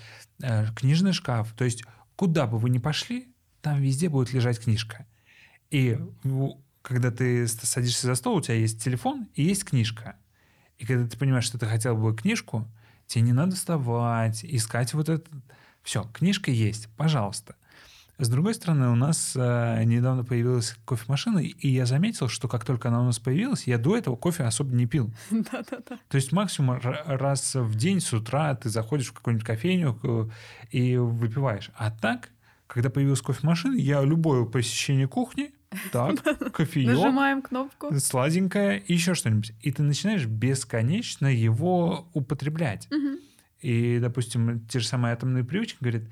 э, 0.42 0.66
книжный 0.74 1.12
шкаф. 1.12 1.52
То 1.54 1.64
есть 1.64 1.84
куда 2.20 2.46
бы 2.46 2.58
вы 2.58 2.68
ни 2.68 2.76
пошли, 2.76 3.34
там 3.62 3.80
везде 3.80 4.10
будет 4.10 4.34
лежать 4.34 4.60
книжка. 4.60 5.06
И 5.70 5.98
когда 6.82 7.10
ты 7.10 7.48
садишься 7.48 8.08
за 8.08 8.14
стол, 8.14 8.36
у 8.36 8.40
тебя 8.42 8.56
есть 8.56 8.84
телефон 8.84 9.30
и 9.32 9.42
есть 9.42 9.64
книжка. 9.64 10.16
И 10.76 10.84
когда 10.84 11.08
ты 11.08 11.16
понимаешь, 11.16 11.46
что 11.46 11.58
ты 11.58 11.64
хотел 11.64 11.96
бы 11.96 12.14
книжку, 12.14 12.68
тебе 13.06 13.22
не 13.22 13.32
надо 13.32 13.56
вставать, 13.56 14.44
искать 14.44 14.92
вот 14.92 15.08
это. 15.08 15.30
Все, 15.82 16.04
книжка 16.12 16.50
есть, 16.50 16.88
пожалуйста. 16.98 17.56
С 18.20 18.28
другой 18.28 18.52
стороны, 18.52 18.90
у 18.90 18.94
нас 18.96 19.32
э, 19.34 19.82
недавно 19.84 20.24
появилась 20.24 20.76
кофемашина, 20.84 21.38
и 21.38 21.68
я 21.68 21.86
заметил, 21.86 22.28
что 22.28 22.48
как 22.48 22.66
только 22.66 22.88
она 22.88 23.00
у 23.00 23.04
нас 23.04 23.18
появилась, 23.18 23.66
я 23.66 23.78
до 23.78 23.96
этого 23.96 24.14
кофе 24.14 24.42
особо 24.42 24.74
не 24.74 24.84
пил. 24.84 25.10
Да-да-да. 25.30 25.98
То 26.06 26.16
есть 26.16 26.30
максимум 26.30 26.78
раз 26.82 27.54
в 27.54 27.74
день 27.76 28.00
с 28.00 28.12
утра 28.12 28.54
ты 28.54 28.68
заходишь 28.68 29.08
в 29.08 29.12
какую-нибудь 29.14 29.46
кофейню 29.46 29.98
э, 30.02 30.28
и 30.70 30.96
выпиваешь. 30.98 31.70
А 31.74 31.90
так, 31.90 32.28
когда 32.66 32.90
появилась 32.90 33.22
кофемашина, 33.22 33.74
я 33.76 34.02
любое 34.02 34.44
посещение 34.44 35.08
кухни, 35.08 35.54
так, 35.90 36.22
кофеек. 36.52 36.88
Нажимаем 36.88 37.40
кнопку. 37.40 37.98
Сладенькое, 37.98 38.84
еще 38.86 39.14
что-нибудь. 39.14 39.54
И 39.62 39.72
ты 39.72 39.82
начинаешь 39.82 40.26
бесконечно 40.26 41.26
его 41.26 42.06
употреблять. 42.12 42.86
И, 43.60 43.98
допустим, 43.98 44.60
те 44.66 44.80
же 44.80 44.86
самые 44.86 45.14
атомные 45.14 45.42
привычки 45.42 45.78
говорят, 45.80 46.02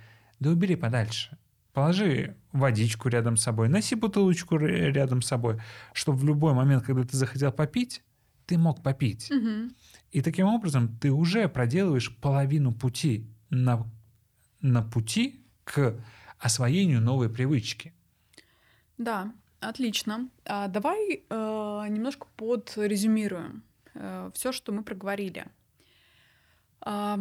да 0.41 0.49
убери 0.49 0.75
подальше. 0.75 1.37
Положи 1.79 2.35
водичку 2.51 3.09
рядом 3.09 3.37
с 3.37 3.45
собой, 3.45 3.69
носи 3.69 3.95
бутылочку 3.95 4.57
рядом 4.57 5.23
с 5.23 5.29
собой, 5.29 5.61
чтобы 5.93 6.19
в 6.19 6.25
любой 6.25 6.53
момент, 6.53 6.85
когда 6.85 7.05
ты 7.05 7.17
захотел 7.17 7.53
попить, 7.53 8.03
ты 8.47 8.59
мог 8.59 8.83
попить. 8.83 9.31
Мгм. 9.31 9.77
И 10.11 10.21
таким 10.21 10.49
образом 10.49 10.99
ты 10.99 11.13
уже 11.13 11.49
проделываешь 11.49 12.17
половину 12.17 12.73
пути 12.73 13.29
на, 13.49 13.89
на 14.61 14.83
пути 14.83 15.47
к 15.63 15.95
освоению 16.41 17.01
новой 17.01 17.31
привычки. 17.31 17.95
Да, 18.97 19.33
отлично. 19.61 20.31
А 20.47 20.67
давай 20.67 21.23
э, 21.31 21.87
немножко 21.91 22.27
подрезюмируем 22.35 23.63
все, 24.35 24.51
что 24.51 24.73
мы 24.73 24.83
проговорили. 24.83 25.47
А, 26.81 27.21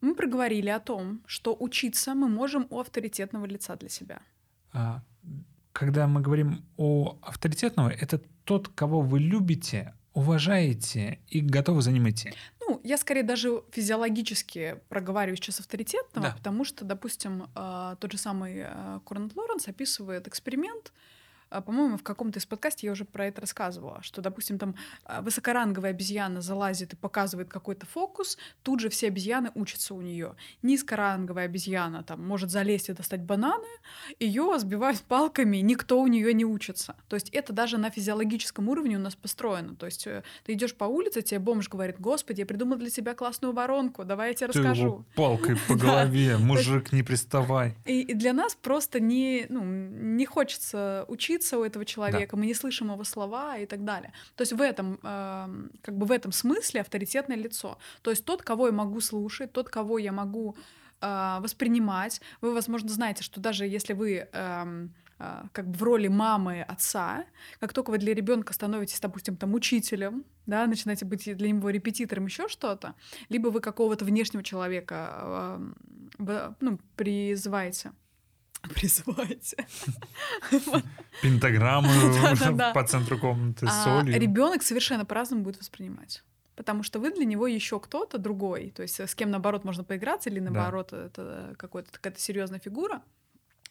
мы 0.00 0.14
проговорили 0.14 0.68
о 0.70 0.80
том, 0.80 1.20
что 1.26 1.56
учиться 1.58 2.14
мы 2.14 2.28
можем 2.28 2.66
у 2.70 2.78
авторитетного 2.80 3.46
лица 3.46 3.76
для 3.76 3.88
себя. 3.88 4.20
А, 4.72 5.02
Когда 5.72 6.06
мы 6.06 6.20
говорим 6.20 6.64
о 6.76 7.16
авторитетного, 7.22 7.90
это 7.90 8.20
тот, 8.44 8.68
кого 8.68 9.00
вы 9.00 9.20
любите, 9.20 9.94
уважаете 10.14 11.18
и 11.28 11.40
готовы 11.40 11.82
за 11.82 11.92
ним 11.92 12.08
идти. 12.08 12.32
Ну, 12.60 12.80
я 12.84 12.96
скорее 12.98 13.22
даже 13.22 13.62
физиологически 13.72 14.76
проговариваю 14.88 15.36
сейчас 15.36 15.60
авторитетного, 15.60 16.28
Да. 16.28 16.34
потому 16.36 16.64
что, 16.64 16.84
допустим, 16.84 17.48
э, 17.54 17.96
тот 18.00 18.12
же 18.12 18.18
самый 18.18 18.64
э, 18.66 19.00
Корнет 19.04 19.36
Лоренс 19.36 19.68
описывает 19.68 20.26
эксперимент, 20.28 20.92
по-моему, 21.50 21.96
в 21.96 22.04
каком-то 22.04 22.38
из 22.38 22.46
подкастов 22.46 22.84
я 22.84 22.92
уже 22.92 23.04
про 23.04 23.26
это 23.26 23.40
рассказывала, 23.40 24.00
что, 24.02 24.22
допустим, 24.22 24.56
там 24.56 24.76
э, 25.04 25.20
высокоранговая 25.20 25.90
обезьяна 25.90 26.40
залазит 26.40 26.92
и 26.92 26.96
показывает 26.96 27.48
какой-то 27.48 27.86
фокус, 27.86 28.38
тут 28.62 28.78
же 28.78 28.88
все 28.88 29.08
обезьяны 29.08 29.50
учатся 29.56 29.94
у 29.94 30.00
нее. 30.00 30.36
Низкоранговая 30.62 31.46
обезьяна 31.46 32.04
там 32.04 32.24
может 32.24 32.50
залезть 32.50 32.88
и 32.88 32.92
достать 32.92 33.22
бананы, 33.22 33.66
ее 34.20 34.56
сбивают 34.58 35.00
палками, 35.00 35.56
никто 35.56 36.00
у 36.00 36.06
нее 36.06 36.32
не 36.32 36.44
учится. 36.44 36.94
То 37.08 37.16
есть 37.16 37.30
это 37.30 37.52
даже 37.52 37.78
на 37.78 37.90
физиологическом 37.90 38.68
уровне 38.68 38.96
у 38.96 39.00
нас 39.00 39.16
построено. 39.16 39.74
То 39.74 39.86
есть 39.86 40.06
э, 40.06 40.22
ты 40.44 40.52
идешь 40.52 40.74
по 40.76 40.84
улице, 40.84 41.22
тебе 41.22 41.40
бомж 41.40 41.68
говорит, 41.68 41.96
господи, 41.98 42.40
я 42.40 42.46
придумал 42.46 42.76
для 42.76 42.90
тебя 42.90 43.14
классную 43.14 43.52
воронку, 43.52 44.04
давай 44.04 44.28
я 44.28 44.34
тебе 44.34 44.48
Ты 44.52 44.58
его 44.60 44.68
расскажу. 44.68 45.04
палкой 45.16 45.56
по 45.68 45.74
голове, 45.74 46.36
мужик, 46.38 46.92
не 46.92 47.02
приставай. 47.02 47.74
И 47.86 48.14
для 48.14 48.32
нас 48.32 48.54
просто 48.54 49.00
не, 49.00 49.46
ну, 49.48 49.64
не 49.64 50.26
хочется 50.26 51.04
учиться 51.08 51.39
у 51.58 51.64
этого 51.64 51.84
человека, 51.84 52.36
мы 52.36 52.46
не 52.46 52.54
слышим 52.54 52.90
его 52.92 53.04
слова 53.04 53.56
и 53.58 53.66
так 53.66 53.84
далее. 53.84 54.12
То 54.36 54.42
есть 54.42 54.52
в 54.52 54.60
этом, 54.60 54.98
эм, 55.02 55.70
как 55.82 55.96
бы 55.96 56.06
в 56.06 56.12
этом 56.12 56.32
смысле 56.32 56.80
авторитетное 56.80 57.36
лицо. 57.36 57.78
То 58.02 58.10
есть 58.10 58.24
тот, 58.24 58.42
кого 58.42 58.66
я 58.66 58.72
могу 58.72 59.00
слушать, 59.00 59.52
тот, 59.52 59.68
кого 59.68 59.98
я 59.98 60.12
могу 60.12 60.56
э, 61.00 61.38
воспринимать. 61.40 62.20
Вы, 62.40 62.52
возможно, 62.54 62.88
знаете, 62.88 63.22
что 63.22 63.40
даже 63.40 63.66
если 63.66 63.94
вы 63.94 64.28
эм, 64.32 64.92
э, 65.18 65.42
как 65.52 65.66
бы 65.68 65.76
в 65.78 65.82
роли 65.82 66.08
мамы, 66.08 66.62
отца, 66.62 67.24
как 67.58 67.72
только 67.72 67.90
вы 67.90 67.98
для 67.98 68.14
ребенка 68.14 68.52
становитесь, 68.52 69.00
допустим, 69.00 69.36
там 69.36 69.54
учителем, 69.54 70.24
да, 70.46 70.66
начинаете 70.66 71.04
быть 71.06 71.24
для 71.36 71.48
него 71.50 71.70
репетитором, 71.70 72.26
еще 72.26 72.48
что-то, 72.48 72.94
либо 73.30 73.48
вы 73.48 73.60
какого-то 73.60 74.04
внешнего 74.04 74.42
человека 74.42 75.58
в- 76.18 76.56
ну, 76.60 76.78
призываете. 76.96 77.92
Призываете. 78.74 79.66
Пентаграмму 81.22 81.88
по 82.74 82.84
центру 82.84 83.18
комнаты 83.18 83.66
с 83.66 83.70
А 83.70 83.84
солью. 83.84 84.18
ребенок 84.18 84.62
совершенно 84.62 85.04
по-разному 85.04 85.42
будет 85.42 85.58
воспринимать. 85.58 86.22
Потому 86.56 86.82
что 86.82 86.98
вы 86.98 87.10
для 87.10 87.24
него 87.24 87.46
еще 87.46 87.80
кто-то 87.80 88.18
другой. 88.18 88.70
То 88.70 88.82
есть 88.82 89.00
с 89.00 89.14
кем 89.14 89.30
наоборот 89.30 89.64
можно 89.64 89.84
поиграться, 89.84 90.28
или 90.28 90.40
наоборот 90.40 90.92
это 90.92 91.54
какой-то, 91.56 91.90
какая-то 91.90 92.20
серьезная 92.20 92.58
фигура. 92.58 93.02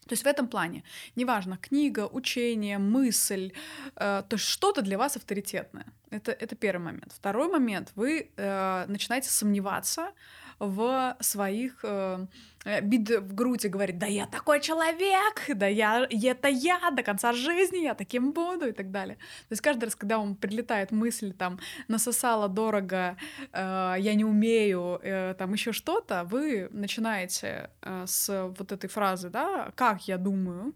То 0.07 0.13
есть 0.13 0.23
в 0.23 0.27
этом 0.27 0.47
плане, 0.47 0.83
неважно, 1.15 1.57
книга, 1.57 2.07
учение, 2.07 2.79
мысль, 2.79 3.51
э, 3.95 4.23
то 4.27 4.35
есть 4.35 4.45
что-то 4.45 4.81
для 4.81 4.97
вас 4.97 5.15
авторитетное. 5.17 5.85
Это, 6.09 6.31
это 6.31 6.55
первый 6.55 6.83
момент. 6.83 7.13
Второй 7.13 7.47
момент, 7.47 7.91
вы 7.95 8.31
э, 8.35 8.85
начинаете 8.87 9.29
сомневаться 9.29 10.11
в 10.59 11.15
своих, 11.21 11.79
э, 11.83 12.25
э, 12.65 12.81
бить 12.81 13.09
в 13.09 13.33
грудь 13.33 13.65
и 13.65 13.69
говорить, 13.69 13.97
да 13.97 14.05
я 14.05 14.25
такой 14.27 14.59
человек, 14.61 15.45
да 15.55 15.67
я, 15.67 16.05
это 16.09 16.49
я 16.49 16.91
до 16.91 17.01
конца 17.01 17.33
жизни, 17.33 17.83
я 17.83 17.95
таким 17.95 18.33
буду 18.33 18.67
и 18.67 18.71
так 18.71 18.91
далее. 18.91 19.15
То 19.15 19.53
есть 19.53 19.61
каждый 19.61 19.85
раз, 19.85 19.95
когда 19.95 20.17
вам 20.17 20.35
прилетает 20.35 20.91
мысль, 20.91 21.33
там, 21.33 21.59
насосала 21.87 22.49
дорого, 22.49 23.17
э, 23.53 23.95
я 23.99 24.13
не 24.15 24.25
умею, 24.25 24.99
э, 25.01 25.33
там 25.37 25.53
еще 25.53 25.71
что-то, 25.71 26.25
вы 26.25 26.67
начинаете 26.71 27.69
э, 27.81 28.03
с 28.05 28.53
вот 28.57 28.71
этой 28.71 28.89
фразы, 28.89 29.29
да, 29.29 29.71
как 29.75 30.07
я 30.07 30.17
думаю 30.17 30.73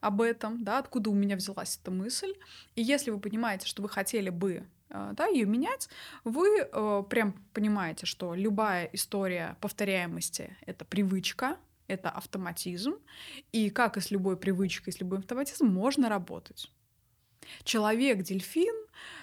об 0.00 0.20
этом, 0.20 0.62
да, 0.62 0.78
откуда 0.78 1.10
у 1.10 1.14
меня 1.14 1.36
взялась 1.36 1.78
эта 1.82 1.90
мысль. 1.90 2.32
И 2.74 2.82
если 2.82 3.10
вы 3.10 3.18
понимаете, 3.18 3.66
что 3.66 3.82
вы 3.82 3.88
хотели 3.88 4.30
бы 4.30 4.66
да, 4.90 5.26
ее 5.26 5.46
менять, 5.46 5.88
вы 6.24 6.60
э, 6.60 7.02
прям 7.08 7.34
понимаете, 7.52 8.06
что 8.06 8.34
любая 8.34 8.88
история 8.92 9.56
повторяемости— 9.60 10.56
это 10.66 10.84
привычка, 10.84 11.56
это 11.88 12.10
автоматизм, 12.10 12.96
и 13.52 13.70
как 13.70 13.96
и 13.96 14.00
с 14.00 14.10
любой 14.10 14.36
привычкой, 14.36 14.92
с 14.92 15.00
любым 15.00 15.20
автоматизмом 15.20 15.72
можно 15.72 16.08
работать. 16.08 16.70
Человек, 17.64 18.22
дельфин 18.22 18.74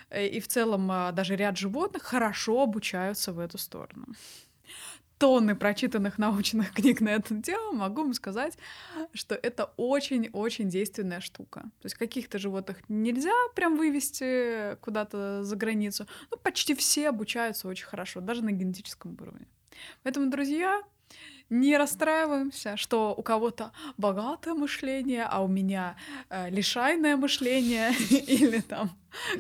э, 0.10 0.28
и 0.28 0.40
в 0.40 0.48
целом 0.48 0.92
э, 0.92 1.12
даже 1.12 1.36
ряд 1.36 1.58
животных 1.58 2.04
хорошо 2.04 2.64
обучаются 2.64 3.34
в 3.34 3.40
эту 3.40 3.58
сторону. 3.58 4.08
Тонны 5.24 5.56
прочитанных 5.56 6.18
научных 6.18 6.74
книг 6.74 7.00
на 7.00 7.08
эту 7.08 7.42
тему, 7.42 7.72
могу 7.72 8.02
вам 8.02 8.14
сказать, 8.14 8.58
что 9.14 9.36
это 9.36 9.72
очень-очень 9.78 10.68
действенная 10.68 11.22
штука. 11.22 11.62
То 11.62 11.86
есть 11.86 11.96
каких-то 11.96 12.40
животных 12.40 12.82
нельзя 12.90 13.32
прям 13.56 13.78
вывести 13.78 14.76
куда-то 14.82 15.46
за 15.46 15.56
границу, 15.56 16.08
но 16.30 16.36
почти 16.36 16.76
все 16.76 17.08
обучаются 17.08 17.70
очень 17.70 17.86
хорошо, 17.86 18.20
даже 18.20 18.44
на 18.44 18.52
генетическом 18.52 19.18
уровне. 19.18 19.48
Поэтому, 20.04 20.30
друзья, 20.30 20.84
не 21.50 21.78
расстраиваемся, 21.78 22.76
что 22.76 23.16
у 23.16 23.24
кого-то 23.24 23.72
богатое 23.96 24.56
мышление, 24.56 25.24
а 25.24 25.42
у 25.42 25.48
меня 25.48 25.96
э, 26.30 26.50
лишайное 26.50 27.16
мышление 27.16 27.94
или 28.10 28.60
там 28.60 28.92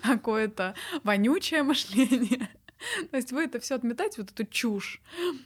какое-то 0.01 0.75
вонючее 1.03 1.63
мышление. 1.63 2.47
То 3.11 3.17
есть 3.17 3.31
вы 3.31 3.43
это 3.43 3.59
все 3.59 3.75
отметаете, 3.75 4.21
вот 4.21 4.31
эту 4.31 4.45
чушь. 4.45 5.01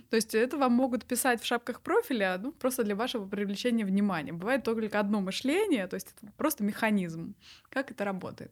То 0.10 0.16
есть 0.16 0.36
это 0.36 0.58
вам 0.58 0.74
могут 0.74 1.06
писать 1.06 1.42
в 1.42 1.46
шапках 1.46 1.82
профиля, 1.82 2.38
ну, 2.42 2.52
просто 2.52 2.84
для 2.84 2.96
вашего 2.96 3.28
привлечения 3.28 3.86
внимания. 3.86 4.34
Бывает 4.34 4.64
только 4.64 5.00
одно 5.00 5.22
мышление, 5.22 5.88
то 5.88 5.96
есть 5.96 6.14
это 6.18 6.32
просто 6.34 6.64
механизм. 6.64 7.36
Как 7.70 7.92
это 7.92 8.04
работает? 8.04 8.52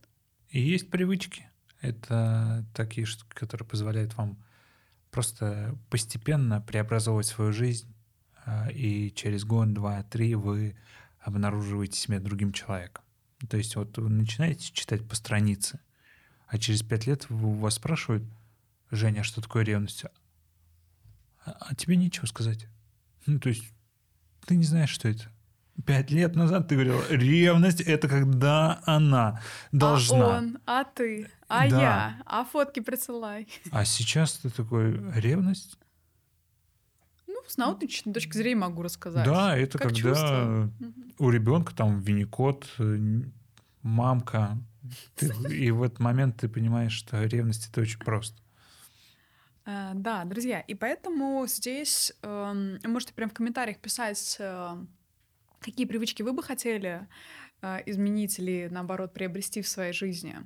И 0.49 0.59
есть 0.59 0.89
привычки. 0.89 1.49
Это 1.81 2.65
такие 2.73 3.05
штуки, 3.05 3.33
которые 3.33 3.67
позволяют 3.67 4.15
вам 4.15 4.37
просто 5.11 5.77
постепенно 5.89 6.61
преобразовывать 6.61 7.27
свою 7.27 7.51
жизнь, 7.51 7.93
а, 8.45 8.69
и 8.71 9.11
через 9.11 9.43
год, 9.43 9.73
два, 9.73 10.03
три 10.03 10.35
вы 10.35 10.75
обнаруживаете 11.19 11.99
себя 11.99 12.19
другим 12.19 12.51
человеком. 12.51 13.03
То 13.49 13.57
есть 13.57 13.75
вот 13.75 13.97
вы 13.97 14.09
начинаете 14.09 14.71
читать 14.71 15.07
по 15.07 15.15
странице, 15.15 15.79
а 16.47 16.57
через 16.57 16.83
пять 16.83 17.07
лет 17.07 17.25
вас 17.29 17.75
спрашивают, 17.75 18.23
Женя, 18.95 19.23
что 19.23 19.41
такое 19.41 19.63
ревность? 19.63 20.05
А, 21.45 21.51
а 21.59 21.75
тебе 21.75 21.95
нечего 21.95 22.25
сказать. 22.25 22.67
Ну, 23.25 23.39
то 23.39 23.49
есть 23.49 23.63
ты 24.45 24.55
не 24.55 24.63
знаешь, 24.63 24.89
что 24.89 25.07
это. 25.07 25.23
Пять 25.85 26.09
лет 26.09 26.35
назад 26.35 26.69
ты 26.69 26.75
говорил, 26.75 27.01
ревность 27.09 27.81
это 27.81 28.07
когда 28.07 28.81
она 28.85 29.41
должна. 29.73 30.35
А 30.35 30.37
он, 30.37 30.57
а 30.65 30.83
ты, 30.85 31.29
а 31.49 31.69
Да. 31.69 31.81
я, 31.81 32.21
а 32.25 32.45
фотки 32.45 32.79
присылай. 32.79 33.47
А 33.71 33.83
сейчас 33.83 34.33
ты 34.37 34.49
такой, 34.49 34.93
ревность? 35.19 35.77
Ну, 37.27 37.35
с 37.45 37.57
научной 37.57 38.13
точки 38.13 38.37
зрения 38.37 38.55
могу 38.61 38.83
рассказать. 38.83 39.25
Да, 39.25 39.57
это 39.57 39.77
Как 39.77 39.89
когда 39.89 40.09
чувство. 40.09 40.71
у 41.19 41.29
ребенка 41.29 41.75
там 41.75 41.99
винекот, 41.99 42.67
э, 42.79 43.21
мамка, 43.81 44.57
ты- 45.15 45.27
и 45.53 45.71
в 45.71 45.83
этот 45.83 45.99
момент 45.99 46.37
ты 46.39 46.47
понимаешь, 46.47 46.93
что 46.93 47.21
ревность 47.23 47.67
это 47.69 47.81
очень 47.81 47.99
просто. 47.99 48.41
Э, 49.65 49.91
Да, 49.95 50.23
друзья, 50.25 50.61
и 50.61 50.75
поэтому 50.75 51.45
здесь 51.47 52.13
эм, 52.21 52.79
можете 52.83 53.13
прям 53.13 53.29
в 53.29 53.33
комментариях 53.33 53.79
писать, 53.79 54.37
э, 54.39 54.75
какие 55.59 55.85
привычки 55.85 56.21
вы 56.21 56.33
бы 56.33 56.43
хотели 56.43 57.07
э, 57.61 57.79
изменить 57.87 58.37
или, 58.39 58.67
наоборот, 58.71 59.13
приобрести 59.13 59.61
в 59.61 59.67
своей 59.67 59.93
жизни. 59.93 60.37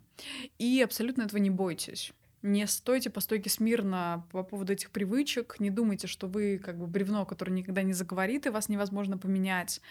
И 0.58 0.82
абсолютно 0.82 1.24
этого 1.24 1.40
не 1.40 1.50
бойтесь. 1.50 2.14
Не 2.42 2.68
стойте 2.68 3.10
по 3.10 3.20
стойке 3.20 3.50
смирно 3.50 4.26
по 4.32 4.44
поводу 4.44 4.72
этих 4.72 4.92
привычек, 4.92 5.58
не 5.60 5.70
думайте, 5.70 6.08
что 6.08 6.28
вы 6.28 6.58
как 6.58 6.78
бы 6.78 6.88
бревно, 6.88 7.26
которое 7.26 7.52
никогда 7.52 7.84
не 7.84 7.92
заговорит, 7.92 8.46
и 8.46 8.50
вас 8.50 8.70
невозможно 8.70 9.18
поменять. 9.18 9.82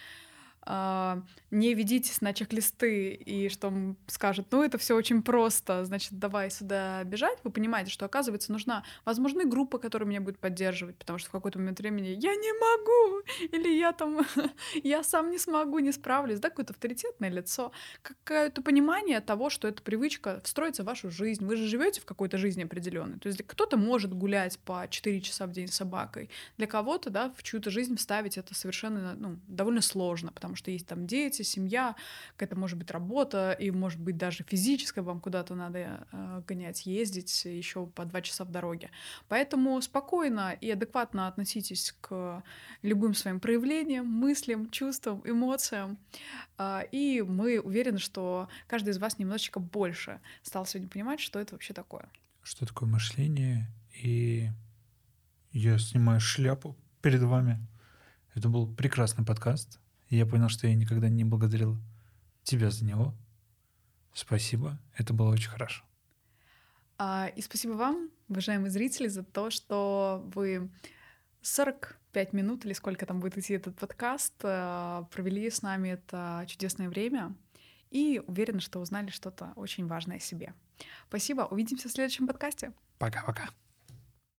А, 0.71 1.23
Не 1.51 1.73
ведитесь 1.73 2.21
на 2.21 2.35
чек-листы, 2.35 3.15
и 3.15 3.49
что 3.49 3.69
он 3.69 3.97
скажет, 4.07 4.49
ну 4.51 4.63
это 4.63 4.77
все 4.77 4.95
очень 4.95 5.23
просто, 5.23 5.87
значит, 5.87 6.13
давай 6.19 6.51
сюда 6.51 7.03
бежать. 7.05 7.39
Вы 7.43 7.51
понимаете, 7.51 7.91
что, 7.91 8.05
оказывается, 8.05 8.53
нужна, 8.53 8.85
возможно, 9.07 9.47
группа, 9.47 9.79
которая 9.79 10.07
меня 10.07 10.21
будет 10.21 10.39
поддерживать, 10.39 10.99
потому 10.99 11.19
что 11.19 11.31
в 11.31 11.33
какой-то 11.33 11.59
момент 11.59 11.79
времени 11.81 12.09
я 12.09 12.35
не 12.35 12.53
могу, 12.53 13.23
или 13.51 13.79
я 13.79 13.93
там, 13.93 14.27
я 14.85 15.03
сам 15.03 15.31
не 15.31 15.39
смогу, 15.39 15.79
не 15.79 15.91
справлюсь, 15.91 16.39
да, 16.39 16.51
какое-то 16.51 16.75
авторитетное 16.75 17.31
лицо, 17.31 17.73
какое-то 18.03 18.61
понимание 18.61 19.23
того, 19.23 19.49
что 19.49 19.69
эта 19.69 19.83
привычка 19.83 20.43
встроится 20.45 20.83
в 20.83 20.87
вашу 20.87 21.11
жизнь. 21.11 21.47
Вы 21.47 21.57
же 21.57 21.67
живете 21.67 22.03
в 22.03 22.05
какой-то 22.05 22.37
жизни 22.37 22.65
определенной. 22.65 23.19
То 23.19 23.29
есть 23.29 23.43
кто-то 23.47 23.79
может 23.79 24.13
гулять 24.13 24.59
по 24.59 24.87
4 24.87 25.19
часа 25.23 25.47
в 25.47 25.53
день 25.53 25.69
с 25.69 25.77
собакой, 25.77 26.29
для 26.59 26.67
кого-то, 26.67 27.09
да, 27.09 27.33
в 27.39 27.43
чью-то 27.43 27.71
жизнь 27.71 27.97
вставить 27.97 28.37
это 28.37 28.55
совершенно, 28.55 29.15
ну, 29.15 29.39
довольно 29.47 29.81
сложно, 29.81 30.31
потому 30.31 30.58
что 30.59 30.71
есть 30.71 30.87
там 30.87 31.07
дети, 31.07 31.43
семья, 31.43 31.97
какая-то 32.37 32.57
может 32.57 32.77
быть 32.77 32.91
работа, 32.91 33.53
и 33.53 33.71
может 33.71 34.01
быть 34.01 34.17
даже 34.17 34.45
физическая, 34.45 35.05
вам 35.05 35.21
куда-то 35.21 35.55
надо 35.55 36.07
э, 36.13 36.43
гонять, 36.47 36.85
ездить 36.87 37.45
еще 37.45 37.87
по 37.87 38.05
два 38.05 38.21
часа 38.21 38.45
в 38.45 38.51
дороге. 38.51 38.91
Поэтому 39.29 39.81
спокойно 39.81 40.57
и 40.61 40.71
адекватно 40.71 41.29
относитесь 41.29 41.95
к 42.01 42.43
любым 42.83 43.15
своим 43.15 43.41
проявлениям, 43.41 44.07
мыслям, 44.07 44.71
чувствам, 44.71 45.23
эмоциям. 45.25 45.99
А, 46.57 46.85
И 46.93 47.23
мы 47.23 47.61
уверены, 47.61 47.99
что 47.99 48.49
каждый 48.67 48.91
из 48.91 48.99
вас 48.99 49.19
немножечко 49.19 49.61
больше 49.61 50.21
стал 50.43 50.67
сегодня 50.67 50.89
понимать, 50.89 51.21
что 51.21 51.39
это 51.39 51.55
вообще 51.55 51.75
такое. 51.75 52.09
Что 52.43 52.67
такое 52.67 52.89
мышление? 52.89 53.69
И 54.03 54.49
я 55.53 55.79
снимаю 55.79 56.21
шляпу 56.21 56.77
перед 57.03 57.23
вами. 57.23 57.59
Это 58.35 58.49
был 58.49 58.73
прекрасный 58.73 59.25
подкаст. 59.25 59.81
И 60.09 60.17
я 60.17 60.27
понял, 60.27 60.49
что 60.49 60.67
я 60.67 60.75
никогда 60.75 61.09
не 61.09 61.25
благодарил 61.25 61.77
тебя 62.43 62.71
за 62.71 62.85
него. 62.85 63.15
Спасибо. 64.13 64.79
Это 64.97 65.13
было 65.13 65.31
очень 65.31 65.51
хорошо. 65.51 65.85
А, 66.97 67.31
И 67.37 67.43
спасибо 67.43 67.73
вам, 67.73 68.11
уважаемые 68.29 68.71
зрители, 68.71 69.09
за 69.09 69.23
то, 69.23 69.51
что 69.51 70.25
вы 70.35 70.71
45 71.43 72.33
минут 72.33 72.65
или 72.65 72.73
сколько 72.73 73.07
там 73.07 73.21
будет 73.21 73.39
идти 73.39 73.55
этот 73.55 73.77
подкаст, 73.77 74.35
э, 74.43 75.05
провели 75.13 75.49
с 75.49 75.63
нами 75.63 75.91
это 75.91 76.45
чудесное 76.49 76.89
время 76.89 77.35
и 77.91 78.21
уверены, 78.27 78.61
что 78.61 78.81
узнали 78.81 79.11
что-то 79.11 79.53
очень 79.55 79.87
важное 79.87 80.17
о 80.17 80.21
себе. 80.21 80.55
Спасибо, 81.09 81.43
увидимся 81.43 81.89
в 81.89 81.93
следующем 81.93 82.27
подкасте. 82.27 82.73
Пока-пока. 82.99 83.49